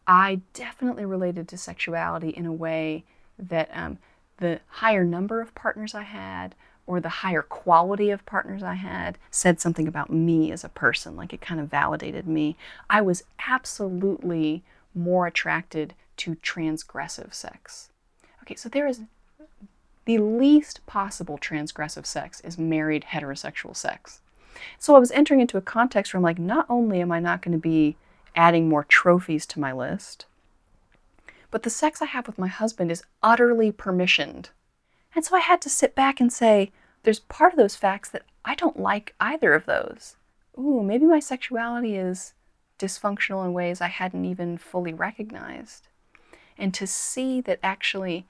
I 0.05 0.41
definitely 0.53 1.03
related 1.03 1.47
to 1.47 1.57
sexuality 1.57 2.29
in 2.29 2.45
a 2.45 2.53
way 2.53 3.05
that 3.39 3.71
um, 3.73 3.97
the 4.37 4.59
higher 4.67 5.03
number 5.03 5.41
of 5.41 5.55
partners 5.55 5.95
I 5.95 6.03
had 6.03 6.53
or 6.85 6.99
the 6.99 7.09
higher 7.09 7.41
quality 7.41 8.11
of 8.11 8.23
partners 8.27 8.61
I 8.61 8.75
had 8.75 9.17
said 9.31 9.59
something 9.59 9.87
about 9.87 10.11
me 10.11 10.51
as 10.51 10.63
a 10.63 10.69
person, 10.69 11.15
like 11.15 11.33
it 11.33 11.41
kind 11.41 11.59
of 11.59 11.67
validated 11.67 12.27
me. 12.27 12.55
I 12.87 13.01
was 13.01 13.23
absolutely 13.47 14.61
more 14.93 15.25
attracted 15.25 15.95
to 16.17 16.35
transgressive 16.35 17.33
sex. 17.33 17.89
Okay, 18.43 18.55
so 18.55 18.69
there 18.69 18.85
is 18.85 19.01
the 20.05 20.17
least 20.17 20.85
possible 20.85 21.37
transgressive 21.37 22.05
sex 22.05 22.41
is 22.41 22.57
married 22.57 23.05
heterosexual 23.11 23.75
sex. 23.75 24.21
So 24.77 24.95
I 24.95 24.99
was 24.99 25.11
entering 25.11 25.39
into 25.39 25.57
a 25.57 25.61
context 25.61 26.13
where 26.13 26.19
I'm 26.19 26.23
like, 26.23 26.39
not 26.39 26.65
only 26.69 27.01
am 27.01 27.11
I 27.11 27.19
not 27.19 27.41
going 27.41 27.53
to 27.53 27.61
be 27.61 27.95
adding 28.35 28.69
more 28.69 28.83
trophies 28.83 29.45
to 29.47 29.59
my 29.59 29.71
list, 29.71 30.25
but 31.51 31.63
the 31.63 31.69
sex 31.69 32.01
I 32.01 32.05
have 32.05 32.27
with 32.27 32.37
my 32.37 32.47
husband 32.47 32.91
is 32.91 33.03
utterly 33.23 33.71
permissioned. 33.71 34.47
And 35.15 35.25
so 35.25 35.35
I 35.35 35.39
had 35.39 35.61
to 35.61 35.69
sit 35.69 35.95
back 35.95 36.19
and 36.19 36.31
say, 36.31 36.71
there's 37.03 37.19
part 37.19 37.53
of 37.53 37.57
those 37.57 37.75
facts 37.75 38.09
that 38.09 38.23
I 38.45 38.55
don't 38.55 38.79
like 38.79 39.15
either 39.19 39.53
of 39.53 39.65
those. 39.65 40.15
Ooh, 40.57 40.83
maybe 40.83 41.05
my 41.05 41.19
sexuality 41.19 41.95
is 41.95 42.33
dysfunctional 42.77 43.45
in 43.45 43.53
ways 43.53 43.81
I 43.81 43.87
hadn't 43.87 44.25
even 44.25 44.57
fully 44.57 44.93
recognized. 44.93 45.87
And 46.57 46.73
to 46.73 46.85
see 46.85 47.41
that 47.41 47.59
actually, 47.63 48.27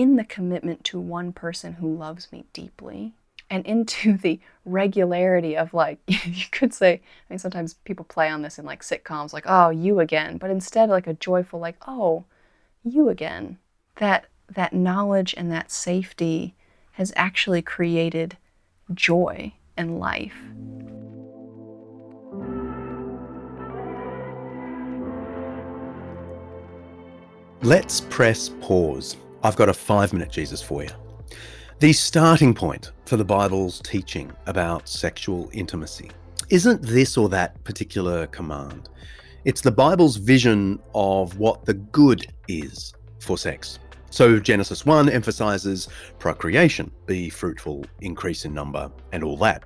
in 0.00 0.16
the 0.16 0.24
commitment 0.24 0.84
to 0.84 1.00
one 1.00 1.32
person 1.32 1.74
who 1.74 1.94
loves 1.94 2.30
me 2.32 2.44
deeply, 2.52 3.12
and 3.50 3.64
into 3.66 4.16
the 4.18 4.40
regularity 4.64 5.56
of 5.56 5.72
like 5.72 5.98
you 6.06 6.44
could 6.50 6.74
say 6.74 6.92
i 6.92 7.00
mean 7.30 7.38
sometimes 7.38 7.72
people 7.84 8.04
play 8.04 8.28
on 8.28 8.42
this 8.42 8.58
in 8.58 8.66
like 8.66 8.82
sitcoms 8.82 9.32
like 9.32 9.44
oh 9.46 9.70
you 9.70 9.98
again 9.98 10.36
but 10.36 10.50
instead 10.50 10.90
like 10.90 11.06
a 11.06 11.14
joyful 11.14 11.58
like 11.58 11.76
oh 11.86 12.22
you 12.84 13.08
again. 13.08 13.58
That 13.96 14.26
that 14.54 14.72
knowledge 14.72 15.34
and 15.36 15.52
that 15.52 15.70
safety 15.70 16.54
has 16.92 17.12
actually 17.16 17.62
created 17.62 18.36
joy 18.94 19.52
and 19.76 19.98
life. 19.98 20.34
Let's 27.60 28.00
press 28.00 28.50
pause. 28.60 29.16
I've 29.42 29.56
got 29.56 29.68
a 29.68 29.74
five 29.74 30.12
minute 30.12 30.30
Jesus 30.30 30.60
for 30.62 30.82
you. 30.82 30.90
The 31.78 31.92
starting 31.92 32.54
point 32.54 32.90
for 33.04 33.16
the 33.16 33.24
Bible's 33.24 33.80
teaching 33.80 34.32
about 34.46 34.88
sexual 34.88 35.48
intimacy 35.52 36.10
isn't 36.50 36.82
this 36.82 37.16
or 37.16 37.28
that 37.28 37.62
particular 37.62 38.26
command. 38.28 38.88
It's 39.44 39.60
the 39.60 39.70
Bible's 39.70 40.16
vision 40.16 40.80
of 40.94 41.38
what 41.38 41.64
the 41.64 41.74
good 41.74 42.26
is 42.48 42.92
for 43.20 43.38
sex. 43.38 43.78
So 44.10 44.40
Genesis 44.40 44.84
1 44.84 45.08
emphasizes 45.08 45.88
procreation, 46.18 46.90
be 47.06 47.30
fruitful, 47.30 47.84
increase 48.00 48.44
in 48.44 48.52
number, 48.52 48.90
and 49.12 49.22
all 49.22 49.36
that. 49.38 49.64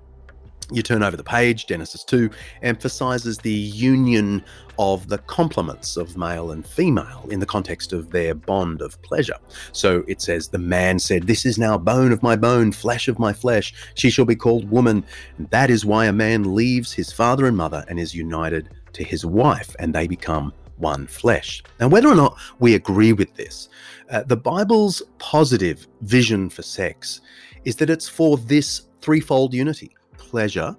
You 0.70 0.82
turn 0.82 1.02
over 1.02 1.16
the 1.16 1.24
page, 1.24 1.66
Genesis 1.66 2.04
2 2.04 2.30
emphasizes 2.62 3.38
the 3.38 3.52
union 3.52 4.44
of 4.78 5.08
the 5.08 5.18
complements 5.18 5.96
of 5.96 6.16
male 6.16 6.52
and 6.52 6.66
female 6.66 7.26
in 7.30 7.40
the 7.40 7.46
context 7.46 7.92
of 7.92 8.10
their 8.10 8.34
bond 8.34 8.80
of 8.80 9.00
pleasure. 9.02 9.36
So 9.72 10.04
it 10.06 10.22
says, 10.22 10.48
The 10.48 10.58
man 10.58 10.98
said, 10.98 11.26
This 11.26 11.44
is 11.44 11.58
now 11.58 11.76
bone 11.76 12.12
of 12.12 12.22
my 12.22 12.36
bone, 12.36 12.72
flesh 12.72 13.08
of 13.08 13.18
my 13.18 13.32
flesh. 13.32 13.74
She 13.94 14.10
shall 14.10 14.24
be 14.24 14.36
called 14.36 14.70
woman. 14.70 15.04
And 15.36 15.50
that 15.50 15.70
is 15.70 15.84
why 15.84 16.06
a 16.06 16.12
man 16.12 16.54
leaves 16.54 16.92
his 16.92 17.12
father 17.12 17.46
and 17.46 17.56
mother 17.56 17.84
and 17.88 17.98
is 17.98 18.14
united 18.14 18.70
to 18.94 19.04
his 19.04 19.24
wife, 19.24 19.74
and 19.78 19.94
they 19.94 20.06
become 20.06 20.52
one 20.76 21.06
flesh. 21.06 21.62
Now, 21.80 21.88
whether 21.88 22.08
or 22.08 22.14
not 22.14 22.36
we 22.58 22.74
agree 22.74 23.12
with 23.12 23.34
this, 23.34 23.68
uh, 24.10 24.22
the 24.24 24.36
Bible's 24.36 25.02
positive 25.18 25.86
vision 26.02 26.50
for 26.50 26.62
sex 26.62 27.20
is 27.64 27.76
that 27.76 27.90
it's 27.90 28.08
for 28.08 28.36
this 28.36 28.82
threefold 29.00 29.54
unity 29.54 29.94
pleasure, 30.32 30.74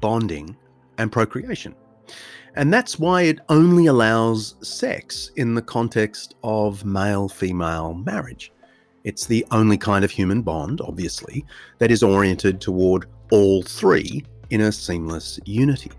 bonding, 0.00 0.56
and 0.98 1.12
procreation. 1.12 1.72
And 2.56 2.74
that's 2.74 2.98
why 2.98 3.22
it 3.22 3.38
only 3.48 3.86
allows 3.86 4.56
sex 4.60 5.30
in 5.36 5.54
the 5.54 5.62
context 5.62 6.34
of 6.42 6.84
male 6.84 7.28
female 7.28 7.94
marriage. 7.94 8.50
It's 9.04 9.26
the 9.26 9.46
only 9.52 9.78
kind 9.78 10.04
of 10.04 10.10
human 10.10 10.42
bond, 10.42 10.80
obviously, 10.80 11.46
that 11.78 11.92
is 11.92 12.02
oriented 12.02 12.60
toward 12.60 13.06
all 13.30 13.62
three 13.62 14.24
in 14.50 14.62
a 14.62 14.72
seamless 14.72 15.38
unity. 15.44 15.92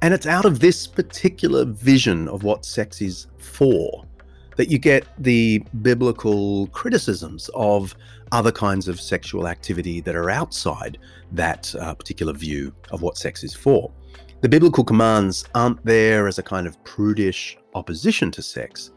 And 0.00 0.14
it's 0.14 0.26
out 0.26 0.44
of 0.44 0.60
this 0.60 0.86
particular 0.86 1.64
vision 1.64 2.28
of 2.28 2.44
what 2.44 2.64
sex 2.64 3.02
is 3.02 3.26
for 3.38 4.04
that 4.56 4.70
you 4.70 4.78
get 4.78 5.04
the 5.18 5.64
biblical 5.82 6.68
criticisms 6.68 7.50
of 7.54 7.96
other 8.32 8.52
kinds 8.52 8.88
of 8.88 9.00
sexual 9.00 9.48
activity 9.48 10.00
that 10.00 10.14
are 10.14 10.30
outside 10.30 10.98
that 11.32 11.74
uh, 11.76 11.94
particular 11.94 12.32
view 12.32 12.72
of 12.90 13.02
what 13.02 13.16
sex 13.16 13.44
is 13.44 13.54
for. 13.54 13.92
The 14.40 14.48
biblical 14.48 14.84
commands 14.84 15.44
aren't 15.54 15.84
there 15.84 16.28
as 16.28 16.38
a 16.38 16.42
kind 16.42 16.66
of 16.66 16.82
prudish 16.84 17.58
opposition 17.74 18.30
to 18.32 18.42
sex. 18.42 18.90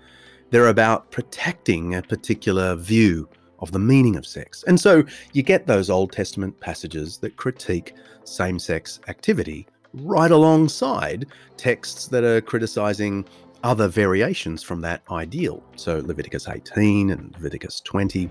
They're 0.51 0.67
about 0.67 1.09
protecting 1.11 1.95
a 1.95 2.01
particular 2.01 2.75
view 2.75 3.27
of 3.59 3.71
the 3.71 3.79
meaning 3.79 4.15
of 4.15 4.25
sex. 4.25 4.63
And 4.67 4.79
so 4.79 5.03
you 5.33 5.43
get 5.43 5.67
those 5.67 5.89
Old 5.89 6.11
Testament 6.11 6.59
passages 6.59 7.17
that 7.19 7.37
critique 7.37 7.95
same 8.23 8.59
sex 8.59 8.99
activity 9.07 9.67
right 9.93 10.31
alongside 10.31 11.27
texts 11.57 12.07
that 12.07 12.23
are 12.23 12.41
criticizing 12.41 13.25
other 13.63 13.87
variations 13.87 14.63
from 14.63 14.81
that 14.81 15.01
ideal. 15.11 15.63
So 15.75 16.01
Leviticus 16.05 16.47
18 16.47 17.11
and 17.11 17.33
Leviticus 17.33 17.81
20. 17.81 18.29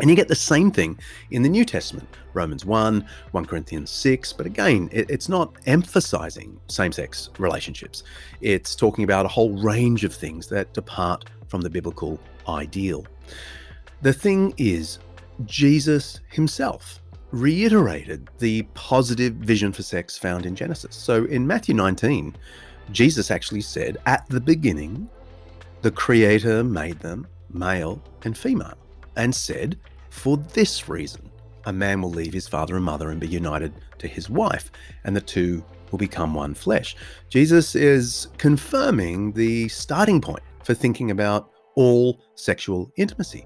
And 0.00 0.08
you 0.08 0.16
get 0.16 0.28
the 0.28 0.34
same 0.34 0.70
thing 0.70 0.98
in 1.30 1.42
the 1.42 1.48
New 1.48 1.64
Testament 1.64 2.08
Romans 2.34 2.64
1, 2.64 3.04
1 3.32 3.46
Corinthians 3.46 3.90
6. 3.90 4.32
But 4.32 4.46
again, 4.46 4.88
it, 4.92 5.10
it's 5.10 5.28
not 5.28 5.54
emphasizing 5.66 6.60
same 6.68 6.92
sex 6.92 7.30
relationships, 7.38 8.04
it's 8.40 8.74
talking 8.74 9.04
about 9.04 9.26
a 9.26 9.28
whole 9.28 9.56
range 9.58 10.04
of 10.04 10.14
things 10.14 10.48
that 10.48 10.72
depart 10.72 11.24
from 11.48 11.62
the 11.62 11.70
biblical 11.70 12.20
ideal. 12.48 13.06
The 14.02 14.12
thing 14.12 14.54
is, 14.56 14.98
Jesus 15.44 16.20
himself 16.30 17.00
reiterated 17.30 18.28
the 18.38 18.62
positive 18.74 19.34
vision 19.34 19.72
for 19.72 19.82
sex 19.82 20.16
found 20.16 20.46
in 20.46 20.54
Genesis. 20.54 20.94
So 20.96 21.24
in 21.24 21.46
Matthew 21.46 21.74
19, 21.74 22.36
Jesus 22.90 23.30
actually 23.30 23.60
said, 23.60 23.98
At 24.06 24.28
the 24.28 24.40
beginning, 24.40 25.08
the 25.82 25.90
Creator 25.90 26.64
made 26.64 26.98
them 27.00 27.26
male 27.52 28.02
and 28.24 28.36
female, 28.36 28.78
and 29.18 29.34
said, 29.34 29.78
For 30.08 30.38
this 30.38 30.88
reason, 30.88 31.30
a 31.66 31.72
man 31.72 32.00
will 32.00 32.10
leave 32.10 32.32
his 32.32 32.48
father 32.48 32.76
and 32.76 32.84
mother 32.84 33.10
and 33.10 33.20
be 33.20 33.28
united 33.28 33.74
to 33.98 34.08
his 34.08 34.30
wife, 34.30 34.70
and 35.04 35.14
the 35.14 35.20
two 35.20 35.62
will 35.90 35.98
become 35.98 36.32
one 36.32 36.54
flesh. 36.54 36.96
Jesus 37.28 37.74
is 37.74 38.28
confirming 38.38 39.32
the 39.32 39.68
starting 39.68 40.20
point 40.20 40.42
for 40.64 40.72
thinking 40.72 41.10
about 41.10 41.50
all 41.74 42.20
sexual 42.36 42.90
intimacy, 42.96 43.44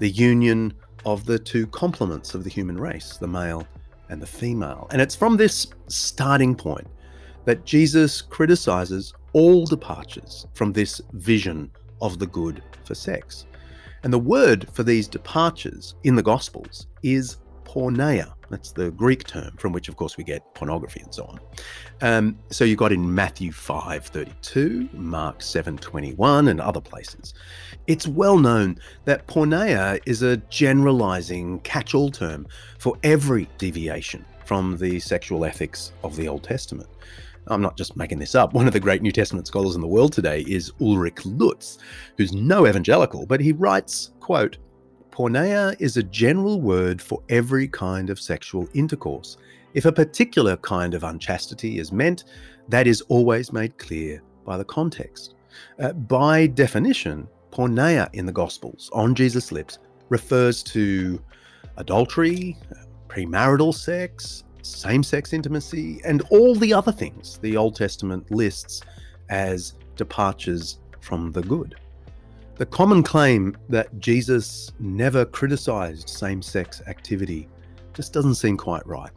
the 0.00 0.10
union 0.10 0.74
of 1.06 1.24
the 1.24 1.38
two 1.38 1.66
complements 1.68 2.34
of 2.34 2.44
the 2.44 2.50
human 2.50 2.78
race, 2.78 3.16
the 3.16 3.26
male 3.26 3.66
and 4.08 4.20
the 4.20 4.26
female. 4.26 4.86
And 4.90 5.00
it's 5.00 5.14
from 5.14 5.36
this 5.36 5.66
starting 5.88 6.54
point 6.54 6.86
that 7.44 7.64
Jesus 7.64 8.20
criticizes 8.22 9.12
all 9.32 9.66
departures 9.66 10.46
from 10.54 10.72
this 10.72 11.00
vision 11.12 11.70
of 12.00 12.18
the 12.18 12.26
good 12.26 12.62
for 12.84 12.94
sex. 12.94 13.46
And 14.04 14.12
the 14.12 14.18
word 14.18 14.68
for 14.70 14.82
these 14.82 15.08
departures 15.08 15.94
in 16.04 16.14
the 16.14 16.22
Gospels 16.22 16.88
is 17.02 17.38
porneia. 17.64 18.34
That's 18.50 18.70
the 18.70 18.90
Greek 18.90 19.24
term 19.24 19.56
from 19.56 19.72
which, 19.72 19.88
of 19.88 19.96
course, 19.96 20.18
we 20.18 20.24
get 20.24 20.42
pornography 20.54 21.00
and 21.00 21.12
so 21.12 21.24
on. 21.24 21.40
Um, 22.02 22.38
so 22.50 22.64
you've 22.64 22.78
got 22.78 22.92
in 22.92 23.14
Matthew 23.14 23.50
5:32, 23.50 24.92
Mark 24.92 25.40
7:21, 25.40 26.48
and 26.48 26.60
other 26.60 26.82
places. 26.82 27.32
It's 27.86 28.06
well 28.06 28.38
known 28.38 28.78
that 29.06 29.26
porneia 29.26 29.98
is 30.04 30.20
a 30.20 30.36
generalizing 30.36 31.60
catch-all 31.60 32.10
term 32.10 32.46
for 32.78 32.98
every 33.02 33.48
deviation 33.56 34.26
from 34.44 34.76
the 34.76 35.00
sexual 35.00 35.46
ethics 35.46 35.92
of 36.02 36.14
the 36.16 36.28
Old 36.28 36.42
Testament. 36.42 36.90
I'm 37.48 37.62
not 37.62 37.76
just 37.76 37.96
making 37.96 38.18
this 38.18 38.34
up. 38.34 38.54
One 38.54 38.66
of 38.66 38.72
the 38.72 38.80
great 38.80 39.02
New 39.02 39.12
Testament 39.12 39.46
scholars 39.46 39.74
in 39.74 39.80
the 39.80 39.86
world 39.86 40.12
today 40.12 40.44
is 40.48 40.72
Ulrich 40.80 41.24
Luz, 41.26 41.78
who's 42.16 42.32
no 42.32 42.66
evangelical, 42.66 43.26
but 43.26 43.40
he 43.40 43.52
writes, 43.52 44.12
quote, 44.20 44.58
Porneia 45.10 45.76
is 45.78 45.96
a 45.96 46.02
general 46.02 46.60
word 46.60 47.00
for 47.00 47.22
every 47.28 47.68
kind 47.68 48.10
of 48.10 48.20
sexual 48.20 48.68
intercourse. 48.74 49.36
If 49.74 49.84
a 49.84 49.92
particular 49.92 50.56
kind 50.58 50.94
of 50.94 51.04
unchastity 51.04 51.78
is 51.78 51.92
meant, 51.92 52.24
that 52.68 52.86
is 52.86 53.00
always 53.02 53.52
made 53.52 53.76
clear 53.78 54.22
by 54.44 54.56
the 54.56 54.64
context. 54.64 55.34
Uh, 55.78 55.92
by 55.92 56.46
definition, 56.46 57.28
porneia 57.52 58.08
in 58.12 58.26
the 58.26 58.32
Gospels 58.32 58.90
on 58.92 59.14
Jesus' 59.14 59.52
lips 59.52 59.78
refers 60.08 60.62
to 60.62 61.20
adultery, 61.76 62.56
premarital 63.08 63.74
sex, 63.74 64.43
same 64.66 65.02
sex 65.02 65.32
intimacy, 65.32 66.00
and 66.04 66.22
all 66.30 66.54
the 66.54 66.72
other 66.72 66.92
things 66.92 67.38
the 67.38 67.56
Old 67.56 67.76
Testament 67.76 68.30
lists 68.30 68.82
as 69.28 69.74
departures 69.96 70.78
from 71.00 71.32
the 71.32 71.42
good. 71.42 71.76
The 72.56 72.66
common 72.66 73.02
claim 73.02 73.56
that 73.68 73.98
Jesus 73.98 74.70
never 74.78 75.24
criticized 75.24 76.08
same 76.08 76.40
sex 76.40 76.82
activity 76.86 77.48
just 77.94 78.12
doesn't 78.12 78.36
seem 78.36 78.56
quite 78.56 78.86
right. 78.86 79.10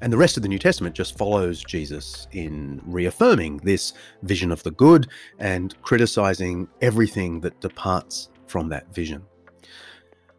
And 0.00 0.12
the 0.12 0.18
rest 0.18 0.36
of 0.36 0.42
the 0.42 0.48
New 0.48 0.58
Testament 0.58 0.96
just 0.96 1.16
follows 1.16 1.62
Jesus 1.62 2.26
in 2.32 2.80
reaffirming 2.84 3.58
this 3.58 3.92
vision 4.24 4.50
of 4.50 4.60
the 4.64 4.72
good 4.72 5.08
and 5.38 5.80
criticizing 5.82 6.66
everything 6.80 7.40
that 7.40 7.60
departs 7.60 8.30
from 8.48 8.68
that 8.70 8.92
vision. 8.92 9.22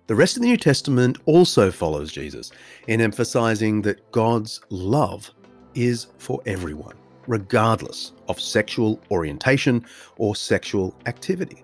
The 0.05 0.15
rest 0.15 0.35
of 0.35 0.41
the 0.41 0.49
New 0.49 0.57
Testament 0.57 1.17
also 1.25 1.71
follows 1.71 2.11
Jesus 2.11 2.51
in 2.87 2.99
emphasizing 2.99 3.81
that 3.83 4.11
God's 4.11 4.59
love 4.69 5.31
is 5.75 6.07
for 6.17 6.41
everyone, 6.45 6.95
regardless 7.25 8.11
of 8.27 8.37
sexual 8.37 8.99
orientation 9.11 9.85
or 10.17 10.35
sexual 10.35 10.93
activity. 11.05 11.63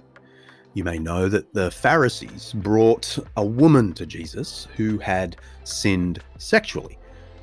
You 0.74 0.86
may 0.86 1.00
know 1.00 1.28
that 1.28 1.54
the 1.54 1.70
Pharisees 1.70 2.54
brought 2.54 3.20
a 3.36 3.44
woman 3.44 3.92
to 3.96 4.06
Jesus 4.06 4.70
who 4.78 5.00
had 5.00 5.36
sinned 5.66 6.24
sexually 6.38 6.98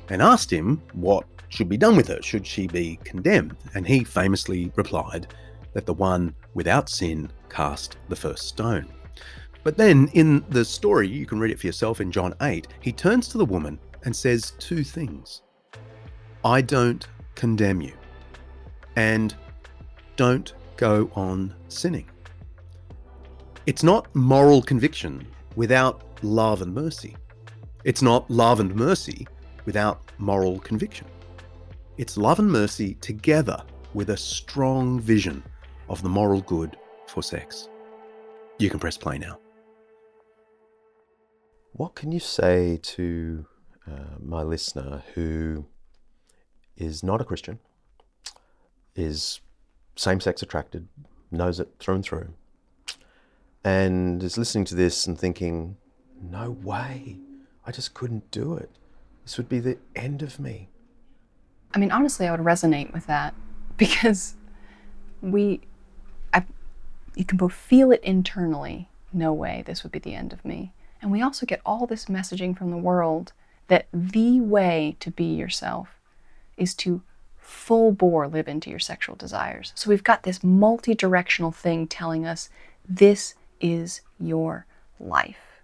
and 0.09 0.19
asked 0.19 0.51
him 0.51 0.81
what 0.93 1.27
should 1.49 1.69
be 1.69 1.77
done 1.77 1.95
with 1.95 2.07
her. 2.07 2.23
Should 2.23 2.47
she 2.47 2.65
be 2.65 2.99
condemned? 3.03 3.55
And 3.75 3.85
he 3.85 4.03
famously 4.03 4.71
replied 4.75 5.27
that 5.73 5.85
the 5.85 5.93
one 5.93 6.33
without 6.55 6.89
sin 6.89 7.29
cast 7.49 7.97
the 8.09 8.15
first 8.15 8.47
stone. 8.47 8.91
But 9.67 9.75
then 9.75 10.09
in 10.13 10.45
the 10.47 10.63
story, 10.63 11.09
you 11.09 11.25
can 11.25 11.41
read 11.41 11.51
it 11.51 11.59
for 11.59 11.67
yourself 11.67 11.99
in 11.99 12.09
John 12.09 12.33
8, 12.41 12.69
he 12.79 12.93
turns 12.93 13.27
to 13.27 13.37
the 13.37 13.43
woman 13.43 13.77
and 14.05 14.15
says 14.15 14.53
two 14.59 14.81
things 14.81 15.41
I 16.45 16.61
don't 16.61 17.05
condemn 17.35 17.81
you, 17.81 17.91
and 18.95 19.35
don't 20.15 20.53
go 20.77 21.11
on 21.15 21.53
sinning. 21.67 22.09
It's 23.65 23.83
not 23.83 24.07
moral 24.15 24.61
conviction 24.61 25.27
without 25.57 26.01
love 26.23 26.61
and 26.61 26.73
mercy. 26.73 27.17
It's 27.83 28.01
not 28.01 28.31
love 28.31 28.61
and 28.61 28.73
mercy 28.73 29.27
without 29.65 30.13
moral 30.17 30.59
conviction. 30.59 31.07
It's 31.97 32.15
love 32.15 32.39
and 32.39 32.49
mercy 32.49 32.93
together 33.01 33.61
with 33.93 34.11
a 34.11 34.17
strong 34.17 35.01
vision 35.01 35.43
of 35.89 36.01
the 36.03 36.09
moral 36.09 36.39
good 36.39 36.77
for 37.07 37.21
sex. 37.21 37.67
You 38.59 38.69
can 38.69 38.79
press 38.79 38.97
play 38.97 39.17
now. 39.17 39.39
What 41.77 41.93
can 41.93 42.11
you 42.11 42.19
say 42.19 42.79
to 42.81 43.45
uh, 43.87 44.17
my 44.19 44.41
listener 44.41 45.03
who 45.13 45.65
is 46.75 47.03
not 47.03 47.21
a 47.21 47.23
Christian, 47.23 47.59
is 48.95 49.41
same 49.95 50.19
sex 50.19 50.41
attracted, 50.41 50.87
knows 51.29 51.59
it 51.59 51.69
through 51.79 51.95
and 51.95 52.03
through, 52.03 52.33
and 53.63 54.23
is 54.23 54.39
listening 54.39 54.65
to 54.65 54.75
this 54.75 55.05
and 55.05 55.19
thinking, 55.19 55.77
no 56.19 56.49
way, 56.49 57.17
I 57.65 57.71
just 57.71 57.93
couldn't 57.93 58.31
do 58.31 58.55
it. 58.55 58.71
This 59.23 59.37
would 59.37 59.47
be 59.47 59.59
the 59.59 59.77
end 59.95 60.23
of 60.23 60.39
me. 60.39 60.69
I 61.75 61.77
mean, 61.79 61.91
honestly, 61.91 62.27
I 62.27 62.31
would 62.31 62.39
resonate 62.39 62.91
with 62.91 63.05
that 63.05 63.35
because 63.77 64.35
we, 65.21 65.61
I, 66.33 66.43
you 67.15 67.23
can 67.23 67.37
both 67.37 67.53
feel 67.53 67.91
it 67.91 68.03
internally, 68.03 68.89
no 69.13 69.31
way, 69.31 69.63
this 69.67 69.83
would 69.83 69.91
be 69.91 69.99
the 69.99 70.15
end 70.15 70.33
of 70.33 70.43
me. 70.43 70.73
And 71.07 71.13
we 71.13 71.21
also 71.21 71.45
get 71.45 71.61
all 71.65 71.87
this 71.87 72.07
messaging 72.07 72.57
from 72.57 72.69
the 72.69 72.75
world 72.75 73.31
that 73.69 73.87
the 73.93 74.41
way 74.41 74.97
to 74.99 75.09
be 75.09 75.23
yourself 75.23 76.01
is 76.57 76.75
to 76.75 77.01
full 77.37 77.93
bore 77.93 78.27
live 78.27 78.49
into 78.49 78.69
your 78.69 78.79
sexual 78.79 79.15
desires. 79.15 79.71
So 79.73 79.89
we've 79.89 80.03
got 80.03 80.23
this 80.23 80.43
multi 80.43 80.93
directional 80.93 81.53
thing 81.53 81.87
telling 81.87 82.25
us 82.25 82.49
this 82.89 83.35
is 83.61 84.01
your 84.19 84.65
life. 84.99 85.61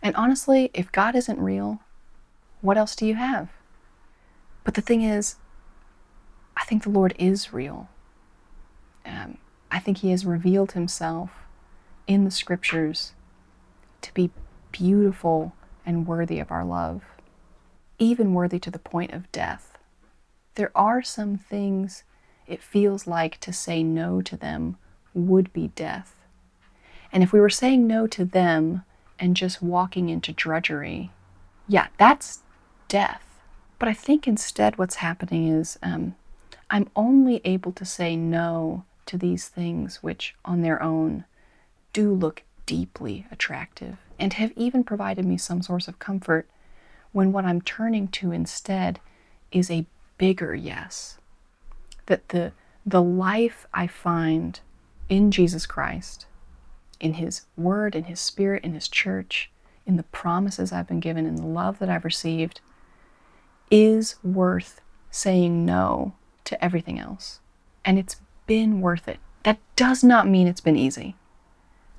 And 0.00 0.16
honestly, 0.16 0.70
if 0.72 0.90
God 0.90 1.14
isn't 1.14 1.38
real, 1.38 1.82
what 2.62 2.78
else 2.78 2.96
do 2.96 3.04
you 3.04 3.16
have? 3.16 3.50
But 4.64 4.72
the 4.72 4.80
thing 4.80 5.02
is, 5.02 5.36
I 6.56 6.64
think 6.64 6.82
the 6.82 6.88
Lord 6.88 7.14
is 7.18 7.52
real. 7.52 7.90
Um, 9.04 9.36
I 9.70 9.80
think 9.80 9.98
He 9.98 10.12
has 10.12 10.24
revealed 10.24 10.72
Himself 10.72 11.28
in 12.06 12.24
the 12.24 12.30
scriptures 12.30 13.12
to 14.00 14.14
be 14.14 14.30
beautiful 14.76 15.54
and 15.86 16.06
worthy 16.06 16.38
of 16.38 16.50
our 16.50 16.64
love, 16.64 17.02
even 17.98 18.34
worthy 18.34 18.58
to 18.58 18.70
the 18.70 18.78
point 18.78 19.10
of 19.12 19.32
death. 19.32 19.78
There 20.54 20.70
are 20.74 21.02
some 21.02 21.38
things 21.38 22.04
it 22.46 22.62
feels 22.62 23.06
like 23.06 23.40
to 23.40 23.54
say 23.54 23.82
no 23.82 24.20
to 24.20 24.36
them 24.36 24.76
would 25.14 25.50
be 25.54 25.68
death. 25.68 26.14
And 27.10 27.22
if 27.22 27.32
we 27.32 27.40
were 27.40 27.48
saying 27.48 27.86
no 27.86 28.06
to 28.08 28.24
them 28.26 28.82
and 29.18 29.34
just 29.34 29.62
walking 29.62 30.10
into 30.10 30.30
drudgery, 30.30 31.10
yeah, 31.66 31.86
that's 31.96 32.42
death. 32.88 33.22
But 33.78 33.88
I 33.88 33.94
think 33.94 34.28
instead 34.28 34.76
what's 34.76 34.96
happening 34.96 35.48
is 35.48 35.78
um, 35.82 36.16
I'm 36.68 36.90
only 36.94 37.40
able 37.46 37.72
to 37.72 37.84
say 37.86 38.14
no 38.14 38.84
to 39.06 39.16
these 39.16 39.48
things 39.48 40.02
which 40.02 40.34
on 40.44 40.60
their 40.60 40.82
own 40.82 41.24
do 41.94 42.12
look 42.12 42.42
deeply 42.66 43.26
attractive 43.30 43.96
and 44.18 44.32
have 44.34 44.52
even 44.56 44.84
provided 44.84 45.24
me 45.24 45.36
some 45.36 45.62
source 45.62 45.88
of 45.88 45.98
comfort 45.98 46.48
when 47.12 47.32
what 47.32 47.44
I'm 47.44 47.60
turning 47.60 48.08
to 48.08 48.32
instead 48.32 49.00
is 49.52 49.70
a 49.70 49.86
bigger 50.18 50.54
yes. 50.54 51.18
That 52.06 52.28
the, 52.28 52.52
the 52.84 53.02
life 53.02 53.66
I 53.72 53.86
find 53.86 54.60
in 55.08 55.30
Jesus 55.30 55.66
Christ, 55.66 56.26
in 57.00 57.14
His 57.14 57.42
Word, 57.56 57.94
in 57.94 58.04
His 58.04 58.20
Spirit, 58.20 58.64
in 58.64 58.74
His 58.74 58.88
church, 58.88 59.50
in 59.86 59.96
the 59.96 60.02
promises 60.04 60.72
I've 60.72 60.88
been 60.88 61.00
given, 61.00 61.26
in 61.26 61.36
the 61.36 61.46
love 61.46 61.78
that 61.78 61.88
I've 61.88 62.04
received, 62.04 62.60
is 63.70 64.16
worth 64.22 64.80
saying 65.10 65.64
no 65.64 66.14
to 66.44 66.62
everything 66.64 66.98
else. 66.98 67.40
And 67.84 67.98
it's 67.98 68.16
been 68.46 68.80
worth 68.80 69.08
it. 69.08 69.18
That 69.42 69.58
does 69.76 70.02
not 70.02 70.28
mean 70.28 70.46
it's 70.46 70.60
been 70.60 70.76
easy. 70.76 71.16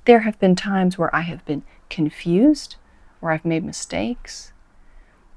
There 0.05 0.19
have 0.21 0.39
been 0.39 0.55
times 0.55 0.97
where 0.97 1.13
I 1.15 1.21
have 1.21 1.45
been 1.45 1.63
confused, 1.89 2.75
or 3.21 3.31
I've 3.31 3.45
made 3.45 3.63
mistakes. 3.63 4.51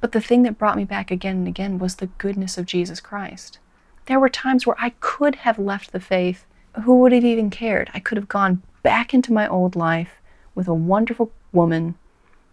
But 0.01 0.12
the 0.12 0.20
thing 0.20 0.42
that 0.44 0.59
brought 0.59 0.76
me 0.76 0.84
back 0.84 1.11
again 1.11 1.36
and 1.36 1.48
again 1.48 1.78
was 1.78 1.96
the 1.96 2.07
goodness 2.07 2.57
of 2.57 2.66
Jesus 2.66 3.01
Christ. 3.01 3.59
There 4.07 4.20
were 4.20 4.28
times 4.28 4.66
where 4.66 4.76
I 4.78 4.90
could 5.01 5.36
have 5.36 5.59
left 5.59 5.92
the 5.92 6.01
faith. 6.01 6.46
Who 6.84 6.98
would 7.01 7.12
have 7.12 7.24
even 7.24 7.51
cared? 7.51 7.90
I 7.92 8.01
could 8.01 8.16
have 8.16 8.28
gone 8.28 8.62
back 8.82 9.12
into 9.12 9.32
my 9.32 9.46
old 9.46 9.76
life 9.76 10.20
with 10.55 10.68
a 10.68 10.74
wonderful 10.74 11.30
woman, 11.53 11.96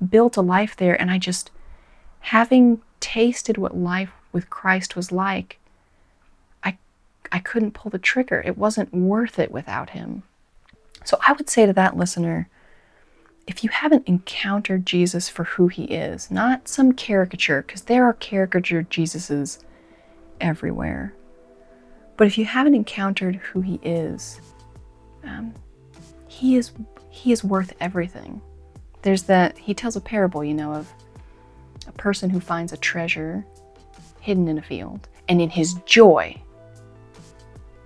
built 0.07 0.37
a 0.37 0.41
life 0.41 0.75
there, 0.75 0.99
and 0.99 1.09
I 1.09 1.17
just, 1.17 1.51
having 2.19 2.81
tasted 2.99 3.57
what 3.57 3.77
life 3.77 4.11
with 4.31 4.49
Christ 4.49 4.95
was 4.95 5.11
like, 5.11 5.59
I, 6.63 6.77
I 7.31 7.39
couldn't 7.39 7.73
pull 7.73 7.89
the 7.89 7.97
trigger. 7.97 8.41
It 8.45 8.57
wasn't 8.57 8.93
worth 8.93 9.39
it 9.39 9.51
without 9.51 9.91
Him. 9.91 10.23
So 11.05 11.17
I 11.25 11.31
would 11.31 11.49
say 11.49 11.65
to 11.65 11.73
that 11.73 11.95
listener, 11.95 12.49
if 13.47 13.63
you 13.63 13.69
haven't 13.69 14.07
encountered 14.07 14.85
Jesus 14.85 15.29
for 15.29 15.45
who 15.45 15.69
he 15.69 15.85
is, 15.85 16.29
not 16.29 16.67
some 16.67 16.91
caricature, 16.91 17.61
because 17.61 17.83
there 17.83 18.03
are 18.05 18.13
caricature 18.13 18.83
Jesuses 18.83 19.63
everywhere, 20.41 21.13
but 22.17 22.27
if 22.27 22.37
you 22.37 22.45
haven't 22.45 22.75
encountered 22.75 23.35
who 23.37 23.61
he 23.61 23.79
is, 23.81 24.41
um, 25.23 25.53
he 26.27 26.57
is 26.57 26.71
he 27.09 27.31
is 27.31 27.43
worth 27.43 27.73
everything. 27.79 28.41
There's 29.01 29.23
that 29.23 29.57
he 29.57 29.73
tells 29.73 29.95
a 29.95 30.01
parable, 30.01 30.43
you 30.43 30.53
know, 30.53 30.73
of 30.73 30.91
a 31.87 31.91
person 31.93 32.29
who 32.29 32.39
finds 32.39 32.73
a 32.73 32.77
treasure 32.77 33.45
hidden 34.19 34.47
in 34.49 34.57
a 34.57 34.61
field, 34.61 35.07
and 35.29 35.41
in 35.41 35.49
his 35.49 35.75
joy, 35.85 36.35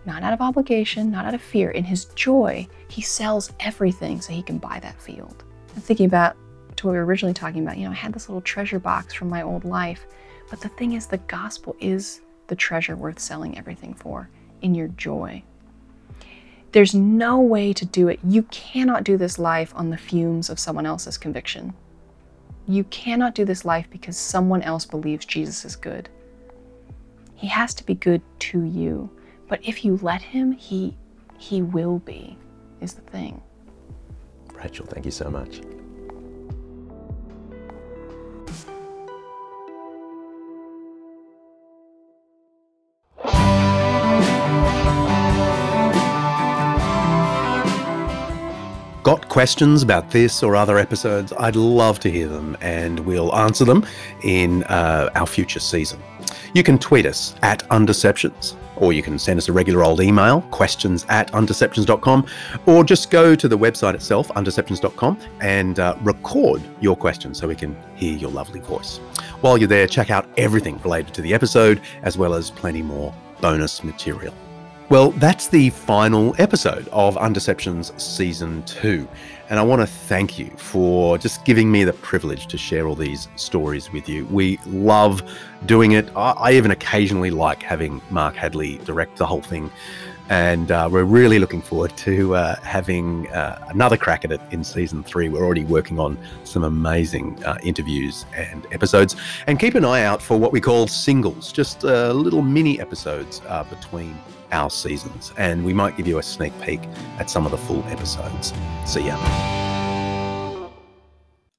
not 0.06 0.24
out 0.24 0.34
of 0.34 0.42
obligation, 0.42 1.12
not 1.12 1.26
out 1.26 1.36
of 1.36 1.42
fear, 1.42 1.70
in 1.70 1.84
his 1.84 2.06
joy, 2.16 2.68
he 2.88 3.02
sells 3.02 3.54
everything 3.60 4.20
so 4.20 4.34
he 4.34 4.42
can 4.42 4.58
buy 4.58 4.80
that 4.80 5.00
field. 5.00 5.44
Thinking 5.80 6.06
about 6.06 6.36
to 6.78 6.88
what 6.88 6.94
we 6.94 6.98
were 6.98 7.06
originally 7.06 7.34
talking 7.34 7.64
about. 7.64 7.78
You 7.78 7.86
know, 7.86 7.92
I 7.92 7.96
had 7.96 8.14
this 8.14 8.30
little 8.30 8.42
treasure 8.42 8.80
box 8.80 9.14
from 9.14 9.30
my 9.30 9.42
old 9.42 9.66
life, 9.66 10.06
but 10.50 10.62
the 10.62 10.70
thing 10.70 10.94
is, 10.94 11.08
the 11.08 11.18
gospel 11.18 11.76
is 11.80 12.22
the 12.48 12.56
treasure 12.56 12.96
worth 12.96 13.20
selling 13.20 13.58
everything 13.58 13.94
for 13.94 14.30
in 14.62 14.76
your 14.76 14.90
joy. 14.90 15.44
There's 16.72 16.96
no 16.96 17.40
way 17.40 17.74
to 17.74 17.86
do 17.86 18.08
it. 18.08 18.20
You 18.24 18.44
cannot 18.44 19.04
do 19.04 19.18
this 19.18 19.38
life 19.38 19.74
on 19.76 19.90
the 19.90 19.98
fumes 19.98 20.50
of 20.50 20.60
someone 20.60 20.86
else's 20.86 21.18
conviction. 21.18 21.74
You 22.68 22.84
cannot 22.86 23.36
do 23.36 23.44
this 23.44 23.66
life 23.66 23.88
because 23.90 24.18
someone 24.18 24.62
else 24.62 24.86
believes 24.86 25.26
Jesus 25.26 25.66
is 25.66 25.76
good. 25.76 26.08
He 27.36 27.48
has 27.48 27.74
to 27.74 27.86
be 27.86 27.96
good 27.96 28.22
to 28.40 28.64
you. 28.64 29.10
But 29.50 29.60
if 29.68 29.84
you 29.84 30.00
let 30.02 30.22
him, 30.22 30.54
he 30.54 30.96
he 31.38 31.62
will 31.62 32.00
be 32.00 32.38
is 32.80 32.94
the 32.94 33.02
thing. 33.02 33.42
Rachel, 34.64 34.86
thank 34.86 35.06
you 35.06 35.12
so 35.12 35.30
much. 35.30 35.62
Got 49.04 49.30
questions 49.30 49.82
about 49.82 50.12
this 50.12 50.44
or 50.44 50.56
other 50.56 50.78
episodes? 50.78 51.34
I'd 51.40 51.56
love 51.56 52.00
to 52.02 52.12
hear 52.12 52.28
them 52.28 52.56
and 52.62 53.00
we'll 53.00 53.34
answer 53.36 53.66
them 53.66 53.84
in 54.24 54.64
uh, 54.66 55.10
our 55.16 55.26
future 55.26 55.60
season. 55.60 56.00
You 56.54 56.62
can 56.62 56.78
tweet 56.78 57.08
us 57.08 57.34
at 57.42 57.68
Undeceptions, 57.70 58.54
or 58.82 58.92
you 58.92 59.02
can 59.02 59.18
send 59.18 59.38
us 59.38 59.48
a 59.48 59.54
regular 59.54 59.84
old 59.84 60.02
email, 60.02 60.42
questions 60.52 61.06
at 61.08 61.32
undeceptions.com, 61.32 62.26
or 62.66 62.84
just 62.84 63.10
go 63.10 63.36
to 63.36 63.48
the 63.48 63.58
website 63.58 63.94
itself, 63.94 64.28
undeceptions.com, 64.30 65.18
and 65.40 65.80
uh, 65.80 65.96
record 66.02 66.62
your 66.82 66.98
questions 66.98 67.40
so 67.40 67.48
we 67.48 67.56
can 67.56 67.78
hear 67.96 68.18
your 68.18 68.32
lovely 68.32 68.60
voice. 68.60 68.98
While 69.42 69.58
you're 69.58 69.68
there, 69.68 69.88
check 69.88 70.10
out 70.10 70.28
everything 70.36 70.80
related 70.80 71.14
to 71.14 71.22
the 71.22 71.34
episode, 71.34 71.80
as 72.04 72.18
well 72.18 72.34
as 72.34 72.52
plenty 72.52 72.82
more 72.82 73.14
bonus 73.40 73.84
material. 73.84 74.34
Well, 74.90 75.12
that's 75.12 75.48
the 75.48 75.70
final 75.70 76.36
episode 76.38 76.90
of 76.92 77.16
Undeceptions 77.16 77.98
Season 77.98 78.62
2. 78.64 79.08
And 79.52 79.60
I 79.60 79.64
want 79.64 79.82
to 79.82 79.86
thank 79.86 80.40
you 80.40 80.50
for 80.56 81.18
just 81.18 81.44
giving 81.44 81.70
me 81.70 81.84
the 81.84 81.92
privilege 81.92 82.48
to 82.48 82.58
share 82.58 82.88
all 82.88 82.96
these 82.96 83.28
stories 83.36 83.92
with 83.92 84.08
you. 84.08 84.26
We 84.28 84.58
love 84.66 85.22
doing 85.66 85.92
it. 85.92 86.10
I, 86.16 86.54
even 86.54 86.72
occasionally 86.72 87.32
like 87.32 87.62
having 87.62 88.02
Mark 88.12 88.38
Hadley 88.38 88.78
direct 88.86 89.18
the 89.18 89.26
whole 89.26 89.42
thing. 89.42 89.70
And 90.30 90.72
uh, 90.72 90.88
we're 90.90 91.04
really 91.04 91.38
looking 91.38 91.62
forward 91.62 91.98
to 91.98 92.34
uh, 92.34 92.62
having 92.62 93.28
uh, 93.34 93.68
another 93.68 93.98
crack 93.98 94.24
at 94.24 94.32
it 94.32 94.40
in 94.52 94.64
season 94.64 95.04
three. 95.04 95.28
We're 95.28 95.44
already 95.44 95.66
working 95.66 96.00
on 96.00 96.18
some 96.46 96.64
amazing 96.64 97.44
uh, 97.44 97.58
interviews 97.62 98.26
and 98.34 98.66
episodes. 98.72 99.18
And 99.48 99.60
keep 99.60 99.76
an 99.76 99.84
eye 99.84 100.04
out 100.04 100.22
for 100.22 100.40
what 100.40 100.54
we 100.54 100.62
call 100.62 100.88
singles, 100.88 101.52
just 101.52 101.84
uh, 101.84 102.14
little 102.14 102.42
mini 102.42 102.80
episodes 102.80 103.42
uh, 103.50 103.66
between 103.66 104.18
our 104.52 104.70
seasons, 104.70 105.34
and 105.38 105.64
we 105.66 105.74
might 105.74 105.98
give 105.98 106.08
you 106.08 106.20
a 106.20 106.24
sneak 106.24 106.54
peek 106.62 106.82
at 107.18 107.30
some 107.30 107.46
of 107.46 107.52
the 107.52 107.58
full 107.58 107.84
episodes. 107.86 108.54
See 108.86 109.06
ya. 109.06 109.18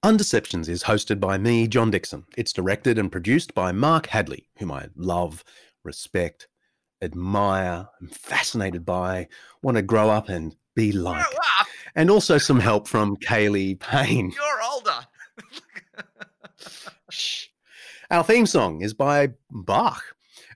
Undeceptions 0.04 0.68
is 0.68 0.82
hosted 0.82 1.20
by 1.20 1.38
me, 1.38 1.68
John 1.68 1.90
Dickson. 1.90 2.24
It's 2.36 2.52
directed 2.52 2.98
and 2.98 3.12
produced 3.12 3.54
by 3.54 3.70
Mark 3.70 4.06
Hadley, 4.06 4.48
whom 4.58 4.72
I 4.72 4.88
love, 4.96 5.44
respect, 5.84 6.48
admire, 7.00 7.88
am 8.00 8.08
fascinated 8.08 8.84
by, 8.84 9.28
want 9.62 9.76
to 9.76 9.82
grow 9.82 10.10
up 10.10 10.28
and 10.28 10.56
be 10.74 10.90
like. 10.90 11.24
And 11.94 12.10
also 12.10 12.38
some 12.38 12.58
help 12.58 12.88
from 12.88 13.16
Kaylee 13.18 13.78
Payne. 13.78 14.32
You're 14.32 14.62
older. 14.72 15.06
Shh. 17.10 17.46
Our 18.10 18.24
theme 18.24 18.46
song 18.46 18.82
is 18.82 18.94
by 18.94 19.28
Bach 19.50 20.02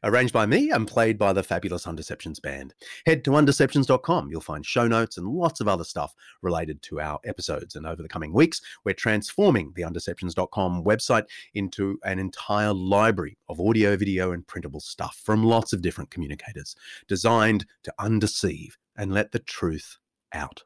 arranged 0.05 0.33
by 0.33 0.47
me 0.47 0.71
and 0.71 0.87
played 0.87 1.19
by 1.19 1.33
the 1.33 1.43
fabulous 1.43 1.87
Undeceptions 1.87 2.41
band. 2.41 2.75
Head 3.07 3.25
to 3.25 3.31
undeceptions.com. 3.31 4.31
You'll 4.31 4.41
find 4.41 4.65
show 4.65 4.87
notes 4.87 5.19
and 5.19 5.27
lots 5.27 5.61
of 5.61 5.69
other 5.69 5.85
stuff 5.85 6.15
related 6.43 6.83
to 6.83 7.01
our 7.01 7.19
episodes. 7.25 7.77
And 7.77 7.87
over 7.87 8.03
the 8.03 8.09
coming 8.09 8.33
weeks, 8.33 8.61
we're 8.85 8.95
transforming 8.95 9.73
the 9.75 9.83
undeceptions.com 9.83 10.85
website 10.85 11.25
into 11.55 11.99
an 12.05 12.19
entire 12.19 12.73
library 12.73 13.37
of 13.49 13.61
audio, 13.61 13.97
video, 13.97 14.33
and 14.33 14.47
printable 14.47 14.81
stuff 14.81 15.21
from 15.25 15.45
lots 15.45 15.73
of 15.73 15.83
different 15.83 16.11
communicators 16.11 16.77
designed 17.09 17.67
to 17.83 17.95
undeceive 17.99 18.77
and 18.97 19.13
let 19.13 19.33
the 19.33 19.39
truth 19.39 19.99
out. 20.33 20.63